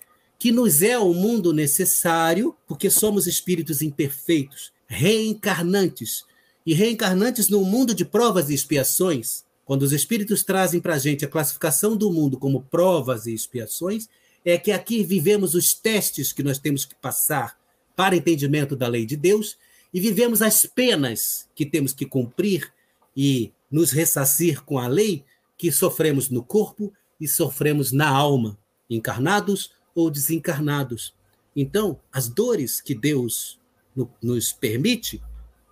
que 0.43 0.51
nos 0.51 0.83
é 0.83 0.99
o 0.99 1.15
mundo 1.15 1.53
necessário, 1.53 2.53
porque 2.67 2.91
somos 2.91 3.29
espíritos 3.29 3.81
imperfeitos, 3.81 4.73
reencarnantes, 4.89 6.25
e 6.67 6.75
reencarnantes 6.75 7.49
num 7.49 7.63
mundo 7.63 7.95
de 7.95 8.05
provas 8.05 8.51
e 8.51 8.55
expiações. 8.55 9.45
Quando 9.65 9.83
os 9.83 9.93
espíritos 9.93 10.43
trazem 10.43 10.81
para 10.81 10.97
a 10.97 10.99
gente 10.99 11.25
a 11.25 11.29
classificação 11.29 11.97
do 11.97 12.11
mundo 12.11 12.41
como 12.41 12.63
provas 12.63 13.27
e 13.27 13.33
expiações, 13.33 14.09
é 14.45 14.59
que 14.59 14.73
aqui 14.73 15.05
vivemos 15.05 15.55
os 15.55 15.75
testes 15.75 16.33
que 16.33 16.43
nós 16.43 16.59
temos 16.59 16.85
que 16.85 16.97
passar 16.97 17.57
para 17.95 18.17
entendimento 18.17 18.75
da 18.75 18.89
lei 18.89 19.07
de 19.07 19.15
Deus 19.17 19.57
e 19.95 20.01
vivemos 20.01 20.43
as 20.43 20.67
penas 20.67 21.49
que 21.55 21.65
temos 21.65 21.93
que 21.93 22.05
cumprir 22.05 22.73
e 23.17 23.53
nos 23.71 23.93
ressarcir 23.93 24.61
com 24.65 24.77
a 24.77 24.89
lei 24.89 25.25
que 25.57 25.71
sofremos 25.71 26.29
no 26.29 26.43
corpo 26.43 26.93
e 27.21 27.29
sofremos 27.29 27.93
na 27.93 28.09
alma, 28.09 28.59
encarnados 28.91 29.71
ou 29.95 30.11
desencarnados. 30.11 31.15
Então, 31.55 31.99
as 32.13 32.29
dores 32.29 32.81
que 32.81 32.95
Deus 32.95 33.59
nos 34.23 34.53
permite, 34.53 35.23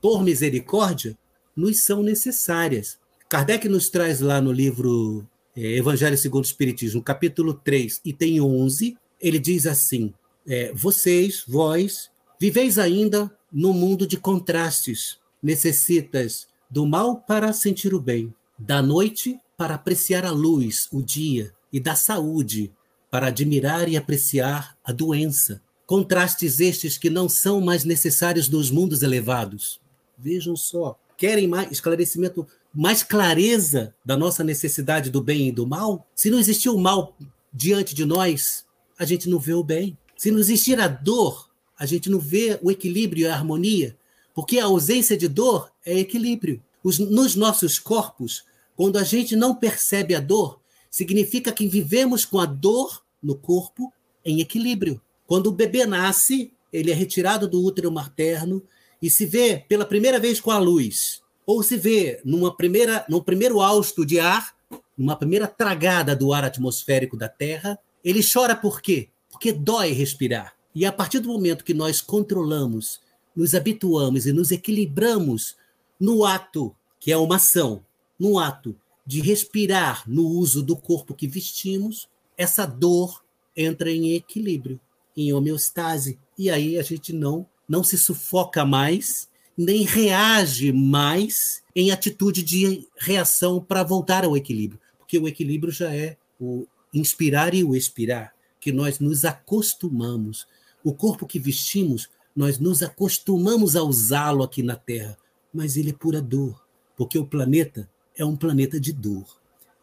por 0.00 0.22
misericórdia, 0.22 1.16
nos 1.56 1.80
são 1.82 2.02
necessárias. 2.02 2.98
Kardec 3.28 3.68
nos 3.68 3.88
traz 3.88 4.20
lá 4.20 4.40
no 4.40 4.52
livro 4.52 5.26
é, 5.56 5.76
Evangelho 5.76 6.16
segundo 6.16 6.44
o 6.44 6.46
Espiritismo, 6.46 7.02
capítulo 7.02 7.54
3, 7.54 8.00
e 8.04 8.12
tem 8.12 8.40
11, 8.40 8.96
ele 9.20 9.38
diz 9.38 9.66
assim: 9.66 10.12
é, 10.46 10.72
Vocês, 10.72 11.44
vós, 11.46 12.10
viveis 12.38 12.78
ainda 12.78 13.30
no 13.52 13.72
mundo 13.72 14.06
de 14.06 14.16
contrastes. 14.16 15.18
Necessitas 15.42 16.46
do 16.70 16.86
mal 16.86 17.16
para 17.16 17.52
sentir 17.52 17.94
o 17.94 18.00
bem, 18.00 18.32
da 18.58 18.82
noite 18.82 19.38
para 19.56 19.74
apreciar 19.74 20.24
a 20.24 20.30
luz, 20.30 20.88
o 20.92 21.02
dia, 21.02 21.52
e 21.72 21.80
da 21.80 21.94
saúde 21.94 22.72
para 23.10 23.26
admirar 23.26 23.88
e 23.88 23.96
apreciar 23.96 24.76
a 24.84 24.92
doença. 24.92 25.60
Contrastes 25.86 26.60
estes 26.60 26.96
que 26.96 27.10
não 27.10 27.28
são 27.28 27.60
mais 27.60 27.84
necessários 27.84 28.48
nos 28.48 28.70
mundos 28.70 29.02
elevados. 29.02 29.80
Vejam 30.16 30.54
só, 30.54 30.98
querem 31.16 31.48
mais 31.48 31.72
esclarecimento, 31.72 32.46
mais 32.72 33.02
clareza 33.02 33.94
da 34.04 34.16
nossa 34.16 34.44
necessidade 34.44 35.10
do 35.10 35.20
bem 35.20 35.48
e 35.48 35.52
do 35.52 35.66
mal? 35.66 36.06
Se 36.14 36.30
não 36.30 36.38
existir 36.38 36.68
o 36.68 36.78
mal 36.78 37.16
diante 37.52 37.94
de 37.94 38.04
nós, 38.04 38.64
a 38.96 39.04
gente 39.04 39.28
não 39.28 39.38
vê 39.38 39.54
o 39.54 39.64
bem. 39.64 39.98
Se 40.16 40.30
não 40.30 40.38
existir 40.38 40.78
a 40.78 40.86
dor, 40.86 41.50
a 41.76 41.86
gente 41.86 42.08
não 42.08 42.20
vê 42.20 42.58
o 42.62 42.70
equilíbrio 42.70 43.22
e 43.22 43.26
a 43.26 43.34
harmonia, 43.34 43.96
porque 44.34 44.58
a 44.58 44.66
ausência 44.66 45.16
de 45.16 45.26
dor 45.26 45.72
é 45.84 45.98
equilíbrio. 45.98 46.62
Os, 46.84 46.98
nos 46.98 47.34
nossos 47.34 47.78
corpos, 47.78 48.44
quando 48.76 48.98
a 48.98 49.02
gente 49.02 49.34
não 49.34 49.54
percebe 49.54 50.14
a 50.14 50.20
dor, 50.20 50.59
significa 50.90 51.52
que 51.52 51.68
vivemos 51.68 52.24
com 52.24 52.38
a 52.38 52.46
dor 52.46 53.02
no 53.22 53.36
corpo 53.36 53.92
em 54.24 54.40
equilíbrio. 54.40 55.00
Quando 55.26 55.46
o 55.46 55.52
bebê 55.52 55.86
nasce, 55.86 56.52
ele 56.72 56.90
é 56.90 56.94
retirado 56.94 57.48
do 57.48 57.62
útero 57.62 57.92
materno 57.92 58.62
e 59.00 59.08
se 59.08 59.24
vê 59.24 59.64
pela 59.68 59.86
primeira 59.86 60.18
vez 60.18 60.40
com 60.40 60.50
a 60.50 60.58
luz, 60.58 61.22
ou 61.46 61.62
se 61.62 61.76
vê 61.76 62.20
numa 62.24 62.54
primeira, 62.54 63.04
no 63.08 63.22
primeiro 63.22 63.60
hausto 63.60 64.04
de 64.04 64.18
ar, 64.18 64.54
numa 64.98 65.16
primeira 65.16 65.46
tragada 65.46 66.14
do 66.14 66.32
ar 66.32 66.44
atmosférico 66.44 67.16
da 67.16 67.28
Terra, 67.28 67.78
ele 68.04 68.20
chora 68.22 68.54
por 68.54 68.82
quê? 68.82 69.08
Porque 69.30 69.52
dói 69.52 69.92
respirar. 69.92 70.54
E 70.74 70.84
a 70.84 70.92
partir 70.92 71.20
do 71.20 71.28
momento 71.28 71.64
que 71.64 71.72
nós 71.72 72.00
controlamos, 72.00 73.00
nos 73.34 73.54
habituamos 73.54 74.26
e 74.26 74.32
nos 74.32 74.50
equilibramos 74.50 75.56
no 75.98 76.24
ato, 76.24 76.74
que 76.98 77.10
é 77.10 77.16
uma 77.16 77.36
ação, 77.36 77.84
no 78.18 78.38
ato 78.38 78.76
de 79.10 79.20
respirar 79.20 80.04
no 80.06 80.24
uso 80.24 80.62
do 80.62 80.76
corpo 80.76 81.16
que 81.16 81.26
vestimos, 81.26 82.08
essa 82.38 82.64
dor 82.64 83.24
entra 83.56 83.90
em 83.90 84.14
equilíbrio, 84.14 84.78
em 85.16 85.32
homeostase. 85.32 86.16
E 86.38 86.48
aí 86.48 86.78
a 86.78 86.82
gente 86.82 87.12
não, 87.12 87.44
não 87.68 87.82
se 87.82 87.98
sufoca 87.98 88.64
mais, 88.64 89.28
nem 89.58 89.82
reage 89.82 90.72
mais 90.72 91.60
em 91.74 91.90
atitude 91.90 92.40
de 92.44 92.86
reação 92.96 93.60
para 93.60 93.82
voltar 93.82 94.24
ao 94.24 94.36
equilíbrio, 94.36 94.80
porque 94.96 95.18
o 95.18 95.26
equilíbrio 95.26 95.72
já 95.72 95.92
é 95.92 96.16
o 96.40 96.64
inspirar 96.94 97.52
e 97.52 97.64
o 97.64 97.74
expirar, 97.74 98.32
que 98.60 98.70
nós 98.70 99.00
nos 99.00 99.24
acostumamos 99.24 100.46
o 100.84 100.94
corpo 100.94 101.26
que 101.26 101.40
vestimos, 101.40 102.08
nós 102.34 102.60
nos 102.60 102.80
acostumamos 102.80 103.74
a 103.74 103.82
usá-lo 103.82 104.44
aqui 104.44 104.62
na 104.62 104.76
Terra, 104.76 105.18
mas 105.52 105.76
ele 105.76 105.90
é 105.90 105.94
pura 105.94 106.22
dor, 106.22 106.64
porque 106.96 107.18
o 107.18 107.26
planeta 107.26 107.90
é 108.20 108.24
um 108.24 108.36
planeta 108.36 108.78
de 108.78 108.92
dor, 108.92 109.24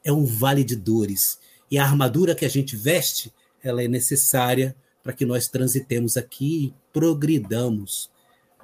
é 0.03 0.13
um 0.13 0.23
vale 0.23 0.63
de 0.63 0.75
dores. 0.75 1.39
E 1.71 1.77
a 1.79 1.83
armadura 1.83 2.35
que 2.35 2.45
a 2.45 2.49
gente 2.49 2.75
veste, 2.75 3.33
ela 3.63 3.83
é 3.83 3.87
necessária 3.87 4.75
para 5.01 5.11
que 5.11 5.25
nós 5.25 5.47
transitemos 5.47 6.15
aqui 6.15 6.65
e 6.65 6.73
progridamos. 6.93 8.11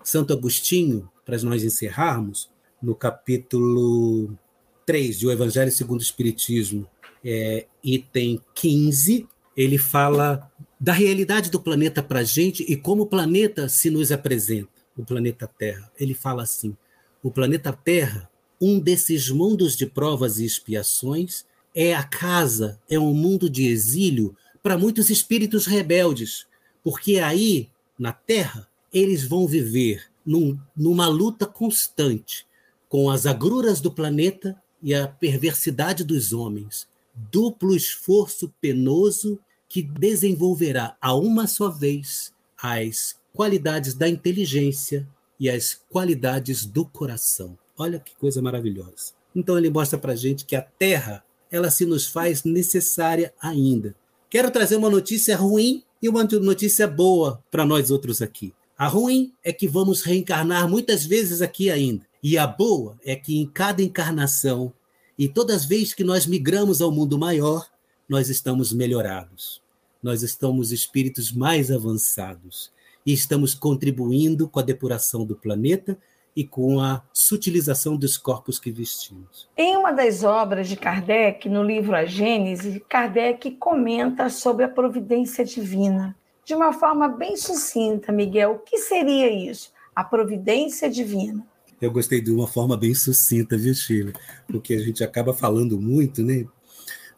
Santo 0.03 0.31
Agostinho, 0.31 1.09
para 1.25 1.41
nós 1.41 1.63
encerrarmos, 1.63 2.51
no 2.79 2.93
capítulo 2.93 4.37
3 4.85 5.21
do 5.21 5.31
Evangelho 5.31 5.71
segundo 5.71 6.01
o 6.01 6.03
Espiritismo, 6.03 6.87
é, 7.25 7.65
item 7.83 8.39
15, 8.53 9.27
ele 9.57 9.79
fala 9.79 10.51
da 10.79 10.93
realidade 10.93 11.49
do 11.49 11.59
planeta 11.59 12.03
para 12.03 12.19
a 12.19 12.23
gente 12.23 12.61
e 12.63 12.77
como 12.77 13.03
o 13.03 13.07
planeta 13.07 13.67
se 13.67 13.89
nos 13.89 14.11
apresenta, 14.11 14.69
o 14.95 15.03
planeta 15.03 15.47
Terra. 15.47 15.91
Ele 15.99 16.13
fala 16.13 16.43
assim: 16.43 16.77
o 17.23 17.31
planeta 17.31 17.73
Terra, 17.73 18.29
um 18.65 18.79
desses 18.79 19.29
mundos 19.29 19.75
de 19.75 19.85
provas 19.85 20.39
e 20.39 20.45
expiações, 20.45 21.43
é 21.75 21.93
a 21.93 22.01
casa, 22.01 22.79
é 22.89 22.97
um 22.97 23.13
mundo 23.13 23.49
de 23.49 23.67
exílio 23.67 24.37
para 24.61 24.77
muitos 24.77 25.09
espíritos 25.09 25.65
rebeldes, 25.65 26.47
porque 26.81 27.19
aí, 27.19 27.69
na 27.99 28.13
Terra, 28.13 28.65
eles 28.93 29.27
vão 29.27 29.45
viver 29.45 30.05
num, 30.25 30.57
numa 30.73 31.09
luta 31.09 31.45
constante 31.45 32.47
com 32.87 33.09
as 33.09 33.25
agruras 33.25 33.81
do 33.81 33.91
planeta 33.91 34.55
e 34.81 34.93
a 34.93 35.09
perversidade 35.09 36.05
dos 36.05 36.31
homens. 36.31 36.87
Duplo 37.13 37.75
esforço 37.75 38.53
penoso 38.61 39.37
que 39.67 39.81
desenvolverá 39.81 40.95
a 41.01 41.13
uma 41.13 41.47
só 41.47 41.69
vez 41.69 42.31
as 42.57 43.17
qualidades 43.33 43.93
da 43.93 44.07
inteligência 44.07 45.05
e 45.37 45.49
as 45.49 45.81
qualidades 45.89 46.65
do 46.65 46.85
coração. 46.85 47.57
Olha 47.77 47.99
que 47.99 48.15
coisa 48.15 48.41
maravilhosa. 48.41 49.13
Então 49.35 49.57
ele 49.57 49.69
mostra 49.69 49.97
para 49.97 50.15
gente 50.15 50.45
que 50.45 50.55
a 50.55 50.61
Terra 50.61 51.23
ela 51.49 51.69
se 51.69 51.85
nos 51.85 52.07
faz 52.07 52.43
necessária 52.43 53.33
ainda. 53.41 53.95
Quero 54.29 54.49
trazer 54.49 54.75
uma 54.75 54.89
notícia 54.89 55.35
ruim 55.37 55.83
e 56.01 56.09
uma 56.09 56.23
notícia 56.23 56.87
boa 56.87 57.43
para 57.51 57.65
nós 57.65 57.91
outros 57.91 58.21
aqui. 58.21 58.53
A 58.77 58.87
ruim 58.87 59.33
é 59.43 59.53
que 59.53 59.67
vamos 59.67 60.01
reencarnar 60.01 60.67
muitas 60.67 61.05
vezes 61.05 61.41
aqui 61.41 61.69
ainda. 61.69 62.05
E 62.21 62.37
a 62.37 62.47
boa 62.47 62.97
é 63.03 63.15
que 63.15 63.37
em 63.37 63.45
cada 63.45 63.83
encarnação 63.83 64.73
e 65.17 65.27
todas 65.27 65.57
as 65.57 65.65
vezes 65.65 65.93
que 65.93 66.03
nós 66.03 66.25
migramos 66.25 66.81
ao 66.81 66.91
mundo 66.91 67.17
maior, 67.17 67.67
nós 68.09 68.29
estamos 68.29 68.73
melhorados. 68.73 69.61
Nós 70.01 70.23
estamos 70.23 70.71
espíritos 70.71 71.31
mais 71.31 71.71
avançados 71.71 72.71
e 73.05 73.13
estamos 73.13 73.53
contribuindo 73.53 74.47
com 74.47 74.59
a 74.59 74.63
depuração 74.63 75.25
do 75.25 75.35
planeta 75.35 75.97
e 76.35 76.43
com 76.43 76.79
a 76.79 77.03
sutilização 77.13 77.95
dos 77.95 78.17
corpos 78.17 78.59
que 78.59 78.71
vestimos. 78.71 79.47
Em 79.55 79.77
uma 79.77 79.91
das 79.91 80.23
obras 80.23 80.67
de 80.67 80.75
Kardec, 80.75 81.47
no 81.47 81.63
livro 81.63 81.95
A 81.95 82.05
Gênese, 82.05 82.83
Kardec 82.89 83.51
comenta 83.51 84.29
sobre 84.29 84.65
a 84.65 84.69
providência 84.69 85.45
divina 85.45 86.15
de 86.45 86.53
uma 86.53 86.73
forma 86.73 87.07
bem 87.07 87.37
sucinta, 87.37 88.11
Miguel. 88.11 88.51
O 88.53 88.59
que 88.59 88.77
seria 88.77 89.31
isso? 89.31 89.71
A 89.95 90.03
providência 90.03 90.89
divina. 90.89 91.45
Eu 91.81 91.91
gostei 91.91 92.21
de 92.21 92.31
uma 92.31 92.47
forma 92.47 92.77
bem 92.77 92.93
sucinta, 92.93 93.57
viu, 93.57 93.73
Sheila? 93.73 94.13
Porque 94.47 94.73
a 94.73 94.79
gente 94.79 95.03
acaba 95.03 95.33
falando 95.33 95.79
muito, 95.79 96.23
né? 96.23 96.45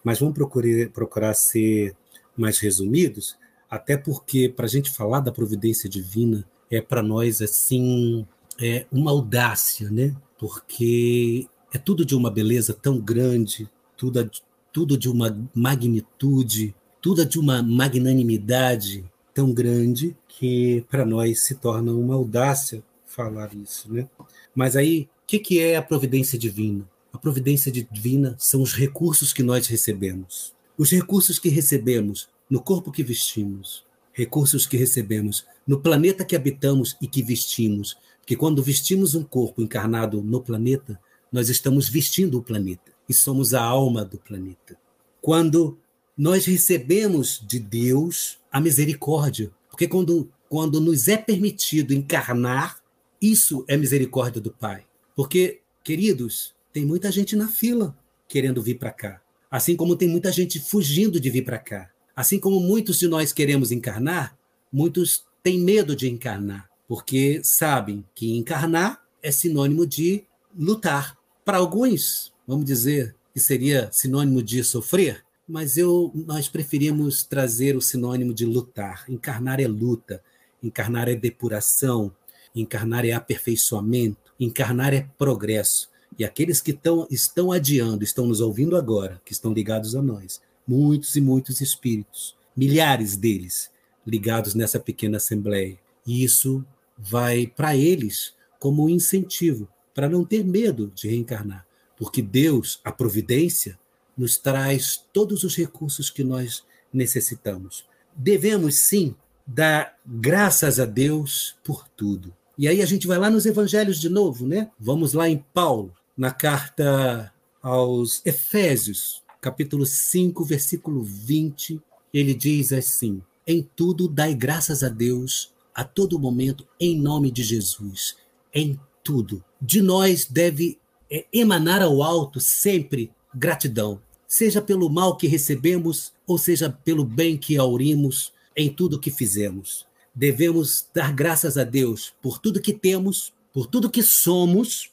Mas 0.03 0.19
vamos 0.19 0.35
procurar, 0.35 0.89
procurar 0.89 1.33
ser 1.33 1.95
mais 2.37 2.59
resumidos, 2.59 3.37
até 3.69 3.97
porque 3.97 4.49
para 4.49 4.65
a 4.65 4.69
gente 4.69 4.91
falar 4.91 5.19
da 5.19 5.31
providência 5.31 5.89
divina 5.89 6.45
é 6.69 6.81
para 6.81 7.01
nós 7.01 7.41
assim 7.41 8.27
é 8.59 8.85
uma 8.91 9.11
audácia, 9.11 9.89
né? 9.89 10.15
Porque 10.37 11.47
é 11.73 11.77
tudo 11.77 12.05
de 12.05 12.15
uma 12.15 12.31
beleza 12.31 12.73
tão 12.73 12.99
grande, 12.99 13.69
tudo, 13.97 14.29
tudo 14.71 14.97
de 14.97 15.09
uma 15.09 15.37
magnitude, 15.53 16.75
tudo 17.01 17.25
de 17.25 17.39
uma 17.39 17.61
magnanimidade 17.61 19.05
tão 19.33 19.53
grande 19.53 20.15
que 20.27 20.85
para 20.89 21.05
nós 21.05 21.41
se 21.41 21.55
torna 21.55 21.91
uma 21.91 22.15
audácia 22.15 22.83
falar 23.05 23.53
isso, 23.55 23.91
né? 23.91 24.07
Mas 24.53 24.75
aí, 24.75 25.09
o 25.23 25.27
que, 25.27 25.39
que 25.39 25.59
é 25.59 25.75
a 25.75 25.81
providência 25.81 26.37
divina? 26.37 26.87
A 27.11 27.17
providência 27.17 27.71
divina 27.71 28.35
são 28.37 28.61
os 28.61 28.73
recursos 28.73 29.31
que 29.31 29.43
nós 29.43 29.67
recebemos. 29.67 30.53
Os 30.77 30.91
recursos 30.91 31.39
que 31.39 31.49
recebemos 31.49 32.27
no 32.49 32.61
corpo 32.61 32.91
que 32.91 33.03
vestimos, 33.03 33.85
recursos 34.11 34.65
que 34.65 34.77
recebemos 34.77 35.45
no 35.65 35.79
planeta 35.79 36.25
que 36.25 36.35
habitamos 36.35 36.95
e 37.01 37.07
que 37.07 37.23
vestimos. 37.23 37.97
Porque 38.25 38.35
quando 38.35 38.63
vestimos 38.63 39.13
um 39.13 39.23
corpo 39.23 39.61
encarnado 39.61 40.19
no 40.19 40.41
planeta, 40.41 40.99
nós 41.31 41.47
estamos 41.47 41.87
vestindo 41.87 42.39
o 42.39 42.41
planeta 42.41 42.91
e 43.07 43.13
somos 43.13 43.53
a 43.53 43.61
alma 43.61 44.03
do 44.03 44.17
planeta. 44.17 44.75
Quando 45.21 45.77
nós 46.17 46.43
recebemos 46.45 47.39
de 47.47 47.59
Deus 47.59 48.39
a 48.51 48.59
misericórdia, 48.59 49.51
porque 49.69 49.87
quando, 49.87 50.27
quando 50.49 50.81
nos 50.81 51.07
é 51.07 51.17
permitido 51.17 51.93
encarnar, 51.93 52.81
isso 53.21 53.63
é 53.67 53.77
misericórdia 53.77 54.41
do 54.41 54.49
Pai. 54.49 54.85
Porque, 55.15 55.61
queridos, 55.83 56.55
tem 56.73 56.83
muita 56.83 57.11
gente 57.11 57.35
na 57.35 57.47
fila 57.47 57.95
querendo 58.27 58.59
vir 58.59 58.79
para 58.79 58.91
cá, 58.91 59.21
assim 59.51 59.75
como 59.75 59.95
tem 59.95 60.07
muita 60.07 60.31
gente 60.31 60.59
fugindo 60.59 61.19
de 61.19 61.29
vir 61.29 61.45
para 61.45 61.59
cá. 61.59 61.91
Assim 62.15 62.39
como 62.39 62.59
muitos 62.59 62.97
de 62.97 63.07
nós 63.07 63.31
queremos 63.31 63.71
encarnar, 63.71 64.35
muitos 64.73 65.23
têm 65.43 65.59
medo 65.59 65.95
de 65.95 66.09
encarnar, 66.09 66.67
porque 66.87 67.41
sabem 67.43 68.03
que 68.13 68.35
encarnar 68.35 69.01
é 69.21 69.31
sinônimo 69.31 69.85
de 69.85 70.23
lutar. 70.57 71.17
Para 71.43 71.57
alguns, 71.57 72.33
vamos 72.47 72.65
dizer 72.65 73.15
que 73.33 73.39
seria 73.39 73.89
sinônimo 73.91 74.41
de 74.41 74.63
sofrer, 74.63 75.23
mas 75.47 75.77
eu 75.77 76.11
nós 76.13 76.47
preferimos 76.47 77.23
trazer 77.23 77.75
o 77.75 77.81
sinônimo 77.81 78.33
de 78.33 78.45
lutar. 78.45 79.05
Encarnar 79.09 79.59
é 79.59 79.67
luta, 79.67 80.23
encarnar 80.61 81.07
é 81.07 81.15
depuração, 81.15 82.11
encarnar 82.55 83.05
é 83.05 83.11
aperfeiçoamento, 83.11 84.33
encarnar 84.39 84.93
é 84.93 85.07
progresso. 85.17 85.89
E 86.17 86.23
aqueles 86.23 86.61
que 86.61 86.71
tão, 86.71 87.05
estão 87.11 87.51
adiando, 87.51 88.03
estão 88.03 88.25
nos 88.25 88.39
ouvindo 88.39 88.77
agora, 88.77 89.21
que 89.25 89.33
estão 89.33 89.53
ligados 89.53 89.95
a 89.95 90.01
nós, 90.01 90.41
muitos 90.65 91.15
e 91.15 91.21
muitos 91.21 91.61
espíritos, 91.61 92.35
milhares 92.55 93.17
deles 93.17 93.69
ligados 94.07 94.53
nessa 94.55 94.79
pequena 94.79 95.17
assembleia. 95.17 95.77
E 96.05 96.23
isso 96.23 96.63
vai 96.97 97.47
para 97.47 97.75
eles 97.75 98.33
como 98.59 98.85
um 98.85 98.89
incentivo 98.89 99.67
para 99.93 100.09
não 100.09 100.25
ter 100.25 100.43
medo 100.43 100.91
de 100.93 101.07
reencarnar, 101.07 101.65
porque 101.97 102.21
Deus, 102.21 102.79
a 102.83 102.91
providência, 102.91 103.79
nos 104.17 104.37
traz 104.37 105.03
todos 105.13 105.43
os 105.43 105.55
recursos 105.55 106.09
que 106.09 106.23
nós 106.23 106.63
necessitamos. 106.91 107.85
Devemos 108.15 108.87
sim 108.87 109.15
dar 109.45 109.97
graças 110.05 110.79
a 110.79 110.85
Deus 110.85 111.55
por 111.63 111.87
tudo. 111.89 112.33
E 112.57 112.67
aí 112.67 112.81
a 112.81 112.85
gente 112.85 113.05
vai 113.05 113.17
lá 113.17 113.29
nos 113.29 113.45
evangelhos 113.45 113.99
de 113.99 114.09
novo, 114.09 114.47
né? 114.47 114.71
Vamos 114.79 115.13
lá 115.13 115.29
em 115.29 115.43
Paulo, 115.53 115.93
na 116.17 116.31
carta 116.31 117.33
aos 117.61 118.21
Efésios, 118.25 119.21
capítulo 119.41 119.85
5, 119.85 120.43
versículo 120.45 121.03
20, 121.03 121.81
ele 122.13 122.33
diz 122.33 122.71
assim: 122.71 123.21
Em 123.45 123.67
tudo 123.75 124.07
dai 124.07 124.33
graças 124.33 124.83
a 124.83 124.89
Deus 124.89 125.53
a 125.75 125.83
todo 125.83 126.17
momento 126.17 126.65
em 126.79 126.97
nome 126.97 127.29
de 127.29 127.43
Jesus. 127.43 128.15
Em 128.53 128.79
tudo. 129.03 129.43
De 129.61 129.81
nós 129.81 130.25
deve 130.25 130.79
é, 131.11 131.25
emanar 131.33 131.81
ao 131.81 132.01
alto 132.01 132.39
sempre 132.39 133.11
gratidão, 133.33 134.01
seja 134.25 134.61
pelo 134.61 134.89
mal 134.89 135.17
que 135.17 135.27
recebemos 135.27 136.13
ou 136.25 136.37
seja 136.37 136.69
pelo 136.69 137.03
bem 137.03 137.37
que 137.37 137.57
aurimos 137.57 138.31
em 138.55 138.73
tudo 138.73 138.99
que 138.99 139.11
fizemos. 139.11 139.85
Devemos 140.13 140.87
dar 140.93 141.13
graças 141.13 141.57
a 141.57 141.65
Deus 141.65 142.13
por 142.21 142.39
tudo 142.39 142.61
que 142.61 142.73
temos, 142.73 143.33
por 143.51 143.67
tudo 143.67 143.89
que 143.89 144.01
somos, 144.01 144.89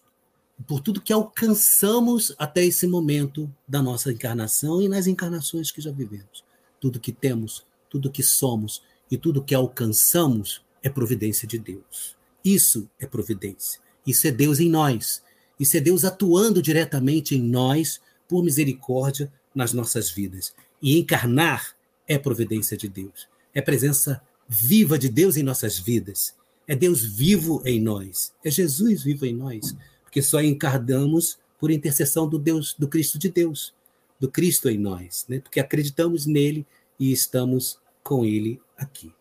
por 0.67 0.81
tudo 0.81 1.01
que 1.01 1.13
alcançamos 1.13 2.35
até 2.37 2.65
esse 2.65 2.87
momento 2.87 3.53
da 3.67 3.81
nossa 3.81 4.13
encarnação 4.13 4.83
e 4.83 4.89
nas 4.89 5.07
encarnações 5.07 5.71
que 5.71 5.81
já 5.81 5.93
vivemos. 5.93 6.45
Tudo 6.81 7.01
que 7.01 7.13
temos, 7.13 7.65
tudo 7.89 8.11
que 8.11 8.23
somos 8.23 8.83
e 9.11 9.17
tudo 9.17 9.43
que 9.43 9.55
alcançamos 9.55 10.61
é 10.83 10.89
providência 10.89 11.47
de 11.47 11.59
Deus. 11.59 12.17
Isso 12.45 12.89
é 12.99 13.07
providência. 13.07 13.81
Isso 14.07 14.27
é 14.27 14.31
Deus 14.31 14.59
em 14.59 14.69
nós. 14.69 15.23
Isso 15.59 15.77
é 15.77 15.81
Deus 15.81 16.05
atuando 16.05 16.61
diretamente 16.61 17.37
em 17.37 17.43
nós 17.43 18.01
por 18.29 18.43
misericórdia 18.43 19.33
nas 19.55 19.73
nossas 19.73 20.11
vidas. 20.11 20.53
E 20.81 20.99
encarnar 20.99 21.77
é 22.09 22.19
providência 22.19 22.77
de 22.77 22.89
Deus. 22.89 23.29
É 23.55 23.61
presença 23.61 24.21
viva 24.49 24.99
de 24.99 25.09
Deus 25.09 25.37
em 25.37 25.43
nossas 25.43 25.79
vidas. 25.79 26.35
É 26.67 26.75
Deus 26.75 27.05
vivo 27.05 27.63
em 27.65 27.81
nós. 27.81 28.33
É 28.45 28.51
Jesus 28.51 29.05
vivo 29.05 29.25
em 29.25 29.35
nós. 29.35 29.77
Porque 30.03 30.21
só 30.21 30.43
encarnamos 30.43 31.39
por 31.59 31.71
intercessão 31.71 32.29
do 32.29 32.39
Deus, 32.39 32.75
do 32.77 32.89
Cristo 32.89 33.19
de 33.19 33.29
Deus, 33.29 33.73
do 34.19 34.29
Cristo 34.29 34.69
em 34.69 34.77
nós, 34.77 35.25
né? 35.29 35.39
Porque 35.39 35.61
acreditamos 35.61 36.27
nele 36.27 36.67
e 36.99 37.13
estamos 37.13 37.79
com 38.03 38.25
ele 38.25 38.61
aqui. 38.77 39.13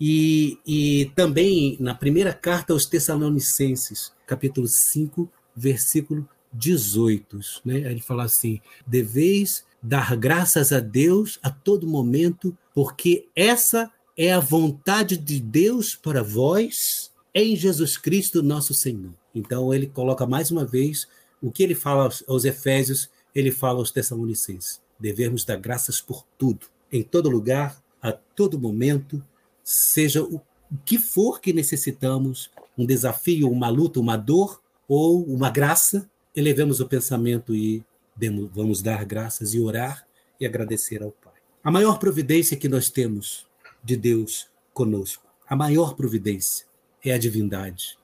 E, 0.00 0.58
e 0.66 1.10
também 1.14 1.76
na 1.80 1.94
primeira 1.94 2.32
carta 2.32 2.72
aos 2.72 2.84
Tessalonicenses, 2.84 4.12
capítulo 4.26 4.66
5, 4.66 5.30
versículo 5.54 6.28
18. 6.52 7.38
Né? 7.64 7.78
Ele 7.90 8.00
fala 8.00 8.24
assim: 8.24 8.60
deveis 8.86 9.64
dar 9.82 10.16
graças 10.16 10.72
a 10.72 10.80
Deus 10.80 11.38
a 11.42 11.50
todo 11.50 11.86
momento, 11.86 12.56
porque 12.74 13.26
essa 13.34 13.90
é 14.16 14.32
a 14.32 14.40
vontade 14.40 15.16
de 15.16 15.40
Deus 15.40 15.94
para 15.94 16.22
vós 16.22 17.10
em 17.34 17.54
Jesus 17.54 17.96
Cristo, 17.96 18.42
nosso 18.42 18.74
Senhor. 18.74 19.12
Então 19.34 19.72
ele 19.72 19.86
coloca 19.86 20.26
mais 20.26 20.50
uma 20.50 20.64
vez 20.64 21.06
o 21.40 21.52
que 21.52 21.62
ele 21.62 21.74
fala 21.74 22.10
aos, 22.26 22.44
Efésios, 22.44 23.10
ele 23.34 23.50
fala 23.50 23.78
aos 23.78 23.90
Tessalonicenses. 23.90 24.80
devemos 24.98 25.44
dar 25.44 25.56
graças 25.56 26.00
por 26.00 26.24
tudo, 26.38 26.66
em 26.90 27.02
todo 27.02 27.28
lugar, 27.28 27.82
a 28.00 28.10
todo 28.12 28.58
momento, 28.58 29.22
seja 29.66 30.22
o 30.22 30.40
que 30.84 30.96
for 30.96 31.40
que 31.40 31.52
necessitamos, 31.52 32.52
um 32.78 32.86
desafio, 32.86 33.50
uma 33.50 33.68
luta, 33.68 33.98
uma 33.98 34.16
dor 34.16 34.62
ou 34.86 35.24
uma 35.24 35.50
graça, 35.50 36.08
elevemos 36.34 36.78
o 36.78 36.86
pensamento 36.86 37.52
e 37.52 37.84
demos, 38.14 38.48
vamos 38.54 38.80
dar 38.80 39.04
graças 39.04 39.54
e 39.54 39.60
orar 39.60 40.06
e 40.38 40.46
agradecer 40.46 41.02
ao 41.02 41.10
Pai. 41.10 41.32
A 41.64 41.70
maior 41.70 41.98
providência 41.98 42.56
que 42.56 42.68
nós 42.68 42.88
temos 42.88 43.44
de 43.82 43.96
Deus 43.96 44.46
conosco, 44.72 45.26
a 45.48 45.56
maior 45.56 45.96
providência 45.96 46.64
é 47.04 47.12
a 47.12 47.18
divindade. 47.18 47.98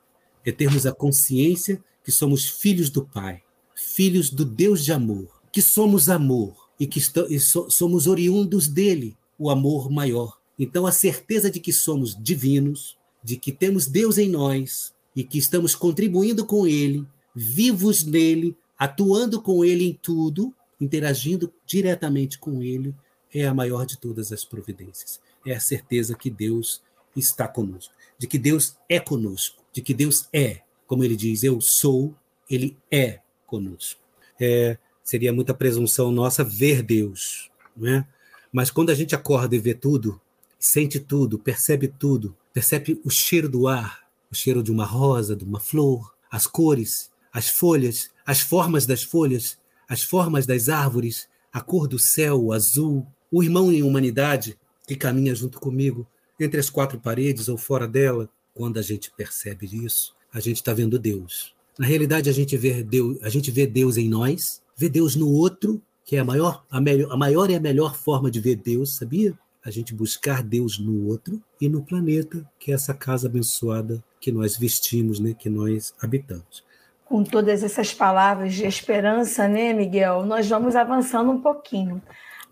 É 0.45 0.51
termos 0.51 0.85
a 0.85 0.93
consciência 0.93 1.83
que 2.03 2.11
somos 2.11 2.49
filhos 2.49 2.91
do 2.91 3.05
Pai, 3.05 3.41
filhos 3.73 4.31
do 4.31 4.45
Deus 4.45 4.85
de 4.85 4.93
amor, 4.93 5.41
que 5.53 5.63
somos 5.63 6.09
amor 6.09 6.69
e 6.81 6.89
que 6.89 7.01
e 7.29 7.39
so 7.39 7.71
somos 7.71 8.09
oriundos 8.09 8.67
dele, 8.67 9.17
o 9.39 9.49
amor 9.49 9.89
maior. 9.89 10.42
Então, 10.59 10.87
a 10.87 10.93
certeza 10.93 11.51
de 11.51 11.61
que 11.61 11.73
somos 11.73 12.17
divinos, 12.21 12.97
de 13.23 13.37
que 13.37 13.53
temos 13.53 13.87
Deus 13.87 14.19
em 14.19 14.29
nós 14.29 14.93
e 15.15 15.25
que 15.25 15.39
estamos 15.39 15.75
contribuindo 15.75 16.45
com 16.45 16.67
Ele, 16.67 17.07
vivos 17.35 18.05
nele, 18.05 18.57
atuando 18.79 19.41
com 19.41 19.65
Ele 19.65 19.85
em 19.85 19.95
tudo, 19.95 20.55
interagindo 20.81 21.53
diretamente 21.67 22.39
com 22.39 22.63
Ele, 22.63 22.95
é 23.33 23.47
a 23.47 23.55
maior 23.55 23.87
de 23.87 23.99
todas 23.99 24.33
as 24.33 24.45
providências. 24.45 25.21
É 25.47 25.55
a 25.55 25.61
certeza 25.61 26.15
que 26.15 26.31
Deus 26.31 26.83
está 27.17 27.49
conosco, 27.49 27.95
de 28.19 28.27
que 28.27 28.39
Deus 28.39 28.77
é 28.89 28.99
conosco, 28.99 29.63
de 29.73 29.81
que 29.81 29.95
Deus 29.95 30.29
é, 30.33 30.63
como 30.87 31.05
ele 31.05 31.17
diz, 31.17 31.43
eu 31.43 31.59
sou, 31.59 32.15
ele 32.51 32.77
é 32.91 33.21
conosco. 33.47 33.99
É, 34.39 34.77
seria 35.03 35.33
muita 35.33 35.55
presunção 35.55 36.13
nossa 36.13 36.45
ver 36.45 36.83
Deus, 36.83 37.51
não 37.75 37.89
é? 37.89 38.07
Mas 38.53 38.71
quando 38.71 38.91
a 38.91 38.95
gente 38.95 39.15
acorda 39.15 39.57
e 39.57 39.59
vê 39.59 39.73
tudo, 39.73 40.21
sente 40.63 41.01
tudo, 41.01 41.41
percebe 41.41 41.89
tudo, 41.89 42.37
percebe 42.53 43.01
o 43.05 43.11
cheiro 43.11 43.49
do 43.49 43.67
ar, 43.67 44.03
o 44.31 44.35
cheiro 44.35 44.63
de 44.63 44.71
uma 44.71 44.85
rosa, 44.85 45.35
de 45.35 45.45
uma 45.45 45.59
flor, 45.59 46.15
as 46.31 46.47
cores, 46.47 47.11
as 47.33 47.49
folhas, 47.49 48.11
as 48.25 48.41
formas 48.41 48.87
das 48.87 49.03
folhas, 49.03 49.59
as 49.89 50.05
formas 50.05 50.47
das 50.47 50.69
árvores, 50.69 51.29
a 51.53 51.61
cor 51.61 51.89
do 51.89 51.99
céu, 51.99 52.41
o 52.41 52.53
azul, 52.53 53.05
o 53.31 53.43
irmão 53.43 53.73
em 53.73 53.83
humanidade 53.83 54.57
que 54.87 54.95
caminha 54.95 55.35
junto 55.35 55.59
comigo, 55.59 56.07
entre 56.39 56.61
as 56.61 56.71
quatro 56.71 56.99
paredes 57.01 57.49
ou 57.49 57.59
fora 57.59 57.89
dela. 57.89 58.29
Quando 58.55 58.79
a 58.79 58.83
gente 58.83 59.11
percebe 59.17 59.67
isso, 59.67 60.15
a 60.33 60.39
gente 60.39 60.57
está 60.57 60.73
vendo 60.73 60.99
Deus. 60.99 61.55
Na 61.77 61.87
realidade, 61.87 62.31
a 62.31 62.33
gente 62.33 62.57
vê 62.57 62.85
Deus, 62.85 63.19
a 63.23 63.29
gente 63.29 63.51
vê 63.51 63.67
Deus 63.67 63.97
em 63.97 64.09
nós, 64.09 64.63
vê 64.77 64.89
Deus 64.89 65.17
no 65.17 65.29
outro, 65.29 65.83
que 66.05 66.17
é 66.17 66.21
a 66.21 66.25
maior, 66.25 66.65
a, 66.71 66.81
melhor, 66.81 67.13
a 67.13 67.17
maior 67.17 67.51
e 67.51 67.55
a 67.55 67.61
melhor 67.61 67.97
forma 67.97 68.31
de 68.31 68.41
ver 68.41 68.57
Deus, 68.57 68.95
sabia? 68.95 69.37
A 69.65 69.71
gente 69.71 69.95
buscar 69.95 70.43
Deus 70.43 70.79
no 70.79 71.09
outro 71.09 71.41
e 71.61 71.69
no 71.69 71.83
planeta, 71.83 72.45
que 72.59 72.73
é 72.73 72.75
essa 72.75 72.93
casa 72.93 73.29
abençoada 73.29 74.03
que 74.21 74.33
nós 74.33 74.57
vestimos, 74.57 75.21
né, 75.21 75.35
que 75.39 75.49
nós 75.49 75.95
habitamos. 76.01 76.65
Com 77.05 77.23
todas 77.23 77.63
essas 77.63 77.93
palavras 77.93 78.55
de 78.55 78.67
esperança, 78.67 79.47
né, 79.47 79.73
Miguel? 79.73 80.25
Nós 80.25 80.49
vamos 80.49 80.75
avançando 80.75 81.31
um 81.31 81.41
pouquinho. 81.41 82.03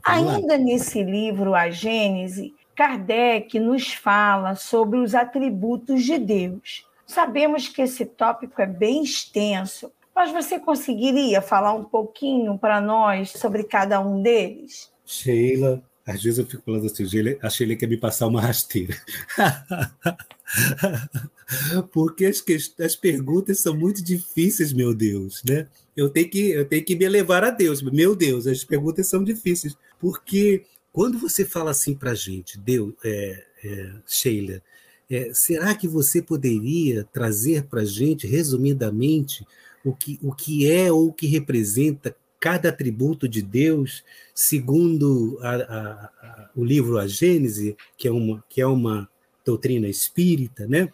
Ainda 0.02 0.56
nesse 0.56 1.02
livro, 1.02 1.54
A 1.54 1.70
Gênese, 1.70 2.54
Kardec 2.74 3.58
nos 3.58 3.92
fala 3.92 4.54
sobre 4.54 4.98
os 4.98 5.14
atributos 5.14 6.02
de 6.02 6.18
Deus. 6.18 6.86
Sabemos 7.06 7.68
que 7.68 7.82
esse 7.82 8.06
tópico 8.06 8.62
é 8.62 8.66
bem 8.66 9.02
extenso, 9.02 9.92
mas 10.14 10.30
você 10.30 10.58
conseguiria 10.58 11.42
falar 11.42 11.74
um 11.74 11.84
pouquinho 11.84 12.56
para 12.56 12.80
nós 12.80 13.30
sobre 13.32 13.64
cada 13.64 14.00
um 14.00 14.22
deles? 14.22 14.90
Sheila, 15.04 15.82
às 16.06 16.22
vezes 16.22 16.38
eu 16.38 16.46
fico 16.46 16.62
falando 16.64 16.86
assim, 16.86 17.04
a 17.42 17.50
Sheila 17.50 17.76
quer 17.76 17.88
me 17.88 17.96
passar 17.96 18.26
uma 18.26 18.40
rasteira. 18.40 18.96
Porque 21.92 22.26
as, 22.26 22.42
as 22.80 22.96
perguntas 22.96 23.60
são 23.60 23.76
muito 23.76 24.02
difíceis, 24.02 24.72
meu 24.72 24.94
Deus, 24.94 25.42
né? 25.48 25.68
Eu 25.96 26.08
tenho, 26.08 26.30
que, 26.30 26.50
eu 26.50 26.64
tenho 26.64 26.84
que 26.84 26.96
me 26.96 27.04
elevar 27.04 27.44
a 27.44 27.50
Deus. 27.50 27.82
Meu 27.82 28.16
Deus, 28.16 28.46
as 28.46 28.64
perguntas 28.64 29.06
são 29.06 29.22
difíceis. 29.22 29.76
Porque 29.98 30.64
quando 30.92 31.18
você 31.18 31.44
fala 31.44 31.70
assim 31.70 31.94
para 31.94 32.12
a 32.12 32.14
gente, 32.14 32.58
Deus, 32.58 32.94
é, 33.04 33.44
é, 33.64 33.92
Sheila, 34.06 34.62
é, 35.10 35.30
será 35.34 35.74
que 35.74 35.86
você 35.86 36.22
poderia 36.22 37.04
trazer 37.12 37.64
para 37.64 37.82
a 37.82 37.84
gente, 37.84 38.26
resumidamente, 38.26 39.46
o 39.84 39.94
que, 39.94 40.18
o 40.22 40.32
que 40.32 40.70
é 40.70 40.90
ou 40.90 41.08
o 41.08 41.12
que 41.12 41.26
representa 41.26 42.16
cada 42.40 42.70
atributo 42.70 43.28
de 43.28 43.42
Deus, 43.42 44.02
segundo 44.34 45.38
a, 45.42 45.54
a, 45.54 45.92
a, 45.92 46.50
o 46.56 46.64
livro 46.64 46.98
A 46.98 47.06
Gênese, 47.06 47.76
que 47.96 48.08
é 48.08 48.10
uma, 48.10 48.42
que 48.48 48.60
é 48.60 48.66
uma 48.66 49.08
doutrina 49.44 49.86
espírita, 49.86 50.66
né? 50.66 50.90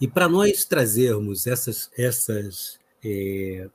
E 0.00 0.08
para 0.08 0.28
nós 0.28 0.64
trazermos 0.64 1.46
essas, 1.46 1.90
essas 1.96 2.78
é, 3.04 3.68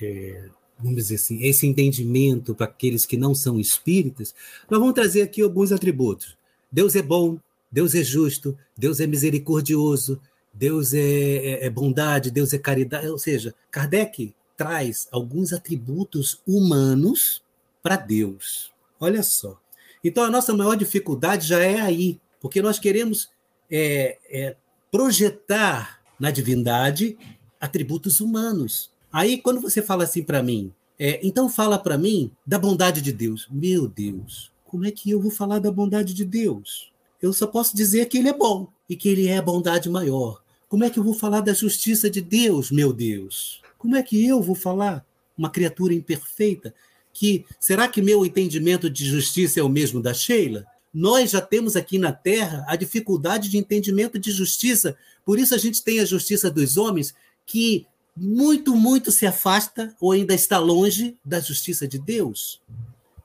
é, 0.00 0.44
vamos 0.78 0.96
dizer 0.96 1.16
assim, 1.16 1.42
esse 1.44 1.66
entendimento 1.66 2.54
para 2.54 2.66
aqueles 2.66 3.04
que 3.04 3.16
não 3.16 3.34
são 3.34 3.60
espíritas, 3.60 4.34
nós 4.68 4.80
vamos 4.80 4.94
trazer 4.94 5.22
aqui 5.22 5.42
alguns 5.42 5.72
atributos. 5.72 6.36
Deus 6.72 6.96
é 6.96 7.02
bom, 7.02 7.38
Deus 7.70 7.94
é 7.94 8.02
justo, 8.02 8.56
Deus 8.76 9.00
é 9.00 9.06
misericordioso, 9.06 10.20
Deus 10.52 10.94
é, 10.94 11.00
é, 11.00 11.66
é 11.66 11.70
bondade, 11.70 12.30
Deus 12.30 12.52
é 12.52 12.58
caridade. 12.58 13.08
Ou 13.08 13.18
seja, 13.18 13.54
Kardec 13.70 14.34
traz 14.60 15.08
alguns 15.10 15.54
atributos 15.54 16.42
humanos 16.46 17.42
para 17.82 17.96
Deus. 17.96 18.70
Olha 19.00 19.22
só. 19.22 19.58
Então 20.04 20.22
a 20.22 20.30
nossa 20.30 20.52
maior 20.52 20.74
dificuldade 20.74 21.48
já 21.48 21.60
é 21.60 21.80
aí, 21.80 22.20
porque 22.38 22.60
nós 22.60 22.78
queremos 22.78 23.30
é, 23.70 24.18
é, 24.28 24.56
projetar 24.92 26.02
na 26.20 26.30
divindade 26.30 27.16
atributos 27.58 28.20
humanos. 28.20 28.90
Aí 29.10 29.38
quando 29.40 29.62
você 29.62 29.80
fala 29.80 30.04
assim 30.04 30.22
para 30.22 30.42
mim, 30.42 30.70
é, 30.98 31.18
então 31.26 31.48
fala 31.48 31.78
para 31.78 31.96
mim 31.96 32.30
da 32.46 32.58
bondade 32.58 33.00
de 33.00 33.14
Deus. 33.14 33.48
Meu 33.50 33.88
Deus, 33.88 34.52
como 34.66 34.84
é 34.84 34.90
que 34.90 35.10
eu 35.10 35.22
vou 35.22 35.30
falar 35.30 35.58
da 35.58 35.72
bondade 35.72 36.12
de 36.12 36.26
Deus? 36.26 36.90
eu 37.22 37.32
só 37.32 37.46
posso 37.46 37.76
dizer 37.76 38.06
que 38.06 38.18
ele 38.18 38.28
é 38.28 38.32
bom 38.32 38.68
e 38.88 38.96
que 38.96 39.08
ele 39.08 39.26
é 39.26 39.36
a 39.36 39.42
bondade 39.42 39.90
maior. 39.90 40.42
Como 40.68 40.84
é 40.84 40.90
que 40.90 40.98
eu 40.98 41.04
vou 41.04 41.14
falar 41.14 41.40
da 41.40 41.52
justiça 41.52 42.08
de 42.08 42.20
Deus, 42.20 42.70
meu 42.70 42.92
Deus? 42.92 43.60
Como 43.80 43.96
é 43.96 44.02
que 44.02 44.26
eu 44.26 44.42
vou 44.42 44.54
falar? 44.54 45.06
Uma 45.36 45.48
criatura 45.48 45.94
imperfeita? 45.94 46.74
Que 47.14 47.46
será 47.58 47.88
que 47.88 48.02
meu 48.02 48.26
entendimento 48.26 48.90
de 48.90 49.06
justiça 49.06 49.58
é 49.58 49.62
o 49.62 49.70
mesmo 49.70 50.02
da 50.02 50.12
Sheila? 50.12 50.66
Nós 50.92 51.30
já 51.30 51.40
temos 51.40 51.76
aqui 51.76 51.98
na 51.98 52.12
Terra 52.12 52.62
a 52.68 52.76
dificuldade 52.76 53.48
de 53.48 53.56
entendimento 53.56 54.18
de 54.18 54.30
justiça, 54.32 54.98
por 55.24 55.38
isso 55.38 55.54
a 55.54 55.58
gente 55.58 55.82
tem 55.82 55.98
a 55.98 56.04
justiça 56.04 56.50
dos 56.50 56.76
homens 56.76 57.14
que 57.46 57.86
muito, 58.14 58.76
muito 58.76 59.10
se 59.10 59.24
afasta 59.24 59.96
ou 59.98 60.12
ainda 60.12 60.34
está 60.34 60.58
longe 60.58 61.16
da 61.24 61.40
justiça 61.40 61.88
de 61.88 61.98
Deus. 61.98 62.60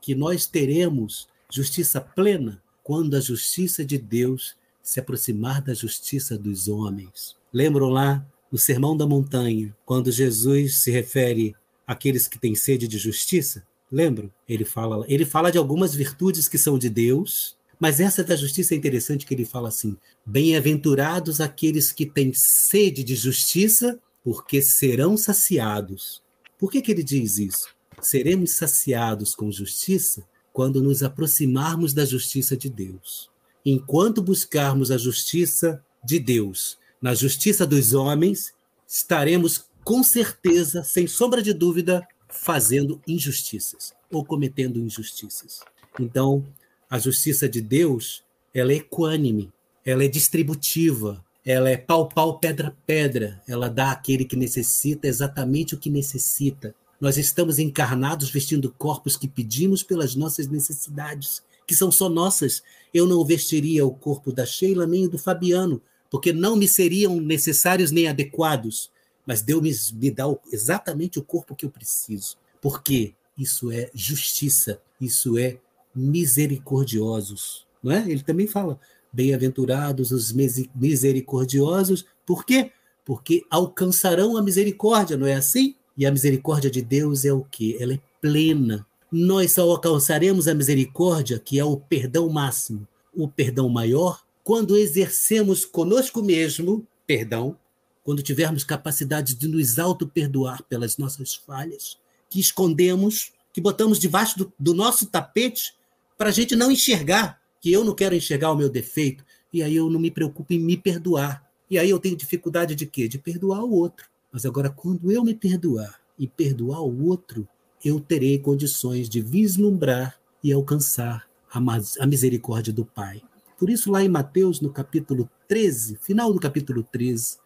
Que 0.00 0.14
nós 0.14 0.46
teremos 0.46 1.28
justiça 1.52 2.00
plena 2.00 2.62
quando 2.82 3.14
a 3.14 3.20
justiça 3.20 3.84
de 3.84 3.98
Deus 3.98 4.56
se 4.82 5.00
aproximar 5.00 5.60
da 5.60 5.74
justiça 5.74 6.38
dos 6.38 6.66
homens. 6.66 7.36
Lembram 7.52 7.90
lá 7.90 8.26
no 8.56 8.58
Sermão 8.58 8.96
da 8.96 9.06
Montanha, 9.06 9.76
quando 9.84 10.10
Jesus 10.10 10.78
se 10.78 10.90
refere 10.90 11.54
àqueles 11.86 12.26
que 12.26 12.38
têm 12.38 12.54
sede 12.54 12.88
de 12.88 12.96
justiça? 12.96 13.62
Lembram? 13.92 14.32
Ele 14.48 14.64
fala, 14.64 15.04
ele 15.06 15.26
fala 15.26 15.52
de 15.52 15.58
algumas 15.58 15.94
virtudes 15.94 16.48
que 16.48 16.56
são 16.56 16.78
de 16.78 16.88
Deus, 16.88 17.54
mas 17.78 18.00
essa 18.00 18.24
da 18.24 18.34
justiça 18.34 18.72
é 18.72 18.78
interessante 18.78 19.26
que 19.26 19.34
ele 19.34 19.44
fala 19.44 19.68
assim: 19.68 19.94
Bem-aventurados 20.24 21.38
aqueles 21.38 21.92
que 21.92 22.06
têm 22.06 22.32
sede 22.32 23.04
de 23.04 23.14
justiça, 23.14 24.00
porque 24.24 24.62
serão 24.62 25.18
saciados. 25.18 26.22
Por 26.58 26.72
que, 26.72 26.80
que 26.80 26.92
ele 26.92 27.02
diz 27.02 27.36
isso? 27.36 27.68
Seremos 28.00 28.52
saciados 28.52 29.34
com 29.34 29.52
justiça 29.52 30.24
quando 30.50 30.82
nos 30.82 31.02
aproximarmos 31.02 31.92
da 31.92 32.06
justiça 32.06 32.56
de 32.56 32.70
Deus. 32.70 33.28
Enquanto 33.66 34.22
buscarmos 34.22 34.90
a 34.90 34.96
justiça 34.96 35.84
de 36.02 36.18
Deus 36.18 36.78
na 37.00 37.14
justiça 37.14 37.66
dos 37.66 37.94
homens, 37.94 38.52
estaremos 38.86 39.64
com 39.84 40.02
certeza, 40.02 40.82
sem 40.82 41.06
sombra 41.06 41.42
de 41.42 41.52
dúvida, 41.52 42.06
fazendo 42.28 43.00
injustiças 43.06 43.94
ou 44.10 44.24
cometendo 44.24 44.80
injustiças. 44.80 45.60
Então, 45.98 46.44
a 46.90 46.98
justiça 46.98 47.48
de 47.48 47.60
Deus, 47.60 48.22
ela 48.52 48.72
é 48.72 48.76
equânime, 48.76 49.52
ela 49.84 50.04
é 50.04 50.08
distributiva, 50.08 51.24
ela 51.44 51.70
é 51.70 51.76
pau 51.76 52.08
pau 52.08 52.38
pedra 52.38 52.76
pedra, 52.86 53.40
ela 53.46 53.68
dá 53.68 53.92
àquele 53.92 54.24
que 54.24 54.36
necessita 54.36 55.06
exatamente 55.06 55.74
o 55.74 55.78
que 55.78 55.90
necessita 55.90 56.74
nós 57.00 57.18
estamos 57.18 57.58
encarnados 57.58 58.30
vestindo 58.30 58.72
corpos 58.72 59.16
que 59.16 59.28
pedimos 59.28 59.82
pelas 59.82 60.14
nossas 60.14 60.48
necessidades, 60.48 61.42
que 61.66 61.74
são 61.74 61.92
só 61.92 62.08
nossas. 62.08 62.62
Eu 62.92 63.06
não 63.06 63.24
vestiria 63.24 63.84
o 63.84 63.94
corpo 63.94 64.32
da 64.32 64.46
Sheila 64.46 64.86
nem 64.86 65.06
do 65.06 65.18
Fabiano, 65.18 65.80
porque 66.16 66.32
não 66.32 66.56
me 66.56 66.66
seriam 66.66 67.20
necessários 67.20 67.90
nem 67.90 68.08
adequados. 68.08 68.90
Mas 69.26 69.42
Deus 69.42 69.60
me, 69.92 70.00
me 70.00 70.10
dá 70.10 70.24
exatamente 70.50 71.18
o 71.18 71.22
corpo 71.22 71.54
que 71.54 71.66
eu 71.66 71.70
preciso. 71.70 72.38
Por 72.58 72.82
quê? 72.82 73.12
isso 73.36 73.70
é 73.70 73.90
justiça, 73.94 74.80
isso 74.98 75.36
é 75.36 75.58
misericordiosos. 75.94 77.66
Não 77.82 77.92
é? 77.92 78.10
Ele 78.10 78.22
também 78.22 78.46
fala: 78.46 78.80
bem-aventurados 79.12 80.10
os 80.10 80.32
misericordiosos, 80.74 82.06
por 82.24 82.46
quê? 82.46 82.72
Porque 83.04 83.44
alcançarão 83.50 84.38
a 84.38 84.42
misericórdia, 84.42 85.18
não 85.18 85.26
é 85.26 85.34
assim? 85.34 85.74
E 85.98 86.06
a 86.06 86.10
misericórdia 86.10 86.70
de 86.70 86.80
Deus 86.80 87.26
é 87.26 87.32
o 87.32 87.44
quê? 87.44 87.76
Ela 87.78 87.92
é 87.92 88.00
plena. 88.22 88.86
Nós 89.12 89.52
só 89.52 89.70
alcançaremos 89.70 90.48
a 90.48 90.54
misericórdia, 90.54 91.38
que 91.38 91.58
é 91.58 91.64
o 91.64 91.76
perdão 91.76 92.30
máximo, 92.30 92.88
o 93.14 93.28
perdão 93.28 93.68
maior, 93.68 94.25
quando 94.46 94.76
exercemos 94.76 95.64
conosco 95.64 96.22
mesmo 96.22 96.86
perdão, 97.04 97.58
quando 98.04 98.22
tivermos 98.22 98.62
capacidade 98.62 99.34
de 99.34 99.48
nos 99.48 99.76
auto-perdoar 99.76 100.62
pelas 100.68 100.96
nossas 100.96 101.34
falhas, 101.34 101.98
que 102.30 102.38
escondemos, 102.38 103.32
que 103.52 103.60
botamos 103.60 103.98
debaixo 103.98 104.38
do, 104.38 104.52
do 104.56 104.72
nosso 104.72 105.06
tapete 105.06 105.74
para 106.16 106.28
a 106.28 106.32
gente 106.32 106.54
não 106.54 106.70
enxergar, 106.70 107.42
que 107.60 107.72
eu 107.72 107.84
não 107.84 107.92
quero 107.92 108.14
enxergar 108.14 108.52
o 108.52 108.56
meu 108.56 108.68
defeito, 108.68 109.24
e 109.52 109.64
aí 109.64 109.74
eu 109.74 109.90
não 109.90 109.98
me 109.98 110.12
preocupo 110.12 110.52
em 110.52 110.60
me 110.60 110.76
perdoar. 110.76 111.44
E 111.68 111.76
aí 111.76 111.90
eu 111.90 111.98
tenho 111.98 112.14
dificuldade 112.14 112.76
de 112.76 112.86
quê? 112.86 113.08
De 113.08 113.18
perdoar 113.18 113.64
o 113.64 113.72
outro. 113.72 114.06
Mas 114.30 114.46
agora, 114.46 114.70
quando 114.70 115.10
eu 115.10 115.24
me 115.24 115.34
perdoar 115.34 116.00
e 116.16 116.28
perdoar 116.28 116.82
o 116.82 117.08
outro, 117.08 117.48
eu 117.84 117.98
terei 117.98 118.38
condições 118.38 119.08
de 119.08 119.20
vislumbrar 119.20 120.20
e 120.40 120.52
alcançar 120.52 121.26
a 121.50 122.06
misericórdia 122.06 122.72
do 122.72 122.84
Pai. 122.84 123.20
Por 123.58 123.70
isso, 123.70 123.90
lá 123.90 124.02
em 124.02 124.08
Mateus, 124.08 124.60
no 124.60 124.70
capítulo 124.70 125.30
13, 125.48 125.96
final 126.00 126.32
do 126.32 126.40
capítulo 126.40 126.82
13, 126.82 127.38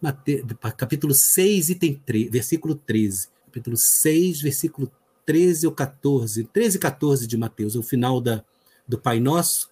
Mate, 0.00 0.44
capítulo 0.76 1.14
6, 1.14 1.70
item 1.70 2.00
3, 2.04 2.30
versículo 2.30 2.74
13, 2.74 3.28
capítulo 3.46 3.76
6, 3.76 4.42
versículo 4.42 4.92
13 5.24 5.66
ou 5.66 5.72
14, 5.72 6.44
13 6.44 6.76
e 6.76 6.80
14 6.80 7.26
de 7.26 7.36
Mateus, 7.38 7.74
é 7.74 7.78
o 7.78 7.82
final 7.82 8.20
da, 8.20 8.44
do 8.86 8.98
Pai 8.98 9.18
Nosso, 9.18 9.70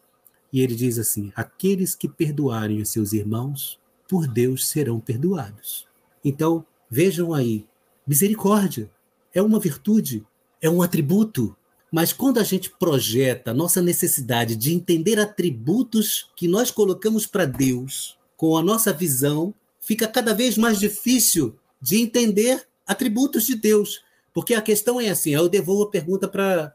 e 0.53 0.61
ele 0.61 0.75
diz 0.75 0.99
assim: 0.99 1.33
Aqueles 1.37 1.95
que 1.95 2.09
perdoarem 2.09 2.81
os 2.81 2.91
seus 2.91 3.13
irmãos, 3.13 3.79
por 4.09 4.27
Deus 4.27 4.69
serão 4.69 5.01
perdoados. 5.01 5.87
Então, 6.25 6.65
vejam 6.91 7.35
aí, 7.35 7.67
misericórdia 8.07 8.91
é 9.35 9.43
uma 9.43 9.59
virtude, 9.59 10.25
é 10.61 10.69
um 10.69 10.83
atributo. 10.83 11.57
Mas 11.93 12.11
quando 12.11 12.41
a 12.41 12.43
gente 12.43 12.71
projeta 12.71 13.53
nossa 13.53 13.83
necessidade 13.83 14.57
de 14.57 14.73
entender 14.73 15.21
atributos 15.21 16.31
que 16.35 16.49
nós 16.49 16.71
colocamos 16.71 17.27
para 17.27 17.45
Deus 17.45 18.17
com 18.35 18.57
a 18.57 18.63
nossa 18.63 18.95
visão, 18.95 19.55
fica 19.79 20.09
cada 20.09 20.33
vez 20.33 20.57
mais 20.57 20.81
difícil 20.81 21.55
de 21.81 22.01
entender 22.01 22.67
atributos 22.87 23.45
de 23.45 23.55
Deus. 23.55 24.03
Porque 24.33 24.55
a 24.55 24.63
questão 24.63 24.99
é 24.99 25.11
assim, 25.11 25.33
eu 25.33 25.51
devolvo 25.51 25.83
a 25.83 25.91
pergunta 25.91 26.27
para 26.27 26.75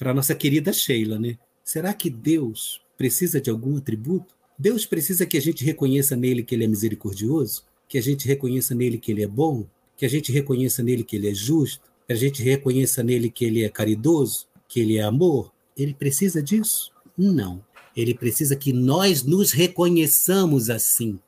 a 0.00 0.14
nossa 0.14 0.34
querida 0.34 0.72
Sheila, 0.72 1.16
né? 1.16 1.38
Será 1.62 1.94
que 1.94 2.10
Deus 2.10 2.80
precisa 2.98 3.40
de 3.40 3.48
algum 3.48 3.76
atributo? 3.76 4.34
Deus 4.58 4.84
precisa 4.84 5.24
que 5.24 5.38
a 5.38 5.40
gente 5.40 5.64
reconheça 5.64 6.16
nele 6.16 6.42
que 6.42 6.54
ele 6.54 6.64
é 6.64 6.66
misericordioso? 6.66 7.62
Que 7.88 7.96
a 7.96 8.02
gente 8.02 8.26
reconheça 8.26 8.74
nele 8.74 8.98
que 8.98 9.12
ele 9.12 9.22
é 9.22 9.28
bom? 9.28 9.64
Que 9.96 10.04
a 10.04 10.08
gente 10.08 10.32
reconheça 10.32 10.82
nele 10.82 11.04
que 11.04 11.14
ele 11.14 11.30
é 11.30 11.34
justo? 11.34 11.89
A 12.10 12.14
gente 12.14 12.42
reconheça 12.42 13.04
nele 13.04 13.30
que 13.30 13.44
ele 13.44 13.62
é 13.62 13.68
caridoso? 13.68 14.48
Que 14.66 14.80
ele 14.80 14.96
é 14.96 15.02
amor? 15.02 15.52
Ele 15.76 15.94
precisa 15.94 16.42
disso? 16.42 16.90
Não. 17.16 17.64
Ele 17.96 18.12
precisa 18.14 18.56
que 18.56 18.72
nós 18.72 19.22
nos 19.22 19.52
reconheçamos 19.52 20.70
assim, 20.70 21.20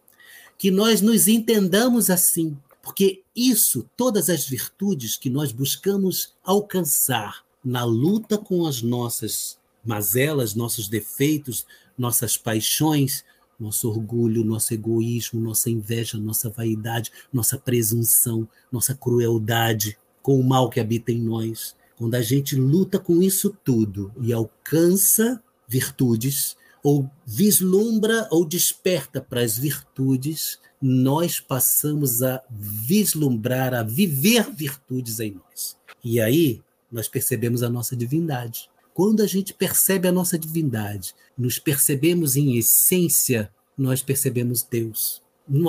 que 0.58 0.72
nós 0.72 1.00
nos 1.00 1.28
entendamos 1.28 2.10
assim, 2.10 2.58
porque 2.82 3.22
isso, 3.34 3.88
todas 3.96 4.28
as 4.28 4.44
virtudes 4.44 5.16
que 5.16 5.30
nós 5.30 5.52
buscamos 5.52 6.34
alcançar 6.42 7.44
na 7.64 7.84
luta 7.84 8.36
com 8.36 8.66
as 8.66 8.82
nossas 8.82 9.56
mazelas, 9.84 10.52
nossos 10.52 10.88
defeitos, 10.88 11.64
nossas 11.96 12.36
paixões, 12.36 13.24
nosso 13.58 13.88
orgulho, 13.88 14.44
nosso 14.44 14.74
egoísmo, 14.74 15.40
nossa 15.40 15.70
inveja, 15.70 16.18
nossa 16.18 16.50
vaidade, 16.50 17.12
nossa 17.32 17.56
presunção, 17.56 18.48
nossa 18.72 18.96
crueldade 18.96 19.96
com 20.22 20.38
o 20.38 20.44
mal 20.44 20.70
que 20.70 20.80
habita 20.80 21.10
em 21.12 21.20
nós. 21.20 21.74
Quando 21.96 22.14
a 22.14 22.22
gente 22.22 22.56
luta 22.56 22.98
com 22.98 23.22
isso 23.22 23.56
tudo 23.64 24.12
e 24.20 24.32
alcança 24.32 25.42
virtudes, 25.68 26.56
ou 26.82 27.08
vislumbra 27.24 28.26
ou 28.30 28.44
desperta 28.44 29.20
para 29.20 29.40
as 29.40 29.56
virtudes, 29.56 30.58
nós 30.80 31.38
passamos 31.38 32.22
a 32.22 32.42
vislumbrar, 32.50 33.72
a 33.72 33.82
viver 33.82 34.50
virtudes 34.50 35.20
em 35.20 35.32
nós. 35.32 35.76
E 36.02 36.20
aí 36.20 36.60
nós 36.90 37.08
percebemos 37.08 37.62
a 37.62 37.70
nossa 37.70 37.94
divindade. 37.94 38.68
Quando 38.92 39.22
a 39.22 39.26
gente 39.26 39.54
percebe 39.54 40.08
a 40.08 40.12
nossa 40.12 40.36
divindade, 40.38 41.14
nos 41.38 41.58
percebemos 41.58 42.36
em 42.36 42.58
essência, 42.58 43.50
nós 43.78 44.02
percebemos 44.02 44.62
Deus. 44.62 45.21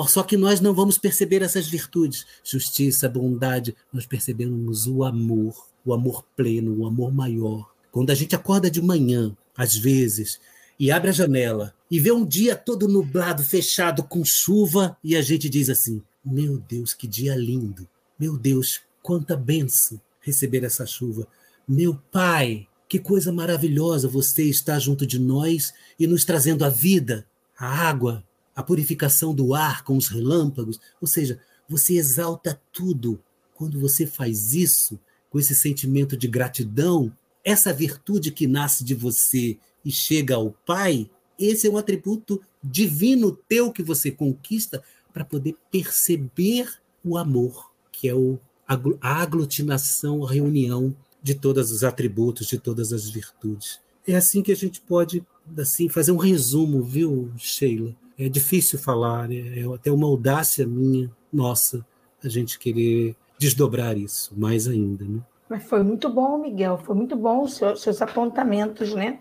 Só 0.08 0.22
que 0.22 0.36
nós 0.36 0.60
não 0.60 0.74
vamos 0.74 0.98
perceber 0.98 1.42
essas 1.42 1.66
virtudes, 1.66 2.26
justiça, 2.42 3.08
bondade, 3.08 3.74
nós 3.92 4.06
percebemos 4.06 4.86
o 4.86 5.04
amor, 5.04 5.66
o 5.84 5.92
amor 5.92 6.24
pleno, 6.36 6.78
o 6.78 6.86
amor 6.86 7.12
maior. 7.12 7.70
Quando 7.90 8.10
a 8.10 8.14
gente 8.14 8.34
acorda 8.34 8.70
de 8.70 8.80
manhã, 8.80 9.36
às 9.56 9.76
vezes, 9.76 10.40
e 10.78 10.90
abre 10.90 11.10
a 11.10 11.12
janela 11.12 11.74
e 11.90 12.00
vê 12.00 12.10
um 12.10 12.24
dia 12.24 12.56
todo 12.56 12.88
nublado, 12.88 13.42
fechado, 13.42 14.02
com 14.02 14.24
chuva, 14.24 14.96
e 15.02 15.14
a 15.14 15.22
gente 15.22 15.48
diz 15.48 15.68
assim: 15.68 16.02
Meu 16.24 16.58
Deus, 16.58 16.92
que 16.92 17.06
dia 17.06 17.34
lindo! 17.36 17.86
Meu 18.18 18.36
Deus, 18.36 18.80
quanta 19.02 19.36
benção 19.36 20.00
receber 20.20 20.64
essa 20.64 20.86
chuva! 20.86 21.26
Meu 21.66 21.94
Pai, 22.10 22.66
que 22.88 22.98
coisa 22.98 23.32
maravilhosa 23.32 24.08
você 24.08 24.44
está 24.44 24.78
junto 24.78 25.06
de 25.06 25.18
nós 25.18 25.72
e 25.98 26.06
nos 26.06 26.24
trazendo 26.24 26.64
a 26.64 26.68
vida, 26.68 27.26
a 27.58 27.66
água, 27.66 28.24
a 28.54 28.62
purificação 28.62 29.34
do 29.34 29.54
ar 29.54 29.82
com 29.84 29.96
os 29.96 30.08
relâmpagos. 30.08 30.80
Ou 31.00 31.06
seja, 31.06 31.40
você 31.68 31.94
exalta 31.94 32.60
tudo. 32.72 33.20
Quando 33.54 33.80
você 33.80 34.06
faz 34.06 34.54
isso, 34.54 34.98
com 35.30 35.38
esse 35.38 35.54
sentimento 35.54 36.16
de 36.16 36.28
gratidão, 36.28 37.12
essa 37.44 37.72
virtude 37.72 38.30
que 38.30 38.46
nasce 38.46 38.84
de 38.84 38.94
você 38.94 39.58
e 39.84 39.90
chega 39.90 40.36
ao 40.36 40.52
Pai, 40.64 41.10
esse 41.38 41.66
é 41.66 41.70
um 41.70 41.76
atributo 41.76 42.40
divino 42.62 43.32
teu 43.32 43.72
que 43.72 43.82
você 43.82 44.10
conquista 44.10 44.82
para 45.12 45.24
poder 45.24 45.56
perceber 45.70 46.68
o 47.04 47.18
amor, 47.18 47.70
que 47.92 48.08
é 48.08 48.14
o, 48.14 48.38
a 48.66 49.22
aglutinação, 49.22 50.24
a 50.24 50.32
reunião 50.32 50.94
de 51.22 51.34
todos 51.34 51.70
os 51.70 51.84
atributos, 51.84 52.46
de 52.46 52.58
todas 52.58 52.92
as 52.92 53.08
virtudes. 53.08 53.80
É 54.06 54.14
assim 54.14 54.42
que 54.42 54.52
a 54.52 54.56
gente 54.56 54.80
pode 54.80 55.24
assim 55.56 55.88
fazer 55.88 56.12
um 56.12 56.16
resumo, 56.16 56.82
viu, 56.82 57.32
Sheila? 57.36 57.94
É 58.18 58.28
difícil 58.28 58.78
falar, 58.78 59.30
é, 59.30 59.60
é 59.60 59.74
até 59.74 59.90
uma 59.90 60.06
audácia 60.06 60.66
minha, 60.66 61.10
nossa, 61.32 61.84
a 62.22 62.28
gente 62.28 62.58
querer 62.58 63.16
desdobrar 63.38 63.96
isso 63.96 64.32
mais 64.36 64.68
ainda, 64.68 65.04
né? 65.04 65.20
Mas 65.48 65.64
foi 65.64 65.82
muito 65.82 66.08
bom, 66.08 66.38
Miguel, 66.38 66.78
foi 66.78 66.94
muito 66.94 67.16
bom 67.16 67.42
os 67.42 67.56
seus, 67.56 67.82
seus 67.82 68.00
apontamentos, 68.00 68.94
né? 68.94 69.18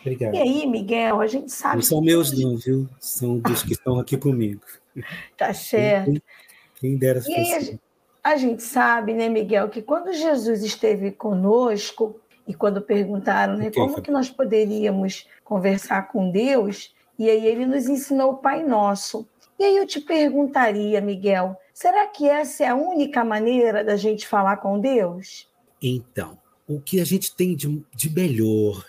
Obrigado. 0.00 0.34
E 0.34 0.38
aí, 0.38 0.66
Miguel, 0.66 1.20
a 1.20 1.26
gente 1.26 1.50
sabe. 1.50 1.76
Não 1.76 1.82
são 1.82 2.00
meus, 2.00 2.32
não, 2.38 2.56
viu? 2.56 2.88
São 3.00 3.38
dos 3.38 3.62
que 3.62 3.72
estão 3.72 3.98
aqui 3.98 4.16
comigo. 4.16 4.62
Tá 5.36 5.52
certo. 5.52 6.10
Quem, 6.10 6.22
quem 6.80 6.96
dera 6.96 7.20
e 7.26 7.34
aí, 7.34 7.78
a 8.24 8.34
gente 8.38 8.62
sabe, 8.62 9.12
né, 9.12 9.28
Miguel, 9.28 9.68
que 9.68 9.82
quando 9.82 10.10
Jesus 10.14 10.64
esteve 10.64 11.12
conosco, 11.12 12.18
e 12.46 12.54
quando 12.54 12.80
perguntaram 12.80 13.56
né, 13.56 13.68
okay, 13.68 13.82
como 13.82 14.00
que 14.00 14.10
nós 14.10 14.30
poderíamos 14.30 15.26
conversar 15.42 16.08
com 16.08 16.30
Deus, 16.30 16.94
e 17.18 17.30
aí 17.30 17.46
ele 17.46 17.66
nos 17.66 17.88
ensinou 17.88 18.32
o 18.32 18.36
Pai 18.36 18.62
Nosso. 18.62 19.26
E 19.58 19.64
aí 19.64 19.76
eu 19.76 19.86
te 19.86 20.00
perguntaria, 20.00 21.00
Miguel, 21.00 21.56
será 21.72 22.06
que 22.06 22.28
essa 22.28 22.64
é 22.64 22.68
a 22.68 22.74
única 22.74 23.24
maneira 23.24 23.82
da 23.82 23.96
gente 23.96 24.26
falar 24.26 24.58
com 24.58 24.78
Deus? 24.78 25.48
Então, 25.80 26.38
o 26.66 26.80
que 26.80 27.00
a 27.00 27.04
gente 27.04 27.34
tem 27.34 27.54
de, 27.54 27.82
de 27.94 28.10
melhor, 28.10 28.84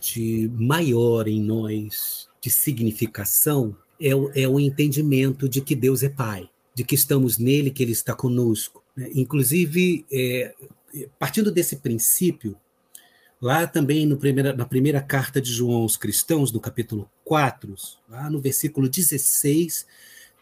de 0.00 0.50
maior 0.54 1.28
em 1.28 1.40
nós, 1.40 2.28
de 2.40 2.50
significação, 2.50 3.76
é 4.00 4.14
o, 4.14 4.30
é 4.34 4.48
o 4.48 4.58
entendimento 4.58 5.48
de 5.48 5.60
que 5.60 5.74
Deus 5.74 6.02
é 6.02 6.08
Pai, 6.08 6.48
de 6.74 6.84
que 6.84 6.94
estamos 6.94 7.38
nele, 7.38 7.70
que 7.70 7.82
Ele 7.82 7.92
está 7.92 8.14
conosco. 8.14 8.82
Né? 8.96 9.10
Inclusive, 9.14 10.04
é, 10.12 10.54
partindo 11.18 11.50
desse 11.50 11.76
princípio, 11.76 12.56
lá 13.42 13.66
também 13.66 14.06
no 14.06 14.16
primeira, 14.16 14.52
na 14.52 14.64
primeira 14.64 15.00
carta 15.00 15.40
de 15.40 15.52
João 15.52 15.82
aos 15.82 15.96
cristãos, 15.96 16.52
no 16.52 16.60
capítulo 16.60 17.10
4, 17.24 17.74
lá 18.08 18.30
no 18.30 18.40
versículo 18.40 18.88
16, 18.88 19.84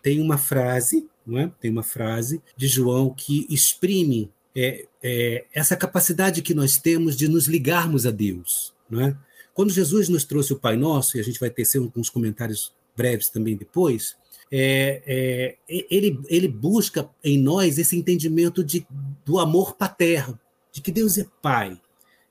tem 0.03 0.21
uma 0.21 0.37
frase, 0.37 1.09
não 1.27 1.39
é? 1.39 1.51
tem 1.59 1.71
uma 1.71 1.83
frase 1.83 2.43
de 2.55 2.69
João 2.69 3.09
que 3.15 3.47
exprime 3.49 4.31
é, 4.55 4.87
é, 5.03 5.47
essa 5.55 5.77
capacidade 5.77 6.43
que 6.43 6.53
nós 6.53 6.77
temos 6.77 7.17
de 7.17 7.27
nos 7.27 7.47
ligarmos 7.47 8.05
a 8.05 8.11
Deus. 8.11 8.75
Não 8.91 9.01
é? 9.01 9.17
Quando 9.55 9.73
Jesus 9.73 10.11
nos 10.11 10.25
trouxe 10.25 10.53
o 10.53 10.59
Pai 10.59 10.77
Nosso, 10.77 11.17
e 11.17 11.21
a 11.21 11.25
gente 11.25 11.41
vai 11.41 11.49
ter 11.49 11.67
alguns 11.79 12.11
comentários 12.11 12.71
breves 12.95 13.31
também 13.31 13.57
depois, 13.57 14.15
é, 14.53 15.03
é, 15.07 15.57
ele, 15.91 16.21
ele 16.29 16.49
busca 16.49 17.09
em 17.25 17.39
nós 17.39 17.79
esse 17.79 17.97
entendimento 17.97 18.63
de, 18.63 18.87
do 19.25 19.39
amor 19.39 19.75
paterno, 19.75 20.39
de 20.71 20.83
que 20.83 20.93
Deus 20.93 21.17
é 21.17 21.27
Pai, 21.41 21.81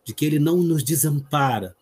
de 0.04 0.14
que 0.14 0.26
Ele 0.26 0.40
não 0.40 0.58
nos 0.58 0.84
desampara, 0.84 1.76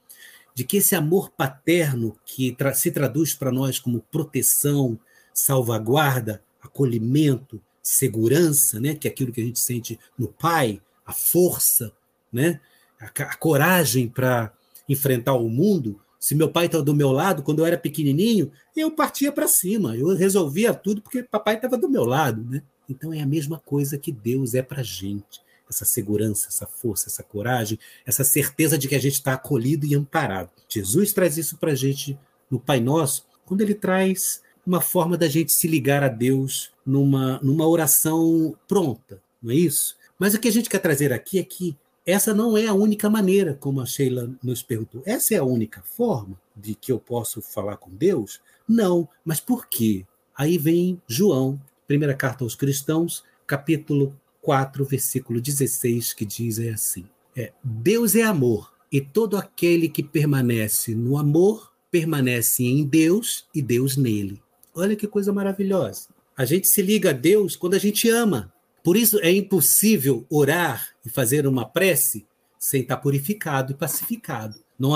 de 0.53 0.63
que 0.63 0.78
esse 0.78 0.95
amor 0.95 1.30
paterno 1.30 2.18
que 2.26 2.51
tra 2.51 2.74
se 2.74 2.91
traduz 2.91 3.34
para 3.34 3.51
nós 3.51 3.80
como 3.80 4.03
proteção, 4.11 4.99
salvaguarda, 5.34 6.41
acolhimento, 6.61 7.61
segurança, 7.82 8.80
né, 8.80 8.95
que 8.95 9.07
é 9.07 9.11
aquilo 9.11 9.32
que 9.32 9.39
a 9.39 9.45
gente 9.45 9.59
sente 9.59 9.99
no 10.18 10.28
pai, 10.28 10.82
a 11.05 11.13
força, 11.13 11.93
né, 12.34 12.59
a, 12.99 13.05
a 13.05 13.36
coragem 13.36 14.09
para 14.09 14.51
enfrentar 14.89 15.34
o 15.34 15.47
mundo. 15.47 15.99
Se 16.20 16.36
meu 16.36 16.49
pai 16.49 16.65
estava 16.65 16.84
do 16.84 16.95
meu 16.95 17.11
lado, 17.11 17.43
quando 17.43 17.59
eu 17.59 17.65
era 17.65 17.78
pequenininho, 17.78 18.51
eu 18.76 18.91
partia 18.91 19.32
para 19.32 19.47
cima, 19.47 19.95
eu 19.95 20.07
resolvia 20.15 20.74
tudo 20.74 21.01
porque 21.01 21.24
papai 21.24 21.55
estava 21.55 21.78
do 21.78 21.88
meu 21.88 22.03
lado, 22.03 22.43
né? 22.43 22.61
Então 22.89 23.13
é 23.13 23.22
a 23.22 23.28
mesma 23.28 23.59
coisa 23.59 23.97
que 23.97 24.11
Deus 24.11 24.53
é 24.53 24.61
para 24.61 24.82
gente. 24.82 25.41
Essa 25.70 25.86
segurança, 25.86 26.47
essa 26.47 26.65
força, 26.65 27.09
essa 27.09 27.24
coragem, 27.24 27.78
essa 28.05 28.24
certeza 28.24 28.78
de 28.78 28.88
que 28.88 28.95
a 28.95 28.99
gente 28.99 29.13
está 29.13 29.34
acolhido 29.34 29.86
e 29.86 29.95
amparado. 29.95 30.49
Jesus 30.70 31.11
traz 31.13 31.38
isso 31.38 31.57
para 31.57 31.72
a 31.72 31.76
gente 31.76 32.18
no 32.49 32.59
Pai 32.59 32.80
Nosso, 32.80 33.26
quando 33.45 33.61
ele 33.61 33.74
traz 33.74 34.41
uma 34.65 34.82
forma 34.82 35.18
da 35.18 35.28
gente 35.28 35.51
se 35.51 35.68
ligar 35.68 36.03
a 36.03 36.09
Deus 36.09 36.72
numa, 36.86 37.39
numa 37.41 37.68
oração 37.68 38.55
pronta, 38.68 39.22
não 39.41 39.51
é 39.51 39.55
isso? 39.55 39.95
Mas 40.20 40.34
o 40.34 40.39
que 40.39 40.47
a 40.47 40.51
gente 40.51 40.70
quer 40.70 40.80
trazer 40.80 41.13
aqui 41.13 41.39
é 41.39 41.43
que 41.43 41.78
essa 42.05 42.34
não 42.34 42.57
é 42.57 42.68
a 42.68 42.74
única 42.74 43.09
maneira, 43.09 43.53
como 43.53 43.82
a 43.82 43.86
Sheila 43.86 44.32
nos 44.41 44.63
perguntou. 44.63 45.03
Essa 45.05 45.36
é 45.36 45.38
a 45.38 45.43
única 45.43 45.82
forma 45.82 46.39
de 46.55 46.74
que 46.74 46.91
eu 46.91 46.99
posso 46.99 47.41
falar 47.41 47.78
com 47.78 47.91
Deus? 47.91 48.41
Não, 48.68 49.07
mas 49.26 49.41
por 49.41 49.68
quê? 49.68 50.05
Aí 50.34 50.57
vem 50.57 51.01
João, 51.05 51.59
primeira 51.86 52.13
carta 52.13 52.43
aos 52.43 52.55
cristãos, 52.55 53.24
capítulo 53.45 54.18
4, 54.48 54.86
versículo 54.86 55.41
16, 55.41 56.14
que 56.14 56.26
diz 56.26 56.58
é 56.58 56.70
assim: 56.70 57.04
é, 57.36 57.52
Deus 57.62 58.16
é 58.16 58.24
amor, 58.24 58.72
e 58.89 59.02
todo 59.02 59.36
aquele 59.36 59.89
que 59.89 60.02
permanece 60.02 60.95
no 60.95 61.18
amor 61.18 61.74
permanece 61.91 62.64
em 62.64 62.86
Deus 62.86 63.45
e 63.54 63.62
Deus 63.62 63.98
nele. 63.98 64.41
Olha 64.74 64.95
que 64.95 65.06
coisa 65.06 65.34
maravilhosa. 65.34 66.08
A 66.38 66.45
gente 66.45 66.70
se 66.70 66.82
liga 66.82 67.10
a 67.10 67.14
Deus 67.14 67.58
quando 67.58 67.74
a 67.74 67.78
gente 67.78 68.10
ama. 68.10 68.54
Por 68.82 68.95
isso 68.95 69.20
é 69.20 69.30
impossível 69.30 70.26
orar 70.30 70.91
e 71.06 71.10
fazer 71.10 71.45
uma 71.45 71.66
prece 71.66 72.26
sem 72.58 72.84
estar 72.84 72.95
purificado 72.95 73.74
e 73.74 73.76
pacificado. 73.76 74.56
Não, 74.80 74.91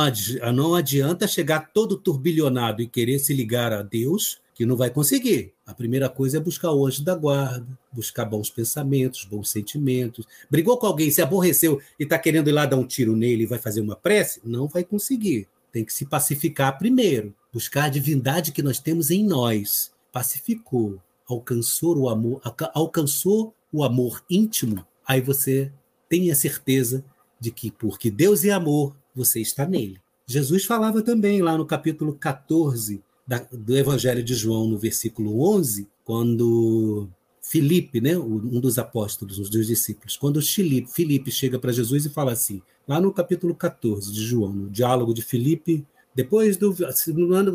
não 0.54 0.76
adianta 0.76 1.28
chegar 1.28 1.74
todo 1.74 1.98
turbilhonado 1.98 2.82
e 2.82 2.88
querer 2.88 3.20
se 3.20 3.34
ligar 3.34 3.74
a 3.74 3.82
Deus, 3.82 4.40
que 4.62 4.66
não 4.68 4.76
vai 4.76 4.92
conseguir. 4.92 5.56
A 5.66 5.74
primeira 5.74 6.08
coisa 6.08 6.38
é 6.38 6.40
buscar 6.40 6.72
o 6.72 6.86
anjo 6.86 7.04
da 7.04 7.16
guarda, 7.16 7.66
buscar 7.92 8.26
bons 8.26 8.48
pensamentos, 8.48 9.26
bons 9.26 9.50
sentimentos. 9.50 10.28
Brigou 10.52 10.78
com 10.78 10.86
alguém, 10.86 11.10
se 11.10 11.20
aborreceu 11.20 11.82
e 12.00 12.04
está 12.04 12.20
querendo 12.20 12.48
ir 12.48 12.52
lá 12.52 12.68
dar 12.68 12.76
um 12.78 12.86
tiro 12.86 13.16
nele 13.16 13.42
e 13.42 13.48
vai 13.48 13.58
fazer 13.58 13.82
uma 13.82 13.96
prece? 13.96 14.40
Não 14.46 14.68
vai 14.68 14.84
conseguir. 14.84 15.48
Tem 15.72 15.84
que 15.84 15.92
se 15.92 16.06
pacificar 16.06 16.78
primeiro, 16.78 17.34
buscar 17.52 17.86
a 17.86 17.90
divindade 17.90 18.52
que 18.52 18.62
nós 18.62 18.78
temos 18.78 19.10
em 19.10 19.26
nós. 19.26 19.92
Pacificou, 20.14 21.02
alcançou 21.28 21.98
o 21.98 22.08
amor, 22.08 22.40
alcançou 22.72 23.56
o 23.74 23.84
amor 23.84 24.24
íntimo, 24.30 24.86
aí 25.08 25.22
você 25.22 25.72
tem 26.08 26.30
a 26.30 26.36
certeza 26.36 27.04
de 27.40 27.50
que, 27.50 27.72
porque 27.72 28.12
Deus 28.12 28.46
é 28.46 28.52
amor, 28.52 28.96
você 29.16 29.42
está 29.42 29.66
nele. 29.66 30.00
Jesus 30.28 30.66
falava 30.66 31.02
também 31.02 31.42
lá 31.42 31.58
no 31.58 31.66
capítulo 31.66 32.14
14 32.14 33.02
da, 33.32 33.48
do 33.50 33.78
Evangelho 33.78 34.22
de 34.22 34.36
João, 34.36 34.68
no 34.68 34.78
versículo 34.78 35.42
11, 35.56 35.88
quando 36.04 37.08
Filipe, 37.42 38.02
né, 38.02 38.18
um 38.18 38.60
dos 38.60 38.78
apóstolos, 38.78 39.40
um 39.40 39.44
dos 39.44 39.68
discípulos, 39.68 40.18
quando 40.18 40.42
Filipe, 40.42 40.92
Filipe 40.92 41.32
chega 41.32 41.58
para 41.58 41.72
Jesus 41.72 42.06
e 42.06 42.10
fala 42.10 42.34
assim, 42.34 42.62
lá 42.86 43.00
no 43.00 43.14
capítulo 43.14 43.56
14 43.56 44.12
de 44.12 44.22
João, 44.22 44.52
no 44.52 44.70
diálogo 44.70 45.14
de 45.14 45.22
Filipe, 45.22 45.86
depois 46.14 46.58
do, 46.58 46.76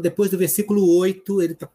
depois 0.01 0.31
do 0.31 0.39
versículo 0.39 0.97
8, 0.97 1.43
ele 1.43 1.55
tá, 1.55 1.69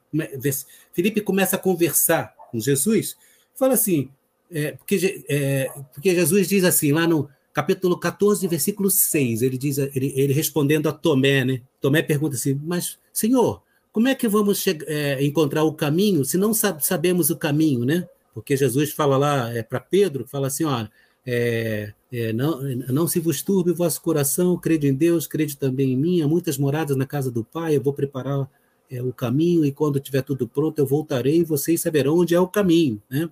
Filipe 0.91 1.21
começa 1.21 1.55
a 1.55 1.59
conversar 1.59 2.33
com 2.49 2.59
Jesus, 2.59 3.15
fala 3.53 3.75
assim, 3.75 4.09
é, 4.51 4.71
porque, 4.71 5.23
é, 5.29 5.69
porque 5.93 6.15
Jesus 6.15 6.47
diz 6.47 6.63
assim, 6.63 6.91
lá 6.91 7.05
no 7.05 7.29
capítulo 7.53 7.95
14, 7.99 8.47
versículo 8.47 8.89
6, 8.89 9.43
ele 9.43 9.59
diz, 9.59 9.77
ele, 9.77 10.11
ele 10.15 10.33
respondendo 10.33 10.89
a 10.89 10.91
Tomé, 10.91 11.45
né? 11.45 11.61
Tomé 11.79 12.01
pergunta 12.01 12.35
assim, 12.35 12.59
mas, 12.63 12.97
Senhor, 13.13 13.61
como 13.91 14.07
é 14.07 14.15
que 14.15 14.27
vamos 14.27 14.65
é, 14.67 15.23
encontrar 15.23 15.63
o 15.63 15.73
caminho 15.73 16.23
se 16.23 16.37
não 16.37 16.53
sab 16.53 16.83
sabemos 16.83 17.29
o 17.29 17.35
caminho, 17.35 17.85
né? 17.85 18.07
Porque 18.33 18.55
Jesus 18.55 18.91
fala 18.91 19.17
lá 19.17 19.53
é, 19.53 19.61
para 19.61 19.79
Pedro, 19.79 20.25
fala 20.25 20.47
assim, 20.47 20.63
ó, 20.63 20.87
é, 21.25 21.93
é, 22.11 22.33
não, 22.33 22.61
não 22.89 23.07
se 23.07 23.19
vos 23.19 23.41
turbe 23.41 23.71
o 23.71 23.75
vosso 23.75 24.01
coração, 24.01 24.57
crede 24.57 24.87
em 24.87 24.93
Deus, 24.93 25.27
crede 25.27 25.57
também 25.57 25.91
em 25.91 25.97
mim, 25.97 26.21
há 26.21 26.27
muitas 26.27 26.57
moradas 26.57 26.95
na 26.95 27.05
casa 27.05 27.29
do 27.29 27.43
Pai, 27.43 27.75
eu 27.75 27.81
vou 27.81 27.93
preparar 27.93 28.49
é, 28.89 29.01
o 29.01 29.11
caminho 29.11 29.65
e 29.65 29.71
quando 29.71 29.99
tiver 29.99 30.21
tudo 30.21 30.47
pronto 30.47 30.79
eu 30.79 30.85
voltarei 30.85 31.39
e 31.39 31.43
vocês 31.43 31.81
saberão 31.81 32.17
onde 32.17 32.33
é 32.33 32.39
o 32.39 32.47
caminho, 32.47 33.01
né? 33.09 33.29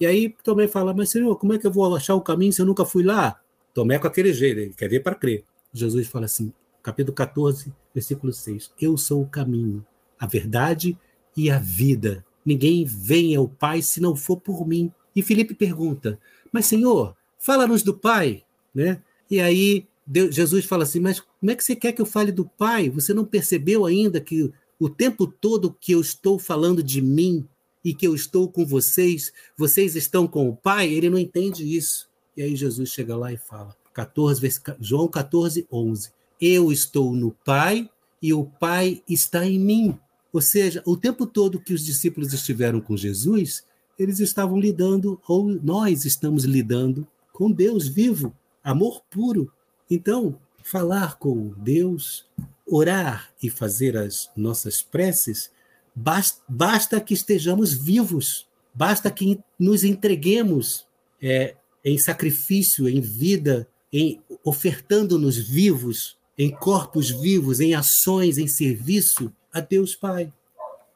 E 0.00 0.06
aí 0.06 0.34
Tomé 0.42 0.66
fala, 0.66 0.94
mas 0.94 1.10
Senhor, 1.10 1.36
como 1.36 1.52
é 1.52 1.58
que 1.58 1.66
eu 1.66 1.70
vou 1.70 1.94
achar 1.94 2.14
o 2.14 2.20
caminho 2.20 2.52
se 2.52 2.62
eu 2.62 2.66
nunca 2.66 2.84
fui 2.84 3.02
lá? 3.02 3.38
Tomé 3.74 3.98
com 3.98 4.06
aquele 4.06 4.32
jeito, 4.32 4.58
ele 4.58 4.74
quer 4.74 4.88
ver 4.88 5.00
para 5.00 5.14
crer. 5.14 5.44
Jesus 5.72 6.06
fala 6.06 6.24
assim, 6.24 6.52
capítulo 6.84 7.14
14, 7.14 7.72
versículo 7.94 8.30
6, 8.30 8.70
eu 8.78 8.96
sou 8.98 9.22
o 9.22 9.26
caminho, 9.26 9.84
a 10.20 10.26
verdade 10.26 10.96
e 11.34 11.50
a 11.50 11.58
vida. 11.58 12.24
Ninguém 12.44 12.84
vem 12.84 13.34
ao 13.34 13.48
Pai 13.48 13.80
se 13.80 14.02
não 14.02 14.14
for 14.14 14.36
por 14.36 14.68
mim. 14.68 14.92
E 15.16 15.22
Felipe 15.22 15.54
pergunta, 15.54 16.20
mas 16.52 16.66
Senhor, 16.66 17.16
fala-nos 17.38 17.82
do 17.82 17.94
Pai, 17.94 18.44
né? 18.74 19.00
E 19.30 19.40
aí 19.40 19.86
Deus, 20.06 20.34
Jesus 20.34 20.66
fala 20.66 20.82
assim, 20.82 21.00
mas 21.00 21.20
como 21.20 21.50
é 21.50 21.56
que 21.56 21.64
você 21.64 21.74
quer 21.74 21.92
que 21.92 22.02
eu 22.02 22.06
fale 22.06 22.30
do 22.30 22.44
Pai? 22.44 22.90
Você 22.90 23.14
não 23.14 23.24
percebeu 23.24 23.86
ainda 23.86 24.20
que 24.20 24.52
o 24.78 24.90
tempo 24.90 25.26
todo 25.26 25.74
que 25.80 25.92
eu 25.92 26.00
estou 26.02 26.38
falando 26.38 26.82
de 26.82 27.00
mim 27.00 27.48
e 27.82 27.94
que 27.94 28.06
eu 28.06 28.14
estou 28.14 28.50
com 28.50 28.66
vocês, 28.66 29.32
vocês 29.56 29.96
estão 29.96 30.26
com 30.26 30.50
o 30.50 30.56
Pai, 30.56 30.92
ele 30.92 31.08
não 31.08 31.18
entende 31.18 31.64
isso. 31.64 32.10
E 32.36 32.42
aí 32.42 32.54
Jesus 32.54 32.90
chega 32.90 33.16
lá 33.16 33.32
e 33.32 33.38
fala, 33.38 33.74
14, 33.94 34.60
João 34.80 35.08
14, 35.08 35.66
11. 35.72 36.12
Eu 36.46 36.70
estou 36.70 37.14
no 37.14 37.30
Pai 37.30 37.88
e 38.20 38.34
o 38.34 38.44
Pai 38.44 39.02
está 39.08 39.46
em 39.46 39.58
mim. 39.58 39.98
Ou 40.30 40.42
seja, 40.42 40.82
o 40.84 40.96
tempo 40.96 41.26
todo 41.26 41.58
que 41.58 41.72
os 41.72 41.84
discípulos 41.84 42.34
estiveram 42.34 42.80
com 42.80 42.96
Jesus, 42.96 43.64
eles 43.98 44.20
estavam 44.20 44.58
lidando, 44.58 45.18
ou 45.26 45.46
nós 45.46 46.04
estamos 46.04 46.44
lidando, 46.44 47.06
com 47.32 47.50
Deus 47.50 47.88
vivo, 47.88 48.34
amor 48.62 49.00
puro. 49.08 49.50
Então, 49.90 50.38
falar 50.62 51.18
com 51.18 51.54
Deus, 51.56 52.26
orar 52.66 53.32
e 53.42 53.48
fazer 53.48 53.96
as 53.96 54.28
nossas 54.36 54.82
preces 54.82 55.50
Basta, 55.94 56.42
basta 56.48 57.00
que 57.00 57.14
estejamos 57.14 57.72
vivos, 57.72 58.48
basta 58.74 59.10
que 59.10 59.38
nos 59.56 59.84
entreguemos 59.84 60.86
é, 61.22 61.54
em 61.84 61.96
sacrifício, 61.98 62.88
em 62.88 63.00
vida, 63.00 63.68
em 63.92 64.20
ofertando-nos 64.42 65.36
vivos, 65.36 66.16
em 66.38 66.50
corpos 66.50 67.10
vivos, 67.10 67.60
em 67.60 67.74
ações, 67.74 68.38
em 68.38 68.46
serviço 68.46 69.32
a 69.52 69.60
Deus 69.60 69.94
Pai. 69.94 70.32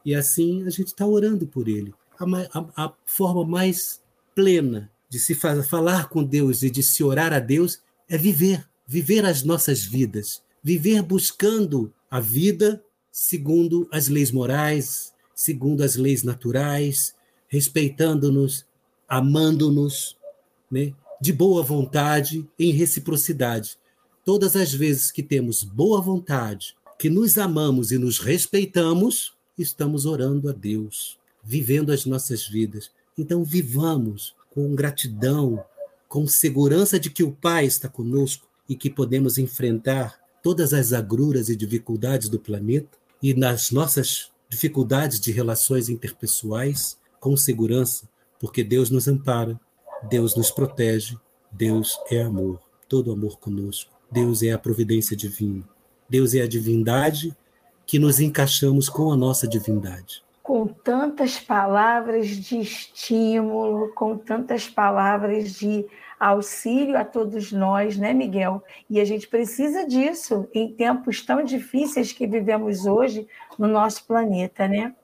E 0.04 0.14
assim 0.14 0.64
a 0.64 0.70
gente 0.70 0.88
está 0.88 1.06
orando 1.06 1.46
por 1.46 1.68
Ele. 1.68 1.94
A, 2.18 2.24
a, 2.58 2.86
a, 2.86 2.92
forma 3.06 3.44
mais 3.44 4.00
plena 4.34 4.90
de 5.08 5.18
se 5.18 5.34
falar 5.34 6.08
com 6.08 6.24
Deus 6.24 6.62
e 6.62 6.70
de 6.70 6.82
se 6.82 7.02
orar 7.02 7.32
a 7.32 7.38
Deus 7.38 7.80
é 8.08 8.18
viver, 8.18 8.68
viver 8.86 9.24
as 9.24 9.42
nossas 9.42 9.84
vidas, 9.84 10.42
viver 10.62 11.02
buscando 11.02 11.92
a 12.10 12.20
vida 12.20 12.82
segundo 13.12 13.88
as 13.90 14.08
leis 14.08 14.30
morais, 14.30 15.12
segundo 15.34 15.82
as 15.82 15.96
leis 15.96 16.22
naturais, 16.22 17.14
respeitando-nos, 17.48 18.64
amando-nos, 19.08 20.16
né? 20.70 20.92
de 21.20 21.32
boa 21.32 21.62
vontade, 21.62 22.48
em 22.58 22.70
reciprocidade. 22.70 23.76
Todas 24.28 24.56
as 24.56 24.74
vezes 24.74 25.10
que 25.10 25.22
temos 25.22 25.64
boa 25.64 26.02
vontade, 26.02 26.76
que 26.98 27.08
nos 27.08 27.38
amamos 27.38 27.92
e 27.92 27.96
nos 27.96 28.18
respeitamos, 28.18 29.32
estamos 29.56 30.04
orando 30.04 30.50
a 30.50 30.52
Deus, 30.52 31.18
vivendo 31.42 31.90
as 31.90 32.04
nossas 32.04 32.46
vidas. 32.46 32.90
Então, 33.16 33.42
vivamos 33.42 34.36
com 34.50 34.74
gratidão, 34.74 35.64
com 36.06 36.26
segurança 36.26 37.00
de 37.00 37.08
que 37.08 37.22
o 37.22 37.32
Pai 37.32 37.64
está 37.64 37.88
conosco 37.88 38.46
e 38.68 38.76
que 38.76 38.90
podemos 38.90 39.38
enfrentar 39.38 40.20
todas 40.42 40.74
as 40.74 40.92
agruras 40.92 41.48
e 41.48 41.56
dificuldades 41.56 42.28
do 42.28 42.38
planeta 42.38 42.98
e 43.22 43.32
nas 43.32 43.70
nossas 43.70 44.30
dificuldades 44.46 45.18
de 45.20 45.32
relações 45.32 45.88
interpessoais 45.88 46.98
com 47.18 47.34
segurança, 47.34 48.06
porque 48.38 48.62
Deus 48.62 48.90
nos 48.90 49.08
ampara, 49.08 49.58
Deus 50.06 50.36
nos 50.36 50.50
protege, 50.50 51.16
Deus 51.50 51.98
é 52.10 52.20
amor, 52.20 52.60
todo 52.90 53.10
amor 53.10 53.38
conosco. 53.38 53.96
Deus 54.10 54.42
é 54.42 54.52
a 54.52 54.58
providência 54.58 55.16
divina. 55.16 55.64
Deus 56.08 56.34
é 56.34 56.40
a 56.40 56.48
divindade 56.48 57.36
que 57.86 57.98
nos 57.98 58.20
encaixamos 58.20 58.88
com 58.88 59.12
a 59.12 59.16
nossa 59.16 59.46
divindade. 59.46 60.22
com 60.48 60.66
tantas 60.66 61.38
palavras 61.38 62.26
de 62.26 62.58
estímulo, 62.58 63.92
com 63.94 64.16
tantas 64.16 64.66
palavras 64.66 65.52
de 65.52 65.84
auxílio 66.18 66.96
a 66.96 67.04
todos 67.04 67.52
nós, 67.52 67.98
né, 67.98 68.14
Miguel? 68.14 68.64
E 68.88 68.98
a 68.98 69.04
gente 69.04 69.28
precisa 69.28 69.86
disso 69.86 70.48
em 70.54 70.72
tempos 70.72 71.20
tão 71.20 71.44
difíceis 71.44 72.12
que 72.12 72.26
vivemos 72.26 72.86
hoje 72.86 73.28
no 73.58 73.68
nosso 73.68 74.06
planeta, 74.06 74.66
né? 74.66 74.94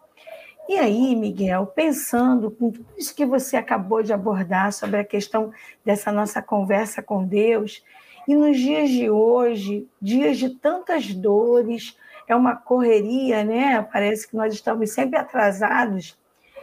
E 0.66 0.78
aí, 0.78 1.14
Miguel, 1.14 1.66
pensando 1.66 2.50
com 2.50 2.70
tudo 2.70 2.86
isso 2.96 3.14
que 3.14 3.26
você 3.26 3.58
acabou 3.58 4.02
de 4.02 4.14
abordar 4.14 4.72
sobre 4.72 5.00
a 5.00 5.04
questão 5.04 5.52
dessa 5.84 6.10
nossa 6.10 6.40
conversa 6.40 7.02
com 7.02 7.22
Deus, 7.22 7.84
e 8.26 8.34
nos 8.34 8.58
dias 8.58 8.90
de 8.90 9.10
hoje, 9.10 9.86
dias 10.00 10.38
de 10.38 10.50
tantas 10.50 11.12
dores, 11.14 11.96
é 12.26 12.34
uma 12.34 12.56
correria, 12.56 13.44
né? 13.44 13.82
Parece 13.82 14.28
que 14.28 14.36
nós 14.36 14.54
estamos 14.54 14.90
sempre 14.90 15.18
atrasados, 15.18 16.16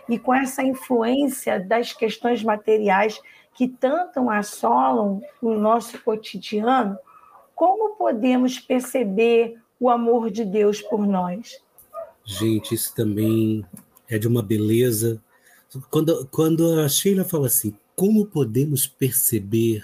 e 0.09 0.17
com 0.17 0.33
essa 0.33 0.63
influência 0.63 1.59
das 1.59 1.93
questões 1.93 2.43
materiais 2.43 3.21
que 3.55 3.67
tanto 3.67 4.29
assolam 4.29 5.21
o 5.41 5.53
nosso 5.53 6.01
cotidiano, 6.01 6.97
como 7.55 7.95
podemos 7.95 8.59
perceber 8.59 9.57
o 9.79 9.89
amor 9.89 10.31
de 10.31 10.43
Deus 10.43 10.81
por 10.81 11.05
nós? 11.05 11.61
Gente, 12.25 12.73
isso 12.73 12.93
também 12.95 13.65
é 14.09 14.17
de 14.17 14.27
uma 14.27 14.41
beleza. 14.41 15.21
Quando, 15.89 16.27
quando 16.31 16.79
a 16.79 16.89
Sheila 16.89 17.23
fala 17.23 17.47
assim, 17.47 17.73
como 17.95 18.25
podemos 18.25 18.87
perceber 18.87 19.83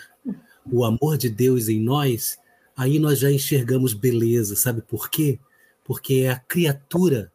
o 0.72 0.84
amor 0.84 1.18
de 1.18 1.30
Deus 1.30 1.70
em 1.70 1.80
nós, 1.80 2.38
aí 2.76 3.00
nós 3.00 3.20
já 3.20 3.32
enxergamos 3.32 3.94
beleza, 3.94 4.56
sabe 4.56 4.82
por 4.82 5.10
quê? 5.10 5.40
Porque 5.84 6.16
é 6.16 6.30
a 6.30 6.40
criatura 6.40 7.32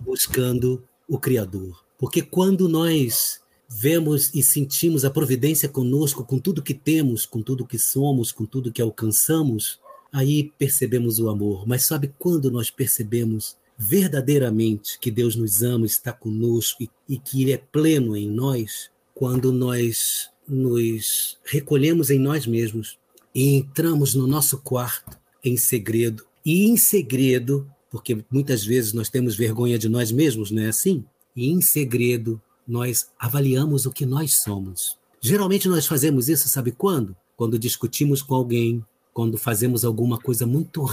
buscando 0.00 0.84
o 1.08 1.18
Criador. 1.18 1.84
Porque 1.98 2.22
quando 2.22 2.68
nós 2.68 3.40
vemos 3.68 4.34
e 4.34 4.42
sentimos 4.42 5.04
a 5.04 5.10
providência 5.10 5.68
conosco, 5.68 6.24
com 6.24 6.38
tudo 6.38 6.62
que 6.62 6.74
temos, 6.74 7.26
com 7.26 7.42
tudo 7.42 7.66
que 7.66 7.78
somos, 7.78 8.32
com 8.32 8.44
tudo 8.44 8.72
que 8.72 8.80
alcançamos, 8.80 9.80
aí 10.12 10.52
percebemos 10.58 11.18
o 11.18 11.28
amor. 11.28 11.66
Mas 11.66 11.84
sabe 11.84 12.12
quando 12.18 12.50
nós 12.50 12.70
percebemos 12.70 13.56
verdadeiramente 13.76 14.98
que 14.98 15.10
Deus 15.10 15.36
nos 15.36 15.62
ama, 15.62 15.86
está 15.86 16.12
conosco 16.12 16.82
e, 16.82 16.90
e 17.08 17.18
que 17.18 17.42
Ele 17.42 17.52
é 17.52 17.58
pleno 17.58 18.16
em 18.16 18.28
nós? 18.28 18.90
Quando 19.14 19.52
nós 19.52 20.30
nos 20.48 21.38
recolhemos 21.44 22.10
em 22.10 22.18
nós 22.18 22.46
mesmos 22.46 22.98
e 23.34 23.54
entramos 23.54 24.14
no 24.14 24.26
nosso 24.26 24.58
quarto 24.58 25.18
em 25.44 25.56
segredo. 25.56 26.24
E 26.44 26.66
em 26.66 26.76
segredo, 26.76 27.70
porque 27.90 28.24
muitas 28.30 28.64
vezes 28.64 28.92
nós 28.92 29.08
temos 29.08 29.36
vergonha 29.36 29.78
de 29.78 29.88
nós 29.88 30.10
mesmos, 30.10 30.50
não 30.50 30.62
é 30.62 30.68
assim? 30.68 31.04
E 31.36 31.50
em 31.50 31.60
segredo 31.60 32.40
nós 32.66 33.08
avaliamos 33.18 33.86
o 33.86 33.92
que 33.92 34.04
nós 34.04 34.42
somos. 34.42 34.98
Geralmente 35.20 35.68
nós 35.68 35.86
fazemos 35.86 36.28
isso, 36.28 36.48
sabe 36.48 36.72
quando? 36.72 37.16
Quando 37.36 37.58
discutimos 37.58 38.22
com 38.22 38.34
alguém, 38.34 38.84
quando 39.12 39.36
fazemos 39.36 39.84
alguma 39.84 40.18
coisa 40.18 40.46
muito, 40.46 40.84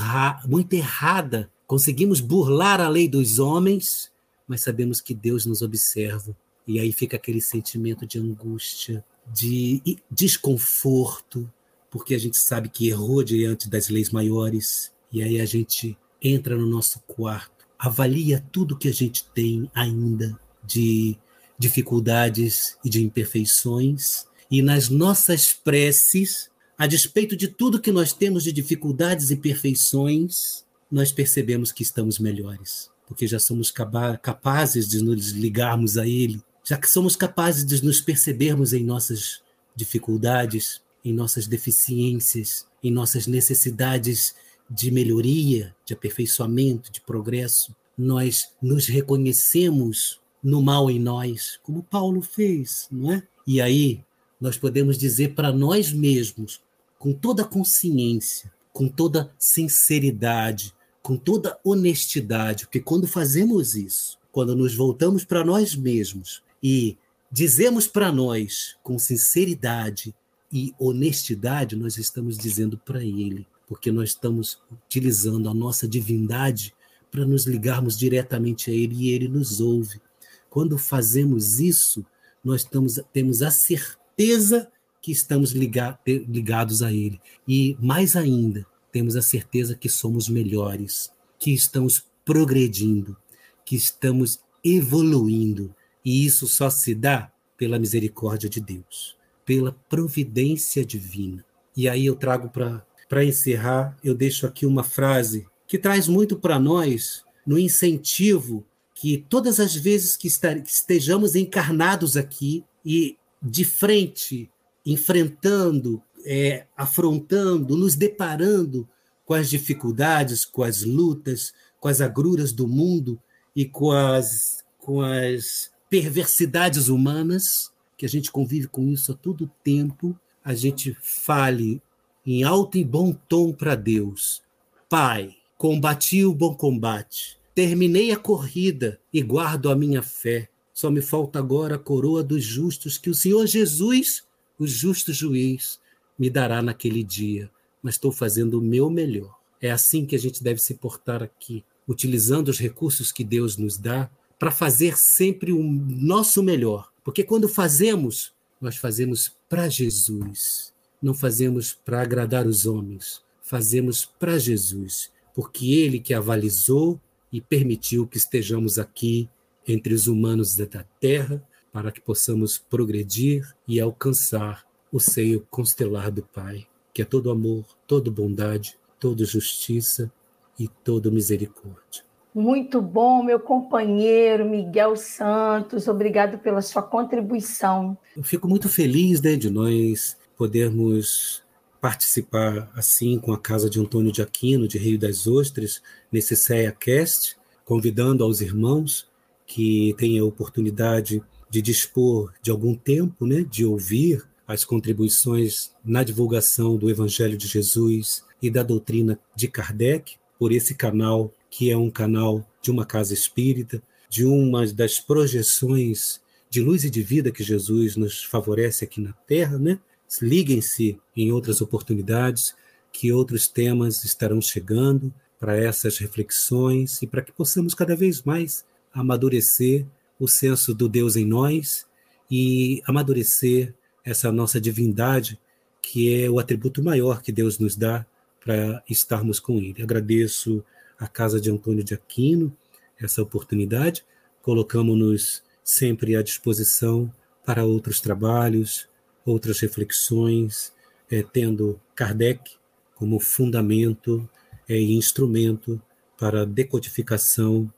muito 0.48 0.73
errada, 0.73 1.49
conseguimos 1.68 2.19
burlar 2.19 2.82
a 2.82 2.88
lei 2.88 3.07
dos 3.07 3.40
homens, 3.40 4.11
mas 4.48 4.61
sabemos 4.61 5.02
que 5.02 5.14
Deus 5.14 5.45
nos 5.45 5.61
observa. 5.61 6.36
E 6.68 6.80
aí 6.80 6.91
fica 6.91 7.18
aquele 7.18 7.41
sentimento 7.41 8.07
de 8.07 8.18
angústia, 8.18 9.06
de 9.34 9.82
desconforto, 10.10 11.52
porque 11.90 12.14
a 12.14 12.20
gente 12.20 12.38
sabe 12.38 12.70
que 12.70 12.90
errou 12.90 13.24
diante 13.24 13.70
das 13.70 13.90
leis 13.90 14.10
maiores. 14.10 14.92
E 15.12 15.22
aí 15.22 15.40
a 15.40 15.46
gente 15.46 15.98
entra 16.22 16.58
no 16.58 16.66
nosso 16.66 17.00
quarto, 17.08 17.66
avalia 17.78 18.44
tudo 18.52 18.78
que 18.78 18.88
a 18.88 18.94
gente 18.94 19.26
tem 19.34 19.70
ainda 19.74 20.38
de 20.64 21.18
dificuldades 21.58 22.78
e 22.84 22.90
de 22.90 23.04
imperfeições, 23.04 24.26
e 24.50 24.62
nas 24.62 24.90
nossas 24.90 25.54
preces, 25.54 26.50
a 26.78 26.86
despeito 26.86 27.36
de 27.36 27.48
tudo 27.48 27.82
que 27.82 27.92
nós 27.92 28.14
temos 28.14 28.44
de 28.44 28.52
dificuldades 28.52 29.32
e 29.32 29.38
perfeições, 29.38 30.66
nós 30.92 31.12
percebemos 31.12 31.72
que 31.72 31.84
estamos 31.84 32.20
melhores, 32.20 32.90
porque 33.08 33.26
já 33.28 33.40
somos 33.40 33.72
capazes 33.72 34.88
de 34.88 35.02
nos 35.02 35.30
ligarmos 35.32 35.98
a 35.98 36.08
Ele, 36.08 36.42
já 36.68 36.78
que 36.78 36.90
somos 36.90 37.16
capazes 37.16 37.64
de 37.64 37.84
nos 37.86 38.02
percebermos 38.02 38.74
em 38.74 38.84
nossas 38.84 39.42
dificuldades, 39.76 40.82
em 41.04 41.14
nossas 41.14 41.46
deficiências, 41.46 42.66
em 42.84 42.92
nossas 42.92 43.28
necessidades 43.28 44.34
de 44.68 44.90
melhoria, 44.90 45.76
de 45.86 45.94
aperfeiçoamento, 45.94 46.92
de 46.92 47.02
progresso, 47.02 47.76
nós 47.96 48.50
nos 48.60 48.88
reconhecemos 48.88 50.20
no 50.44 50.62
mal 50.62 50.90
em 50.90 51.00
nós, 51.00 51.60
como 51.62 51.84
Paulo 51.84 52.22
fez, 52.22 52.88
não 52.92 53.14
é? 53.14 53.24
E 53.46 53.62
aí 53.62 54.04
nós 54.42 54.58
podemos 54.58 54.98
dizer 54.98 55.36
para 55.36 55.52
nós 55.52 55.92
mesmos, 55.92 56.62
com 56.98 57.14
toda 57.14 57.46
consciência, 57.46 58.52
com 58.74 58.88
toda 58.88 59.32
sinceridade, 59.38 60.74
com 61.02 61.16
toda 61.16 61.60
honestidade, 61.64 62.66
porque 62.66 62.80
quando 62.80 63.08
fazemos 63.08 63.76
isso, 63.76 64.18
quando 64.32 64.56
nos 64.56 64.74
voltamos 64.76 65.24
para 65.24 65.46
nós 65.46 65.76
mesmos 65.76 66.44
e 66.68 66.98
dizemos 67.32 67.86
para 67.86 68.12
nós 68.12 68.76
com 68.82 68.98
sinceridade 68.98 70.16
e 70.52 70.74
honestidade, 70.80 71.76
nós 71.76 71.96
estamos 72.00 72.40
dizendo 72.40 72.76
para 72.76 73.06
Ele, 73.06 73.46
porque 73.68 73.92
nós 73.92 74.10
estamos 74.10 74.60
utilizando 74.72 75.48
a 75.48 75.54
nossa 75.54 75.88
divindade 75.88 76.74
para 77.12 77.24
nos 77.24 77.46
ligarmos 77.46 77.96
diretamente 77.96 78.72
a 78.72 78.74
Ele 78.74 78.96
e 78.96 79.10
Ele 79.12 79.28
nos 79.28 79.62
ouve. 79.62 80.02
Quando 80.50 80.76
fazemos 80.76 81.60
isso, 81.60 82.04
nós 82.44 82.62
estamos, 82.62 83.00
temos 83.14 83.44
a 83.44 83.52
certeza 83.52 84.68
que 85.00 85.12
estamos 85.12 85.52
ligados 85.52 86.82
a 86.82 86.92
Ele. 86.92 87.22
E, 87.48 87.78
mais 87.80 88.16
ainda, 88.16 88.66
temos 88.92 89.16
a 89.16 89.22
certeza 89.22 89.76
que 89.76 89.88
somos 89.88 90.28
melhores, 90.28 91.12
que 91.38 91.52
estamos 91.52 92.04
progredindo, 92.26 93.16
que 93.64 93.76
estamos 93.76 94.40
evoluindo. 94.64 95.72
E 96.06 96.26
isso 96.26 96.48
só 96.48 96.69
se 96.69 96.94
dá 96.94 97.32
pela 97.57 97.80
misericórdia 97.80 98.48
de 98.48 98.61
Deus, 98.61 99.18
pela 99.44 99.72
providência 99.90 100.86
divina. 100.86 101.44
E 101.76 101.90
aí 101.90 102.06
eu 102.06 102.15
trago 102.15 102.49
para 102.49 103.26
encerrar, 103.26 103.98
eu 104.03 104.14
deixo 104.14 104.45
aqui 104.45 104.65
uma 104.65 104.84
frase 104.84 105.48
que 105.68 105.80
traz 105.80 106.07
muito 106.07 106.38
para 106.38 106.60
nós 106.60 107.23
no 107.45 107.57
incentivo 107.57 108.64
que 108.94 109.26
todas 109.30 109.60
as 109.60 109.76
vezes 109.76 110.15
que 110.15 110.27
estejamos 110.27 111.36
encarnados 111.36 112.15
aqui 112.15 112.64
e 112.86 113.18
de 113.41 113.65
frente, 113.65 114.49
enfrentando, 114.86 116.02
é, 116.26 116.65
afrontando, 116.77 117.76
nos 117.76 117.95
deparando 117.95 118.88
com 119.26 119.34
as 119.34 119.49
dificuldades, 119.49 120.45
com 120.45 120.64
as 120.64 120.84
lutas, 120.84 121.53
com 121.80 121.88
as 121.88 121.99
agruras 121.99 122.53
do 122.53 122.68
mundo 122.68 123.19
e 123.56 123.65
com 123.65 123.91
as, 123.91 124.64
com 124.77 125.02
as 125.02 125.72
perversidades 126.02 126.90
humanas, 126.90 127.72
que 127.98 128.06
a 128.06 128.10
gente 128.10 128.30
convive 128.30 128.68
com 128.68 128.90
isso 128.90 129.14
a 129.14 129.16
todo 129.16 129.50
tempo, 129.64 130.20
a 130.44 130.54
gente 130.54 130.96
fale 131.02 131.82
em 132.26 132.44
alto 132.44 132.78
e 132.78 132.84
bom 132.84 133.14
tom 133.14 133.54
para 133.54 133.76
Deus: 133.76 134.42
Pai, 134.90 135.36
combati 135.58 136.26
o 136.26 136.34
bom 136.34 136.54
combate 136.54 137.40
Terminei 137.56 138.12
a 138.12 138.18
corrida 138.18 139.00
e 139.14 139.22
guardo 139.22 139.70
a 139.70 139.76
minha 139.78 140.04
fé. 140.04 140.50
Só 140.74 140.92
me 140.92 141.02
falta 141.02 141.40
agora 141.40 141.76
a 141.76 141.80
coroa 141.80 142.22
dos 142.22 142.44
justos 142.44 142.98
que 142.98 143.10
o 143.10 143.16
Senhor 143.16 143.48
Jesus, 143.48 144.26
o 144.60 144.68
justo 144.68 145.14
juiz, 145.14 145.80
me 146.20 146.30
dará 146.30 146.62
naquele 146.62 147.02
dia. 147.02 147.50
Mas 147.82 147.96
estou 147.96 148.12
fazendo 148.12 148.60
o 148.60 148.62
meu 148.62 148.90
melhor. 148.90 149.34
É 149.62 149.72
assim 149.72 150.06
que 150.06 150.18
a 150.18 150.20
gente 150.20 150.44
deve 150.44 150.60
se 150.60 150.74
portar 150.74 151.24
aqui, 151.24 151.64
utilizando 151.88 152.50
os 152.50 152.60
recursos 152.60 153.10
que 153.10 153.24
Deus 153.24 153.56
nos 153.56 153.78
dá 153.78 154.12
para 154.38 154.52
fazer 154.52 154.98
sempre 154.98 155.52
o 155.52 155.62
nosso 155.64 156.44
melhor. 156.44 156.91
Porque 157.03 157.24
quando 157.24 157.48
fazemos, 157.48 158.34
nós 158.60 158.78
fazemos 158.78 159.34
para 159.49 159.70
Jesus. 159.70 160.74
Não 161.02 161.14
fazemos 161.14 161.74
para 161.74 162.02
agradar 162.02 162.48
os 162.48 162.66
homens, 162.66 163.22
fazemos 163.41 164.06
para 164.06 164.40
Jesus, 164.40 165.12
porque 165.34 165.74
ele 165.74 165.99
que 165.99 166.14
avalizou 166.14 166.99
e 167.32 167.40
permitiu 167.40 168.07
que 168.07 168.18
estejamos 168.18 168.80
aqui 168.80 169.30
entre 169.68 169.94
os 169.94 170.07
humanos 170.07 170.56
da 170.56 170.84
terra 170.99 171.45
para 171.72 171.91
que 171.91 171.99
possamos 171.99 172.57
progredir 172.57 173.45
e 173.68 173.80
alcançar 173.80 174.66
o 174.91 174.99
seio 174.99 175.45
constelar 175.52 176.10
do 176.10 176.24
Pai, 176.24 176.66
que 176.94 177.02
é 177.02 177.06
todo 177.06 177.30
amor, 177.30 177.66
toda 177.86 178.10
bondade, 178.10 178.78
toda 178.98 179.26
justiça 179.26 180.10
e 180.57 180.70
toda 180.70 181.12
misericórdia. 181.12 182.05
Muito 182.36 182.82
bom, 182.82 183.24
meu 183.24 183.40
companheiro 183.40 184.44
Miguel 184.44 184.98
Santos, 184.98 185.88
obrigado 185.88 186.38
pela 186.38 186.62
sua 186.62 186.84
contribuição. 186.84 187.98
Eu 188.14 188.24
fico 188.24 188.45
muito 188.45 188.68
feliz 188.68 189.22
né, 189.22 189.38
de 189.38 189.49
nós 189.49 190.18
podermos 190.36 191.41
participar 191.80 192.70
assim 192.76 193.18
com 193.20 193.32
a 193.32 193.40
casa 193.40 193.70
de 193.70 193.80
Antônio 193.80 194.12
de 194.12 194.22
Aquino, 194.22 194.68
de 194.68 194.78
Rio 194.78 194.99
das 194.99 195.26
Ostras, 195.26 195.82
nesse 196.12 196.36
CEA 196.36 196.74
Cast, 196.74 197.38
convidando 197.64 198.22
aos 198.22 198.41
irmãos 198.41 199.07
que 199.45 199.95
tenha 199.98 200.22
a 200.22 200.26
oportunidade 200.26 201.24
de 201.49 201.62
dispor 201.62 202.34
de 202.41 202.52
algum 202.52 202.76
tempo, 202.76 203.26
né, 203.26 203.45
de 203.49 203.64
ouvir 203.64 204.28
as 204.45 204.66
contribuições 204.66 205.72
na 205.86 206.03
divulgação 206.03 206.76
do 206.76 206.90
Evangelho 206.90 207.38
de 207.38 207.48
Jesus 207.48 208.26
e 208.41 208.49
da 208.49 208.62
doutrina 208.62 209.18
de 209.34 209.48
Kardec 209.48 210.18
por 210.38 210.52
esse 210.52 210.76
canal, 210.76 211.32
que 211.57 211.72
é 211.72 211.77
um 211.77 211.90
canal 211.90 212.45
de 212.61 212.69
uma 212.69 212.86
casa 212.86 213.14
espírita, 213.14 213.82
de 214.10 214.26
uma 214.26 214.68
das 214.73 214.99
projeções 214.99 216.19
de 216.49 216.60
luz 216.60 216.84
e 216.84 216.90
de 216.90 217.02
vida 217.02 217.32
que 217.32 217.45
Jesus 217.45 217.95
nos 217.95 218.26
favorece 218.26 218.84
aqui 218.84 218.99
na 218.99 219.14
Terra, 219.26 219.57
né? 219.57 219.80
Liguem-se 220.22 220.99
em 221.15 221.32
outras 221.32 221.61
oportunidades, 221.61 222.53
que 222.91 223.10
outros 223.14 223.48
temas 223.48 224.03
estarão 224.03 224.41
chegando 224.41 225.14
para 225.40 225.56
essas 225.56 225.98
reflexões 225.98 227.02
e 227.02 227.07
para 227.07 227.22
que 227.22 227.32
possamos 227.32 227.73
cada 227.73 227.95
vez 227.95 228.22
mais 228.23 228.65
amadurecer 228.94 229.86
o 230.19 230.27
senso 230.27 230.73
do 230.73 230.90
Deus 230.90 231.15
em 231.15 231.26
nós 231.26 231.86
e 232.30 232.82
amadurecer 232.86 233.73
essa 234.03 234.30
nossa 234.30 234.60
divindade, 234.60 235.40
que 235.82 236.22
é 236.22 236.30
o 236.30 236.38
atributo 236.38 236.84
maior 236.84 237.22
que 237.22 237.32
Deus 237.32 237.57
nos 237.60 237.77
dá 237.77 238.06
para 238.44 238.84
estarmos 238.90 239.40
com 239.40 239.57
Ele. 239.57 239.82
Agradeço 239.82 240.61
à 241.00 241.08
Casa 241.08 241.40
de 241.40 241.52
Antônio 241.52 241.84
de 241.84 241.94
Aquino 241.94 242.56
essa 243.00 243.22
oportunidade, 243.22 244.06
colocamos-nos 244.42 245.44
sempre 245.64 246.16
à 246.16 246.22
disposição 246.22 247.12
para 247.46 247.66
outros 247.66 248.00
trabalhos, 248.00 248.88
outras 249.26 249.60
reflexões, 249.60 250.74
é, 251.10 251.22
tendo 251.22 251.80
Kardec 251.94 252.56
como 252.96 253.20
fundamento 253.20 254.28
é, 254.68 254.76
e 254.76 254.94
instrumento 254.94 255.82
para 256.18 256.44
a 256.44 256.46
decodificação 256.46 257.72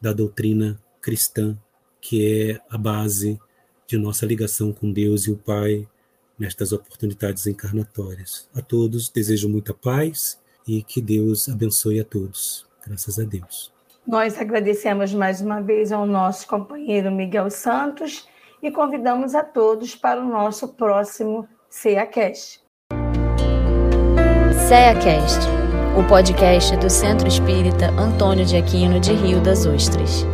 da 0.00 0.12
doutrina 0.12 0.80
cristã, 1.00 1.58
que 2.00 2.26
é 2.26 2.60
a 2.68 2.76
base 2.76 3.38
de 3.86 3.96
nossa 3.96 4.26
ligação 4.26 4.72
com 4.72 4.92
Deus 4.92 5.26
e 5.26 5.30
o 5.30 5.36
Pai 5.36 5.88
nestas 6.38 6.72
oportunidades 6.72 7.46
encarnatórias. 7.46 8.48
A 8.54 8.60
todos 8.60 9.08
desejo 9.08 9.48
muita 9.48 9.74
paz 9.74 10.38
e 10.68 10.82
que 10.82 11.00
Deus 11.00 11.48
abençoe 11.48 11.98
a 11.98 12.04
todos. 12.04 12.66
Graças 12.86 13.18
a 13.18 13.24
Deus. 13.24 13.72
Nós 14.06 14.38
agradecemos 14.38 15.12
mais 15.12 15.40
uma 15.40 15.60
vez 15.60 15.90
ao 15.90 16.06
nosso 16.06 16.46
companheiro 16.46 17.10
Miguel 17.10 17.50
Santos 17.50 18.28
e 18.62 18.70
convidamos 18.70 19.34
a 19.34 19.42
todos 19.42 19.94
para 19.94 20.20
o 20.20 20.28
nosso 20.28 20.68
próximo 20.68 21.48
CEACast. 21.68 22.60
CEACast, 24.68 25.40
o 25.98 26.06
podcast 26.08 26.76
do 26.76 26.90
Centro 26.90 27.28
Espírita 27.28 27.90
Antônio 27.98 28.44
de 28.44 28.56
Aquino 28.56 29.00
de 29.00 29.12
Rio 29.12 29.42
das 29.42 29.66
Ostras. 29.66 30.26